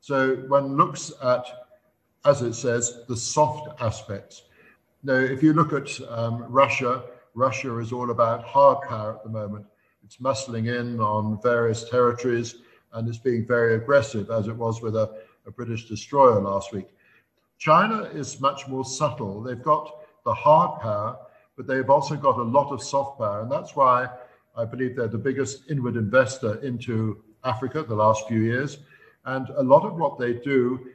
So 0.00 0.36
one 0.48 0.76
looks 0.76 1.12
at, 1.22 1.44
as 2.24 2.42
it 2.42 2.54
says, 2.54 3.04
the 3.06 3.16
soft 3.16 3.80
aspects. 3.80 4.42
Now, 5.02 5.14
if 5.14 5.42
you 5.42 5.52
look 5.52 5.72
at 5.72 6.00
um, 6.10 6.44
Russia, 6.48 7.02
Russia 7.34 7.78
is 7.78 7.92
all 7.92 8.10
about 8.10 8.44
hard 8.44 8.86
power 8.88 9.14
at 9.14 9.22
the 9.22 9.30
moment. 9.30 9.66
It's 10.04 10.16
muscling 10.16 10.68
in 10.68 11.00
on 11.00 11.40
various 11.42 11.88
territories 11.88 12.56
and 12.92 13.08
it's 13.08 13.18
being 13.18 13.46
very 13.46 13.76
aggressive, 13.76 14.30
as 14.30 14.48
it 14.48 14.56
was 14.56 14.82
with 14.82 14.96
a, 14.96 15.22
a 15.46 15.50
British 15.50 15.88
destroyer 15.88 16.40
last 16.40 16.72
week. 16.72 16.88
China 17.58 18.02
is 18.04 18.40
much 18.40 18.66
more 18.68 18.84
subtle. 18.84 19.42
They've 19.42 19.62
got 19.62 20.02
the 20.24 20.34
hard 20.34 20.80
power, 20.80 21.18
but 21.56 21.66
they've 21.66 21.88
also 21.88 22.16
got 22.16 22.38
a 22.38 22.42
lot 22.42 22.72
of 22.72 22.82
soft 22.82 23.18
power. 23.18 23.42
And 23.42 23.52
that's 23.52 23.76
why 23.76 24.08
I 24.56 24.64
believe 24.64 24.96
they're 24.96 25.08
the 25.08 25.18
biggest 25.18 25.70
inward 25.70 25.96
investor 25.96 26.54
into 26.64 27.22
Africa 27.44 27.82
the 27.82 27.94
last 27.94 28.26
few 28.26 28.40
years. 28.40 28.78
And 29.24 29.48
a 29.50 29.62
lot 29.62 29.84
of 29.84 29.96
what 29.96 30.18
they 30.18 30.34
do 30.34 30.88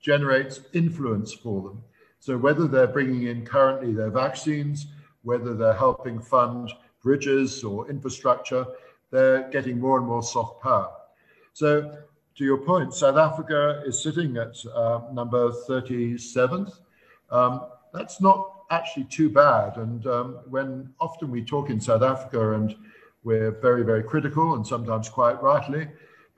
generates 0.00 0.60
influence 0.72 1.32
for 1.32 1.62
them. 1.62 1.82
So 2.18 2.36
whether 2.36 2.66
they're 2.66 2.86
bringing 2.86 3.26
in 3.28 3.44
currently 3.46 3.92
their 3.92 4.10
vaccines, 4.10 4.86
whether 5.22 5.54
they're 5.54 5.74
helping 5.74 6.20
fund 6.20 6.70
bridges 7.02 7.64
or 7.64 7.88
infrastructure, 7.88 8.66
they're 9.10 9.50
getting 9.50 9.78
more 9.80 9.98
and 9.98 10.06
more 10.06 10.22
soft 10.22 10.62
power. 10.62 10.90
So 11.52 11.98
to 12.36 12.44
your 12.44 12.58
point, 12.58 12.94
South 12.94 13.16
Africa 13.16 13.82
is 13.86 14.02
sitting 14.02 14.36
at 14.36 14.56
uh, 14.74 15.00
number 15.12 15.50
37th. 15.50 16.72
Um, 17.30 17.66
that's 17.92 18.20
not 18.20 18.64
actually 18.70 19.04
too 19.04 19.28
bad. 19.28 19.76
And 19.76 20.06
um, 20.06 20.38
when 20.48 20.92
often 21.00 21.30
we 21.30 21.44
talk 21.44 21.70
in 21.70 21.80
South 21.80 22.02
Africa 22.02 22.54
and 22.54 22.76
we're 23.24 23.50
very, 23.50 23.82
very 23.82 24.02
critical 24.02 24.54
and 24.54 24.66
sometimes 24.66 25.08
quite 25.08 25.42
rightly, 25.42 25.88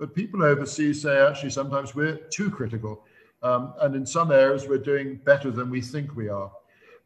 but 0.02 0.16
people 0.16 0.42
overseas 0.42 1.00
say 1.00 1.24
actually 1.24 1.50
sometimes 1.50 1.94
we're 1.94 2.16
too 2.28 2.50
critical. 2.50 3.04
Um, 3.40 3.72
and 3.82 3.94
in 3.94 4.04
some 4.04 4.32
areas, 4.32 4.66
we're 4.66 4.78
doing 4.78 5.20
better 5.24 5.52
than 5.52 5.70
we 5.70 5.80
think 5.80 6.16
we 6.16 6.28
are. 6.28 6.50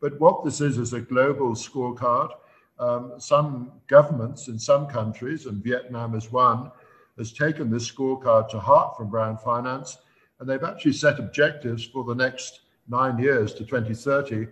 But 0.01 0.19
what 0.19 0.47
this 0.47 0.63
is, 0.63 0.79
is 0.79 0.95
a 0.95 1.01
global 1.03 1.51
scorecard. 1.51 2.31
Um, 2.79 3.13
some 3.19 3.71
governments 3.87 4.49
in 4.49 4.59
some 4.59 4.87
countries, 4.87 5.45
and 5.45 5.63
Vietnam 5.63 6.15
is 6.15 6.33
one, 6.33 6.73
has 7.19 7.35
taken 7.35 7.71
this 7.71 7.87
scorecard 7.87 8.49
to 8.49 8.59
heart 8.59 8.97
from 8.97 9.11
Brand 9.11 9.43
Finance, 9.43 9.99
and 10.41 10.49
they've 10.49 10.65
actually 10.65 10.95
set 10.95 11.19
objectives 11.19 11.85
for 11.85 12.03
the 12.03 12.15
next 12.15 12.61
nine 12.89 13.19
years 13.19 13.53
to 13.53 13.67
2030 13.67 14.47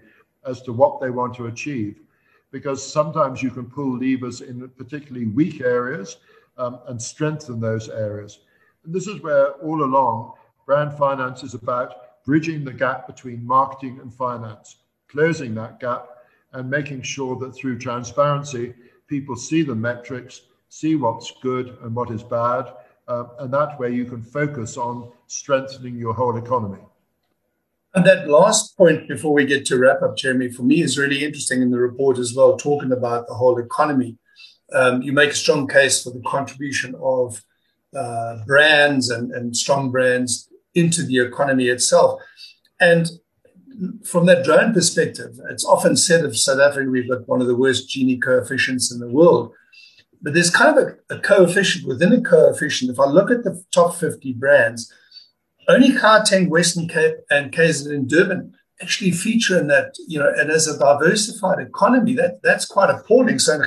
as 0.46 0.60
to 0.60 0.72
what 0.74 1.00
they 1.00 1.08
want 1.08 1.32
to 1.36 1.46
achieve. 1.46 2.02
Because 2.50 2.86
sometimes 2.86 3.42
you 3.42 3.50
can 3.50 3.64
pull 3.64 3.96
levers 3.96 4.42
in 4.42 4.68
particularly 4.76 5.28
weak 5.28 5.62
areas 5.62 6.18
um, 6.58 6.80
and 6.88 7.00
strengthen 7.00 7.60
those 7.60 7.88
areas. 7.88 8.40
And 8.84 8.94
this 8.94 9.06
is 9.06 9.22
where 9.22 9.52
all 9.54 9.84
along 9.84 10.32
brand 10.66 10.96
finance 10.96 11.42
is 11.42 11.54
about 11.54 12.22
bridging 12.24 12.64
the 12.64 12.72
gap 12.72 13.06
between 13.06 13.46
marketing 13.46 13.98
and 14.00 14.12
finance, 14.12 14.76
closing 15.08 15.54
that 15.54 15.80
gap 15.80 16.08
and 16.52 16.70
making 16.70 17.02
sure 17.02 17.36
that 17.36 17.54
through 17.54 17.78
transparency, 17.78 18.74
people 19.08 19.36
see 19.36 19.62
the 19.62 19.74
metrics 19.74 20.42
see 20.74 20.96
what's 20.96 21.32
good 21.40 21.78
and 21.82 21.94
what 21.94 22.10
is 22.10 22.24
bad, 22.24 22.64
um, 23.06 23.30
and 23.38 23.54
that 23.54 23.78
way 23.78 23.94
you 23.94 24.04
can 24.04 24.20
focus 24.20 24.76
on 24.76 25.08
strengthening 25.28 25.96
your 25.96 26.12
whole 26.12 26.36
economy. 26.36 26.80
And 27.94 28.04
that 28.06 28.26
last 28.26 28.76
point 28.76 29.06
before 29.06 29.32
we 29.32 29.44
get 29.44 29.64
to 29.66 29.78
wrap 29.78 30.02
up, 30.02 30.16
Jeremy, 30.16 30.50
for 30.50 30.64
me 30.64 30.82
is 30.82 30.98
really 30.98 31.24
interesting 31.24 31.62
in 31.62 31.70
the 31.70 31.78
report 31.78 32.18
as 32.18 32.34
well, 32.34 32.56
talking 32.56 32.90
about 32.90 33.28
the 33.28 33.34
whole 33.34 33.60
economy. 33.60 34.16
Um, 34.72 35.02
you 35.02 35.12
make 35.12 35.30
a 35.30 35.34
strong 35.34 35.68
case 35.68 36.02
for 36.02 36.10
the 36.10 36.22
contribution 36.26 36.94
of 37.02 37.42
uh, 37.94 38.44
brands 38.46 39.10
and, 39.10 39.30
and 39.32 39.56
strong 39.56 39.90
brands 39.90 40.48
into 40.74 41.02
the 41.02 41.18
economy 41.18 41.68
itself. 41.68 42.20
And 42.80 43.08
from 44.04 44.26
that 44.26 44.44
drone 44.44 44.72
perspective, 44.72 45.38
it's 45.50 45.64
often 45.64 45.96
said 45.96 46.24
of 46.24 46.36
South 46.36 46.60
Africa, 46.60 46.90
we've 46.90 47.08
got 47.08 47.28
one 47.28 47.40
of 47.40 47.46
the 47.46 47.56
worst 47.56 47.88
Gini 47.88 48.20
coefficients 48.20 48.92
in 48.92 49.00
the 49.00 49.08
world. 49.08 49.52
But 50.22 50.34
there's 50.34 50.50
kind 50.50 50.76
of 50.76 50.96
a, 51.10 51.16
a, 51.16 51.20
coefficient 51.20 51.86
within 51.86 52.12
a 52.12 52.20
coefficient. 52.20 52.90
If 52.90 52.98
I 52.98 53.06
look 53.06 53.30
at 53.30 53.44
the 53.44 53.62
top 53.72 53.94
50 53.94 54.32
brands, 54.34 54.92
only 55.68 55.90
Gauteng, 55.90 56.48
Western 56.48 56.88
Cape, 56.88 57.16
and 57.30 57.52
KZN 57.52 58.08
Durban 58.08 58.54
actually 58.80 59.10
feature 59.12 59.58
in 59.58 59.66
that, 59.68 59.94
you 60.08 60.18
know, 60.18 60.32
and 60.36 60.50
as 60.50 60.66
a 60.66 60.78
diversified 60.78 61.60
economy, 61.60 62.14
that 62.14 62.42
that's 62.42 62.64
quite 62.64 62.90
appalling. 62.90 63.38
So 63.38 63.54
in 63.54 63.62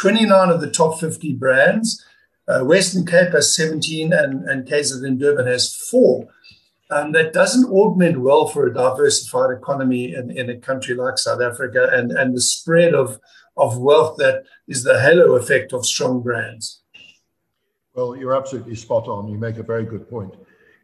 29 0.00 0.48
of 0.48 0.62
the 0.62 0.70
top 0.70 0.98
50 0.98 1.34
brands, 1.34 2.02
uh, 2.48 2.64
Western 2.64 3.04
Cape 3.04 3.32
has 3.32 3.54
17, 3.54 4.14
and, 4.14 4.48
and 4.48 4.66
KZN 4.66 5.18
Durban 5.18 5.46
has 5.46 5.74
four. 5.74 6.26
Um, 6.90 7.12
that 7.12 7.34
doesn't 7.34 7.70
augment 7.70 8.22
well 8.22 8.48
for 8.48 8.66
a 8.66 8.72
diversified 8.72 9.50
economy 9.58 10.14
in, 10.14 10.30
in 10.30 10.48
a 10.48 10.56
country 10.56 10.94
like 10.94 11.18
South 11.18 11.42
Africa 11.42 11.90
and, 11.92 12.12
and 12.12 12.34
the 12.34 12.40
spread 12.40 12.94
of 12.94 13.20
of 13.58 13.76
wealth 13.76 14.16
that 14.16 14.44
is 14.66 14.84
the 14.84 14.98
halo 15.00 15.36
effect 15.36 15.74
of 15.74 15.84
strong 15.84 16.22
brands. 16.22 16.80
Well, 17.94 18.16
you're 18.16 18.34
absolutely 18.34 18.76
spot 18.76 19.06
on. 19.06 19.28
You 19.28 19.36
make 19.36 19.58
a 19.58 19.62
very 19.62 19.84
good 19.84 20.08
point. 20.08 20.34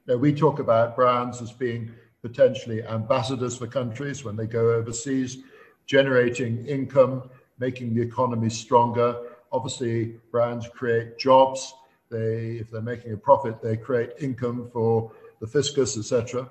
Now, 0.06 0.16
we 0.16 0.34
talk 0.34 0.58
about 0.58 0.94
brands 0.94 1.40
as 1.40 1.52
being 1.52 1.90
potentially 2.20 2.84
ambassadors 2.84 3.56
for 3.56 3.66
countries 3.66 4.24
when 4.24 4.36
they 4.36 4.46
go 4.46 4.74
overseas, 4.74 5.38
generating 5.86 6.66
income, 6.66 7.30
making 7.58 7.94
the 7.94 8.02
economy 8.02 8.50
stronger. 8.50 9.16
Obviously, 9.52 10.18
brands 10.30 10.68
create 10.68 11.18
jobs. 11.18 11.74
They, 12.10 12.58
if 12.60 12.70
they're 12.70 12.80
making 12.80 13.12
a 13.12 13.16
profit, 13.16 13.62
they 13.62 13.76
create 13.76 14.10
income 14.20 14.70
for 14.72 15.10
the 15.40 15.46
fiscus, 15.46 15.96
etc. 15.96 16.50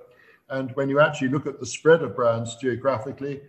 And 0.50 0.72
when 0.76 0.90
you 0.90 1.00
actually 1.00 1.30
look 1.30 1.48
at 1.48 1.60
the 1.60 1.66
spread 1.66 2.02
of 2.02 2.16
brands 2.16 2.56
geographically, 2.56 3.42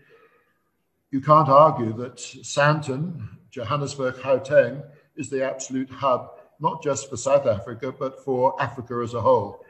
you 1.10 1.20
can't 1.20 1.48
argue 1.48 1.92
that 1.94 2.16
Sandton, 2.16 3.28
Johannesburg, 3.50 4.16
Gauteng, 4.16 4.84
is 5.16 5.30
the 5.30 5.44
absolute 5.44 5.90
hub, 5.90 6.30
not 6.60 6.82
just 6.82 7.08
for 7.08 7.16
South 7.16 7.46
Africa, 7.46 7.92
but 7.92 8.24
for 8.24 8.60
Africa 8.60 9.00
as 9.02 9.14
a 9.14 9.20
whole. 9.20 9.64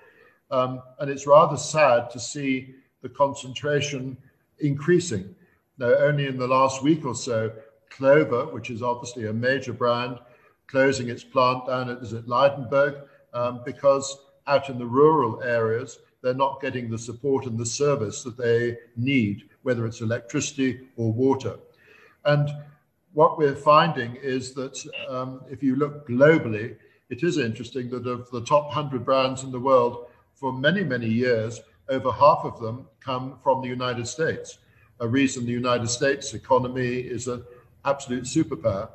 Um, 0.50 0.82
and 0.98 1.10
it's 1.10 1.26
rather 1.26 1.56
sad 1.56 2.10
to 2.10 2.20
see 2.20 2.74
the 3.02 3.08
concentration 3.08 4.16
increasing. 4.58 5.34
Now, 5.78 5.94
only 5.94 6.26
in 6.26 6.38
the 6.38 6.46
last 6.46 6.82
week 6.82 7.04
or 7.04 7.14
so, 7.14 7.52
Clover, 7.96 8.46
which 8.46 8.70
is 8.70 8.82
obviously 8.82 9.26
a 9.26 9.32
major 9.32 9.72
brand, 9.72 10.18
closing 10.66 11.08
its 11.08 11.24
plant 11.24 11.66
down 11.66 11.90
at, 11.90 11.98
is 11.98 12.12
it 12.12 12.26
Lydenburg, 12.26 13.02
um, 13.32 13.62
because 13.64 14.18
out 14.46 14.68
in 14.68 14.78
the 14.78 14.86
rural 14.86 15.42
areas, 15.42 15.98
they're 16.22 16.34
not 16.34 16.60
getting 16.60 16.90
the 16.90 16.98
support 16.98 17.46
and 17.46 17.58
the 17.58 17.66
service 17.66 18.22
that 18.22 18.36
they 18.36 18.76
need, 18.96 19.48
whether 19.62 19.86
it's 19.86 20.00
electricity 20.00 20.80
or 20.96 21.12
water. 21.12 21.56
And 22.24 22.50
what 23.12 23.38
we're 23.38 23.54
finding 23.54 24.16
is 24.16 24.52
that 24.54 24.84
um, 25.08 25.42
if 25.48 25.62
you 25.62 25.76
look 25.76 26.06
globally, 26.08 26.76
it 27.08 27.22
is 27.22 27.38
interesting 27.38 27.88
that 27.90 28.06
of 28.06 28.30
the 28.30 28.44
top 28.44 28.66
100 28.66 29.04
brands 29.04 29.42
in 29.42 29.52
the 29.52 29.60
world, 29.60 30.08
for 30.34 30.52
many, 30.52 30.84
many 30.84 31.06
years, 31.08 31.60
over 31.88 32.10
half 32.12 32.40
of 32.44 32.60
them 32.60 32.86
come 33.00 33.38
from 33.42 33.62
the 33.62 33.68
United 33.68 34.06
States. 34.06 34.58
A 35.00 35.06
reason 35.06 35.46
the 35.46 35.52
United 35.52 35.88
States 35.88 36.34
economy 36.34 36.98
is 36.98 37.28
an 37.28 37.44
absolute 37.86 38.24
superpower. 38.24 38.90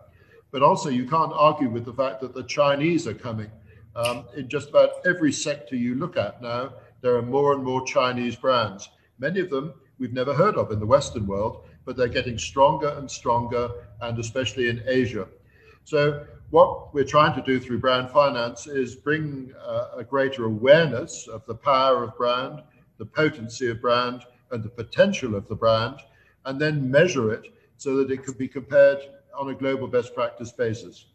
But 0.51 0.61
also, 0.61 0.89
you 0.89 1.07
can't 1.07 1.31
argue 1.33 1.69
with 1.69 1.85
the 1.85 1.93
fact 1.93 2.19
that 2.21 2.33
the 2.33 2.43
Chinese 2.43 3.07
are 3.07 3.13
coming. 3.13 3.49
Um, 3.95 4.25
in 4.35 4.47
just 4.47 4.69
about 4.69 5.05
every 5.05 5.31
sector 5.31 5.75
you 5.75 5.95
look 5.95 6.17
at 6.17 6.41
now, 6.41 6.73
there 7.01 7.15
are 7.15 7.21
more 7.21 7.53
and 7.53 7.63
more 7.63 7.85
Chinese 7.85 8.35
brands. 8.35 8.89
Many 9.19 9.39
of 9.39 9.49
them 9.49 9.73
we've 9.97 10.13
never 10.13 10.33
heard 10.33 10.55
of 10.55 10.71
in 10.71 10.79
the 10.79 10.85
Western 10.85 11.25
world, 11.27 11.65
but 11.85 11.95
they're 11.95 12.07
getting 12.07 12.37
stronger 12.37 12.89
and 12.89 13.09
stronger, 13.09 13.69
and 14.01 14.17
especially 14.19 14.69
in 14.69 14.83
Asia. 14.85 15.27
So, 15.83 16.25
what 16.51 16.93
we're 16.93 17.05
trying 17.05 17.33
to 17.35 17.41
do 17.41 17.59
through 17.59 17.79
brand 17.79 18.09
finance 18.09 18.67
is 18.67 18.95
bring 18.95 19.53
uh, 19.65 19.89
a 19.97 20.03
greater 20.03 20.45
awareness 20.45 21.27
of 21.27 21.45
the 21.45 21.55
power 21.55 22.03
of 22.03 22.17
brand, 22.17 22.61
the 22.97 23.05
potency 23.05 23.69
of 23.69 23.81
brand, 23.81 24.23
and 24.51 24.63
the 24.63 24.69
potential 24.69 25.33
of 25.35 25.47
the 25.47 25.55
brand, 25.55 25.97
and 26.45 26.59
then 26.59 26.91
measure 26.91 27.31
it 27.31 27.45
so 27.81 27.95
that 27.97 28.11
it 28.11 28.23
can 28.23 28.35
be 28.35 28.47
compared 28.47 28.99
on 29.35 29.49
a 29.49 29.55
global 29.55 29.87
best 29.87 30.13
practice 30.13 30.51
basis. 30.51 31.07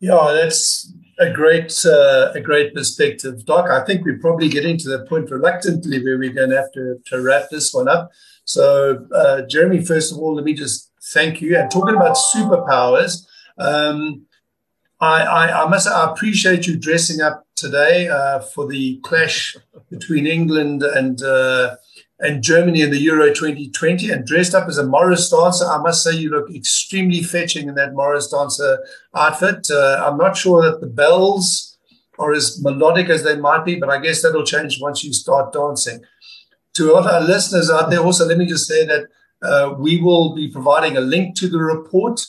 Yeah, 0.00 0.32
that's 0.32 0.90
a 1.18 1.30
great 1.30 1.70
uh, 1.84 2.32
a 2.34 2.40
great 2.40 2.74
perspective, 2.74 3.44
Doc. 3.44 3.68
I 3.68 3.84
think 3.84 4.06
we're 4.06 4.18
probably 4.20 4.48
getting 4.48 4.78
to 4.78 4.88
the 4.88 5.04
point 5.04 5.30
reluctantly 5.30 6.02
where 6.02 6.16
we're 6.18 6.32
going 6.32 6.48
to 6.48 6.56
have 6.56 6.72
to, 6.72 6.98
to 7.04 7.20
wrap 7.20 7.50
this 7.50 7.74
one 7.74 7.88
up. 7.88 8.10
So, 8.44 9.06
uh, 9.14 9.42
Jeremy, 9.42 9.84
first 9.84 10.12
of 10.12 10.18
all, 10.18 10.34
let 10.34 10.46
me 10.46 10.54
just 10.54 10.90
thank 11.12 11.42
you. 11.42 11.58
And 11.58 11.70
talking 11.70 11.94
about 11.94 12.16
superpowers, 12.16 13.26
um, 13.58 14.24
I, 14.98 15.24
I, 15.24 15.64
I, 15.64 15.68
must 15.68 15.88
I 15.88 16.10
appreciate 16.10 16.66
you 16.66 16.78
dressing 16.78 17.20
up 17.20 17.46
today 17.54 18.08
uh, 18.08 18.40
for 18.40 18.66
the 18.66 18.96
clash 19.02 19.58
between 19.90 20.26
England 20.26 20.82
and 20.82 21.22
uh, 21.22 21.76
and 22.22 22.40
Germany 22.40 22.82
in 22.82 22.90
the 22.90 23.00
Euro 23.00 23.26
2020 23.26 24.10
and 24.10 24.24
dressed 24.24 24.54
up 24.54 24.68
as 24.68 24.78
a 24.78 24.86
Morris 24.86 25.28
dancer. 25.28 25.66
I 25.66 25.78
must 25.78 26.04
say 26.04 26.12
you 26.12 26.30
look 26.30 26.54
extremely 26.54 27.20
fetching 27.20 27.68
in 27.68 27.74
that 27.74 27.94
Morris 27.94 28.28
dancer 28.28 28.78
outfit. 29.14 29.66
Uh, 29.68 30.04
I'm 30.06 30.16
not 30.16 30.36
sure 30.36 30.62
that 30.62 30.80
the 30.80 30.86
bells 30.86 31.76
are 32.20 32.32
as 32.32 32.62
melodic 32.62 33.08
as 33.08 33.24
they 33.24 33.36
might 33.36 33.64
be, 33.64 33.74
but 33.74 33.90
I 33.90 33.98
guess 33.98 34.22
that'll 34.22 34.44
change 34.44 34.80
once 34.80 35.02
you 35.02 35.12
start 35.12 35.52
dancing. 35.52 36.00
To 36.74 36.94
all 36.94 37.06
our 37.06 37.20
listeners 37.20 37.68
out 37.70 37.90
there, 37.90 38.00
also, 38.00 38.24
let 38.24 38.38
me 38.38 38.46
just 38.46 38.68
say 38.68 38.86
that 38.86 39.08
uh, 39.42 39.74
we 39.76 40.00
will 40.00 40.34
be 40.34 40.48
providing 40.48 40.96
a 40.96 41.00
link 41.00 41.34
to 41.38 41.48
the 41.48 41.58
report. 41.58 42.20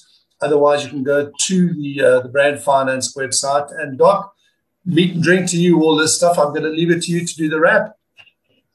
Otherwise, 0.42 0.84
you 0.84 0.90
can 0.90 1.04
go 1.04 1.32
to 1.42 1.74
the, 1.74 2.02
uh, 2.02 2.20
the 2.22 2.30
Brand 2.30 2.60
Finance 2.62 3.16
website. 3.16 3.72
And 3.80 4.00
Doc, 4.00 4.34
meet 4.86 5.14
and 5.14 5.24
drink 5.24 5.50
to 5.52 5.58
you 5.58 5.82
all 5.82 5.96
this 5.96 6.16
stuff. 6.16 6.40
I'm 6.40 6.50
going 6.50 6.64
to 6.64 6.70
leave 6.70 6.90
it 6.90 7.04
to 7.04 7.12
you 7.12 7.26
to 7.26 7.36
do 7.36 7.48
the 7.48 7.60
wrap. 7.60 7.96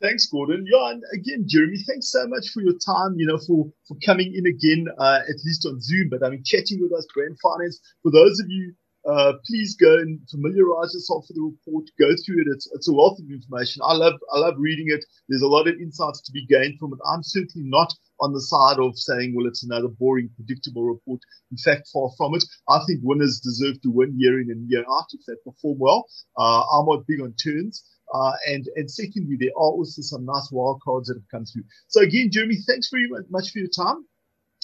Thanks, 0.01 0.27
Gordon. 0.27 0.65
Yeah, 0.65 0.91
and 0.93 1.03
again, 1.13 1.45
Jeremy, 1.49 1.79
thanks 1.87 2.13
so 2.13 2.27
much 2.29 2.51
for 2.51 2.63
your 2.63 2.75
time, 2.87 3.15
you 3.17 3.27
know, 3.27 3.39
for, 3.39 3.67
for 3.89 3.97
coming 4.07 4.33
in 4.33 4.47
again, 4.47 4.87
uh, 4.97 5.21
at 5.29 5.45
least 5.45 5.67
on 5.67 5.81
Zoom, 5.81 6.09
but 6.09 6.23
I 6.25 6.31
mean, 6.31 6.45
chatting 6.45 6.81
with 6.81 6.93
us, 6.93 7.07
Brand 7.13 7.37
Finance. 7.43 7.81
For 8.05 8.13
those 8.13 8.39
of 8.39 8.47
you, 8.49 8.75
uh, 9.09 9.33
please 9.45 9.75
go 9.75 9.95
and 9.99 10.21
familiarize 10.31 10.95
yourself 10.95 11.25
with 11.29 11.37
the 11.37 11.43
report, 11.43 11.91
go 11.99 12.15
through 12.25 12.43
it. 12.43 12.47
It's, 12.53 12.71
it's 12.75 12.89
a 12.89 12.93
wealth 12.93 13.19
of 13.19 13.31
information. 13.31 13.83
I 13.85 13.95
love, 13.95 14.15
I 14.33 14.39
love 14.39 14.55
reading 14.59 14.87
it. 14.89 15.05
There's 15.29 15.43
a 15.43 15.49
lot 15.49 15.67
of 15.67 15.75
insights 15.81 16.21
to 16.23 16.33
be 16.33 16.47
gained 16.47 16.79
from 16.79 16.93
it. 16.93 16.99
I'm 17.11 17.23
certainly 17.25 17.67
not 17.67 17.93
on 18.21 18.33
the 18.33 18.41
side 18.41 18.79
of 18.79 18.99
saying, 18.99 19.35
well, 19.35 19.47
it's 19.47 19.65
another 19.65 19.89
boring, 19.89 20.31
predictable 20.37 20.85
report. 20.85 21.21
In 21.51 21.57
fact, 21.57 21.89
far 21.93 22.11
from 22.17 22.35
it. 22.35 22.45
I 22.69 22.81
think 22.87 23.01
winners 23.03 23.41
deserve 23.41 23.81
to 23.83 23.91
win 23.91 24.15
year 24.17 24.41
in 24.41 24.51
and 24.51 24.69
year 24.71 24.85
out 24.89 25.07
if 25.13 25.21
they 25.27 25.35
perform 25.45 25.79
well. 25.81 26.07
Uh, 26.37 26.63
I'm 26.63 26.87
not 26.87 27.07
big 27.07 27.21
on 27.21 27.35
turns. 27.35 27.83
Uh, 28.15 28.33
and, 28.47 28.69
and 28.77 28.91
secondly, 28.91 29.37
there 29.39 29.51
are 29.51 29.73
also 29.73 30.03
some 30.03 30.25
nice 30.25 30.49
wild 30.51 30.81
cards 30.83 31.09
that 31.09 31.15
have 31.15 31.29
come 31.31 31.45
through. 31.45 31.65
So 31.89 32.01
again, 32.01 32.31
Jeremy, 32.31 32.57
thanks 32.67 32.89
very 32.91 33.09
much 33.31 33.51
for 33.51 33.59
your 33.59 33.69
time. 33.69 34.05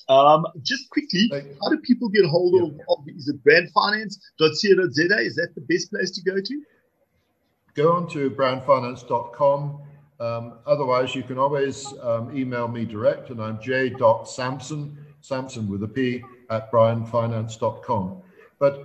Um, 0.09 0.47
just 0.63 0.91
quickly, 0.91 1.31
how 1.63 1.71
do 1.71 1.79
people 1.79 2.09
get 2.09 2.27
hold 2.27 2.63
of, 2.63 2.77
yeah. 2.77 2.85
of 2.89 2.99
is 3.09 3.29
it 3.29 3.43
brandfinance.co.za? 3.43 5.19
Is 5.19 5.37
that 5.37 5.55
the 5.55 5.63
best 5.63 5.91
place 5.91 6.11
to 6.13 6.23
go 6.23 6.41
to? 6.41 6.63
Go 7.75 7.93
on 7.93 8.09
to 8.11 8.31
brandfinance.com. 8.31 9.81
Um, 10.21 10.55
otherwise, 10.67 11.15
you 11.15 11.23
can 11.23 11.39
always 11.39 11.93
um, 12.03 12.37
email 12.37 12.69
me 12.69 12.85
direct, 12.85 13.31
and 13.31 13.43
I'm 13.43 13.61
j.sampson, 13.61 14.97
Sampson 15.21 15.69
with 15.69 15.83
a 15.83 15.89
P, 15.89 16.23
at 16.51 16.71
brandfinance.com. 16.71 18.23
But 18.59 18.85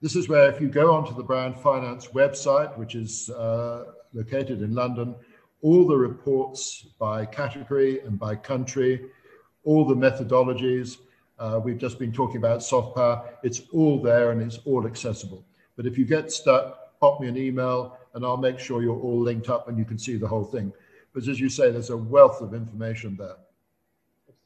this 0.00 0.16
is 0.16 0.28
where, 0.28 0.50
if 0.50 0.60
you 0.60 0.68
go 0.68 0.94
onto 0.94 1.14
the 1.14 1.22
Brand 1.22 1.56
Finance 1.56 2.08
website, 2.08 2.76
which 2.78 2.94
is 2.94 3.28
uh, 3.30 3.84
located 4.14 4.62
in 4.62 4.74
London, 4.74 5.14
all 5.62 5.86
the 5.86 5.96
reports 5.96 6.86
by 6.98 7.26
category 7.26 8.00
and 8.00 8.18
by 8.18 8.34
country, 8.34 9.10
all 9.64 9.84
the 9.84 9.94
methodologies. 9.94 10.96
Uh, 11.38 11.60
we've 11.62 11.78
just 11.78 11.98
been 11.98 12.12
talking 12.12 12.38
about 12.38 12.62
soft 12.62 12.96
power. 12.96 13.28
It's 13.42 13.62
all 13.72 14.00
there 14.00 14.30
and 14.30 14.40
it's 14.40 14.58
all 14.64 14.86
accessible. 14.86 15.44
But 15.76 15.86
if 15.86 15.98
you 15.98 16.06
get 16.06 16.32
stuck, 16.32 16.98
pop 16.98 17.20
me 17.20 17.28
an 17.28 17.36
email 17.36 17.98
and 18.14 18.24
I'll 18.24 18.36
make 18.36 18.58
sure 18.58 18.82
you're 18.82 18.98
all 18.98 19.20
linked 19.20 19.50
up 19.50 19.68
and 19.68 19.78
you 19.78 19.84
can 19.84 19.98
see 19.98 20.16
the 20.16 20.28
whole 20.28 20.44
thing. 20.44 20.72
But 21.12 21.28
as 21.28 21.38
you 21.38 21.48
say, 21.48 21.70
there's 21.70 21.90
a 21.90 21.96
wealth 21.96 22.40
of 22.40 22.54
information 22.54 23.16
there. 23.18 23.36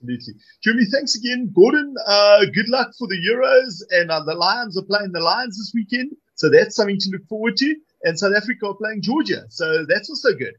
Absolutely. 0.05 0.35
Jeremy, 0.63 0.85
thanks 0.93 1.17
again. 1.17 1.51
Gordon, 1.55 1.95
uh, 2.07 2.45
good 2.53 2.69
luck 2.69 2.91
for 2.99 3.09
the 3.09 3.17
Euros. 3.17 3.83
And 3.91 4.11
uh, 4.11 4.23
the 4.25 4.35
Lions 4.35 4.79
are 4.79 4.85
playing 4.85 5.13
the 5.13 5.21
Lions 5.21 5.57
this 5.57 5.73
weekend. 5.75 6.13
So 6.35 6.51
that's 6.51 6.77
something 6.77 6.99
to 6.99 7.11
look 7.11 7.27
forward 7.27 7.57
to. 7.59 7.75
And 8.03 8.19
South 8.19 8.35
Africa 8.37 8.67
are 8.69 8.75
playing 8.75 9.03
Georgia. 9.03 9.45
So 9.49 9.87
that's 9.89 10.11
also 10.11 10.35
good. 10.35 10.55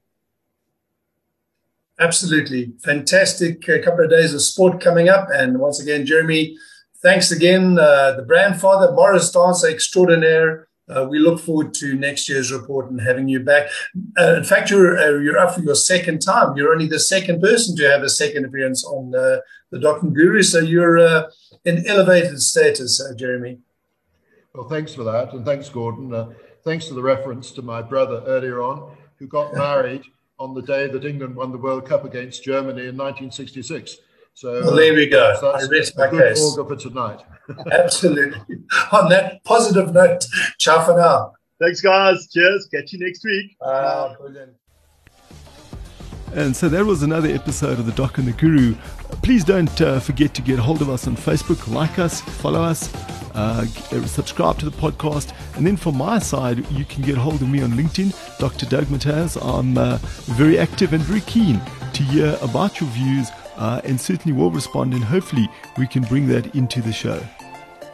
Absolutely. 1.99 2.73
Fantastic 2.83 3.67
a 3.69 3.79
couple 3.79 4.03
of 4.03 4.09
days 4.09 4.33
of 4.33 4.41
sport 4.41 4.81
coming 4.81 5.09
up. 5.09 5.27
And 5.33 5.59
once 5.59 5.79
again, 5.79 6.05
Jeremy, 6.05 6.57
thanks 7.01 7.31
again. 7.31 7.77
Uh, 7.77 8.13
the 8.13 8.23
brand 8.23 8.59
father, 8.59 8.91
Morris 8.93 9.31
Dancer 9.31 9.69
Extraordinaire. 9.69 10.67
Uh, 10.87 11.07
we 11.09 11.17
look 11.17 11.39
forward 11.39 11.73
to 11.73 11.95
next 11.95 12.29
year's 12.29 12.51
report 12.51 12.91
and 12.91 13.01
having 13.01 13.27
you 13.27 13.39
back. 13.39 13.69
Uh, 14.19 14.35
in 14.35 14.43
fact, 14.43 14.69
you're 14.69 14.97
uh, 14.97 15.19
you're 15.19 15.37
up 15.37 15.55
for 15.55 15.61
your 15.61 15.75
second 15.75 16.19
time. 16.19 16.55
You're 16.55 16.71
only 16.71 16.87
the 16.87 16.99
second 16.99 17.41
person 17.41 17.75
to 17.77 17.89
have 17.89 18.03
a 18.03 18.09
second 18.09 18.45
appearance 18.45 18.85
on 18.85 19.13
uh, 19.15 19.37
the 19.71 19.79
Doc 19.79 20.03
and 20.03 20.13
Guru, 20.13 20.43
so 20.43 20.59
you're 20.59 20.99
uh, 20.99 21.23
in 21.65 21.87
elevated 21.87 22.39
status, 22.39 23.01
uh, 23.01 23.15
Jeremy. 23.15 23.57
Well, 24.53 24.69
thanks 24.69 24.93
for 24.93 25.03
that, 25.03 25.33
and 25.33 25.43
thanks, 25.43 25.69
Gordon. 25.69 26.35
thanks 26.63 26.87
for 26.87 26.93
the 26.93 27.01
reference 27.01 27.51
to 27.53 27.61
my 27.61 27.81
brother 27.81 28.23
earlier 28.27 28.61
on, 28.61 28.95
who 29.17 29.27
got 29.27 29.53
married 29.55 30.03
on 30.37 30.53
the 30.53 30.61
day 30.61 30.87
that 30.87 31.03
England 31.03 31.35
won 31.35 31.51
the 31.51 31.57
World 31.57 31.87
Cup 31.87 32.05
against 32.05 32.43
Germany 32.43 32.87
in 32.87 32.97
1966. 32.97 33.97
So 34.35 34.61
well, 34.65 34.75
there 34.75 34.93
we 34.93 35.07
go. 35.07 35.33
I 35.41 35.65
rest 35.71 35.97
my 35.97 36.09
case. 36.09 36.55
for 36.55 36.75
tonight. 36.75 37.21
Absolutely. 37.71 38.37
On 38.91 39.07
that 39.07 39.41
positive 39.45 39.93
note, 39.93 40.25
ciao 40.59 40.83
for 40.83 40.97
now. 40.97 41.31
Thanks, 41.61 41.79
guys. 41.79 42.27
Cheers. 42.33 42.67
Catch 42.73 42.91
you 42.91 42.99
next 42.99 43.23
week. 43.23 43.55
Uh. 43.61 44.13
And 46.33 46.53
so 46.53 46.67
that 46.67 46.85
was 46.85 47.01
another 47.01 47.29
episode 47.29 47.79
of 47.79 47.85
The 47.85 47.93
Doc 47.93 48.17
and 48.17 48.27
the 48.27 48.33
Guru. 48.33 48.75
Please 49.23 49.45
don't 49.45 49.79
uh, 49.79 50.01
forget 50.01 50.33
to 50.33 50.41
get 50.41 50.59
hold 50.59 50.81
of 50.81 50.89
us 50.89 51.07
on 51.07 51.15
Facebook, 51.15 51.73
like 51.73 51.97
us, 51.97 52.19
follow 52.19 52.61
us, 52.61 52.93
uh, 53.35 53.65
subscribe 54.05 54.59
to 54.59 54.65
the 54.65 54.75
podcast. 54.75 55.33
And 55.55 55.65
then 55.65 55.77
from 55.77 55.97
my 55.97 56.19
side, 56.19 56.69
you 56.71 56.83
can 56.83 57.03
get 57.03 57.15
hold 57.15 57.41
of 57.41 57.47
me 57.47 57.61
on 57.61 57.71
LinkedIn, 57.71 58.37
Dr. 58.37 58.65
Doug 58.65 58.85
Mataz. 58.87 59.41
I'm 59.41 59.77
uh, 59.77 59.97
very 60.35 60.59
active 60.59 60.91
and 60.91 61.01
very 61.01 61.21
keen 61.21 61.61
to 61.93 62.03
hear 62.03 62.37
about 62.41 62.81
your 62.81 62.89
views 62.89 63.29
uh, 63.57 63.81
and 63.83 63.99
certainly 63.99 64.37
will 64.37 64.51
respond. 64.51 64.93
And 64.93 65.03
hopefully, 65.03 65.49
we 65.77 65.87
can 65.87 66.03
bring 66.03 66.27
that 66.27 66.55
into 66.55 66.81
the 66.81 66.93
show. 66.93 67.21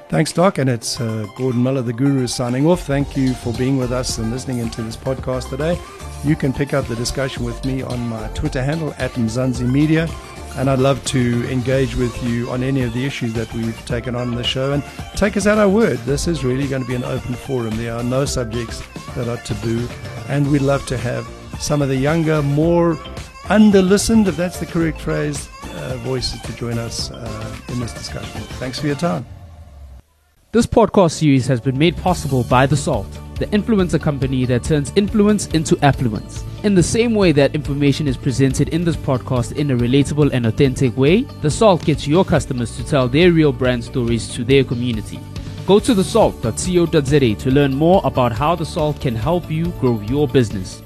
Thanks, 0.09 0.34
Doc. 0.34 0.57
And 0.57 0.70
it's 0.70 0.99
uh, 0.99 1.26
Gordon 1.38 1.64
Miller, 1.64 1.82
the 1.82 1.93
Guru, 1.93 2.28
signing 2.28 2.68
off. 2.68 2.82
Thank 2.82 3.16
you 3.16 3.34
for 3.34 3.53
being 3.53 3.78
with 3.78 3.93
us 3.93 4.18
and 4.18 4.30
listening 4.30 4.59
into 4.59 4.82
this 4.82 4.97
podcast 4.97 5.49
today. 5.49 5.80
You 6.26 6.36
can 6.36 6.51
pick 6.51 6.74
up 6.74 6.86
the 6.88 6.97
discussion 6.97 7.45
with 7.45 7.64
me 7.64 7.82
on 7.82 8.09
my 8.09 8.28
Twitter 8.30 8.62
handle 8.62 8.93
at 8.97 9.12
Mzansi 9.12 9.72
Media. 9.72 10.09
And 10.57 10.70
I'd 10.70 10.80
love 10.80 11.03
to 11.05 11.49
engage 11.49 11.95
with 11.95 12.22
you 12.24 12.49
on 12.49 12.62
any 12.62 12.82
of 12.82 12.91
the 12.93 13.05
issues 13.05 13.32
that 13.36 13.51
we've 13.53 13.86
taken 13.86 14.14
on 14.14 14.28
in 14.28 14.36
the 14.36 14.43
show. 14.43 14.74
And 14.74 14.84
take 15.16 15.38
us 15.38 15.45
at 15.45 15.57
our 15.57 15.70
word. 15.70 15.97
This 15.99 16.28
is 16.28 16.43
really 16.43 16.68
going 16.68 16.82
to 16.82 16.88
be 16.88 16.95
an 16.95 17.05
open 17.05 17.34
forum. 17.34 17.78
There 17.78 17.95
are 17.95 18.03
no 18.03 18.26
subjects 18.26 18.86
that 19.16 19.30
are 19.30 19.38
taboo. 19.38 19.88
And 20.28 20.51
we'd 20.51 20.62
love 20.62 20.86
to 20.88 20.97
have 20.97 21.26
some 21.57 21.82
of 21.82 21.88
the 21.88 21.95
younger, 21.95 22.41
more 22.41 22.99
under 23.50 23.82
listened, 23.82 24.28
if 24.28 24.38
that's 24.38 24.60
the 24.60 24.66
correct 24.66 25.02
phrase, 25.02 25.50
uh, 25.76 25.98
voices 26.04 26.42
to 26.42 26.56
join 26.56 26.78
us 26.78 27.12
uh, 27.12 27.58
in 27.70 27.80
this 27.80 27.94
discussion. 27.94 28.42
Thanks 28.60 28.80
for 28.80 28.88
your 28.88 28.96
time. 28.96 29.26
This 30.54 30.66
podcast 30.66 31.12
series 31.12 31.48
has 31.48 31.62
been 31.62 31.78
made 31.78 31.96
possible 31.96 32.44
by 32.44 32.66
The 32.66 32.76
Salt, 32.76 33.08
the 33.36 33.46
influencer 33.48 34.02
company 34.02 34.44
that 34.46 34.66
turns 34.66 34.92
influence 34.98 35.48
into 35.48 35.78
affluence. 35.82 36.44
In 36.64 36.76
the 36.76 36.84
same 36.84 37.16
way 37.16 37.32
that 37.32 37.56
information 37.56 38.06
is 38.06 38.18
presented 38.18 38.68
in 38.70 38.84
this 38.84 38.98
podcast 38.98 39.56
in 39.56 39.72
a 39.72 39.78
relatable 39.78 40.30
and 40.34 40.46
authentic 40.46 40.98
way, 40.98 41.22
The 41.42 41.50
Salt 41.50 41.86
gets 41.86 42.06
your 42.06 42.26
customers 42.26 42.76
to 42.76 42.84
tell 42.84 43.08
their 43.08 43.32
real 43.32 43.54
brand 43.54 43.82
stories 43.84 44.28
to 44.36 44.44
their 44.44 44.66
community. 44.66 45.22
Go 45.66 45.80
to 45.80 45.94
thesalt.co.za 45.94 47.36
to 47.36 47.52
learn 47.52 47.74
more 47.74 48.02
about 48.04 48.34
how 48.34 48.54
The 48.54 48.66
Salt 48.66 49.00
can 49.00 49.16
help 49.16 49.50
you 49.50 49.68
grow 49.80 50.02
your 50.02 50.28
business. 50.28 50.82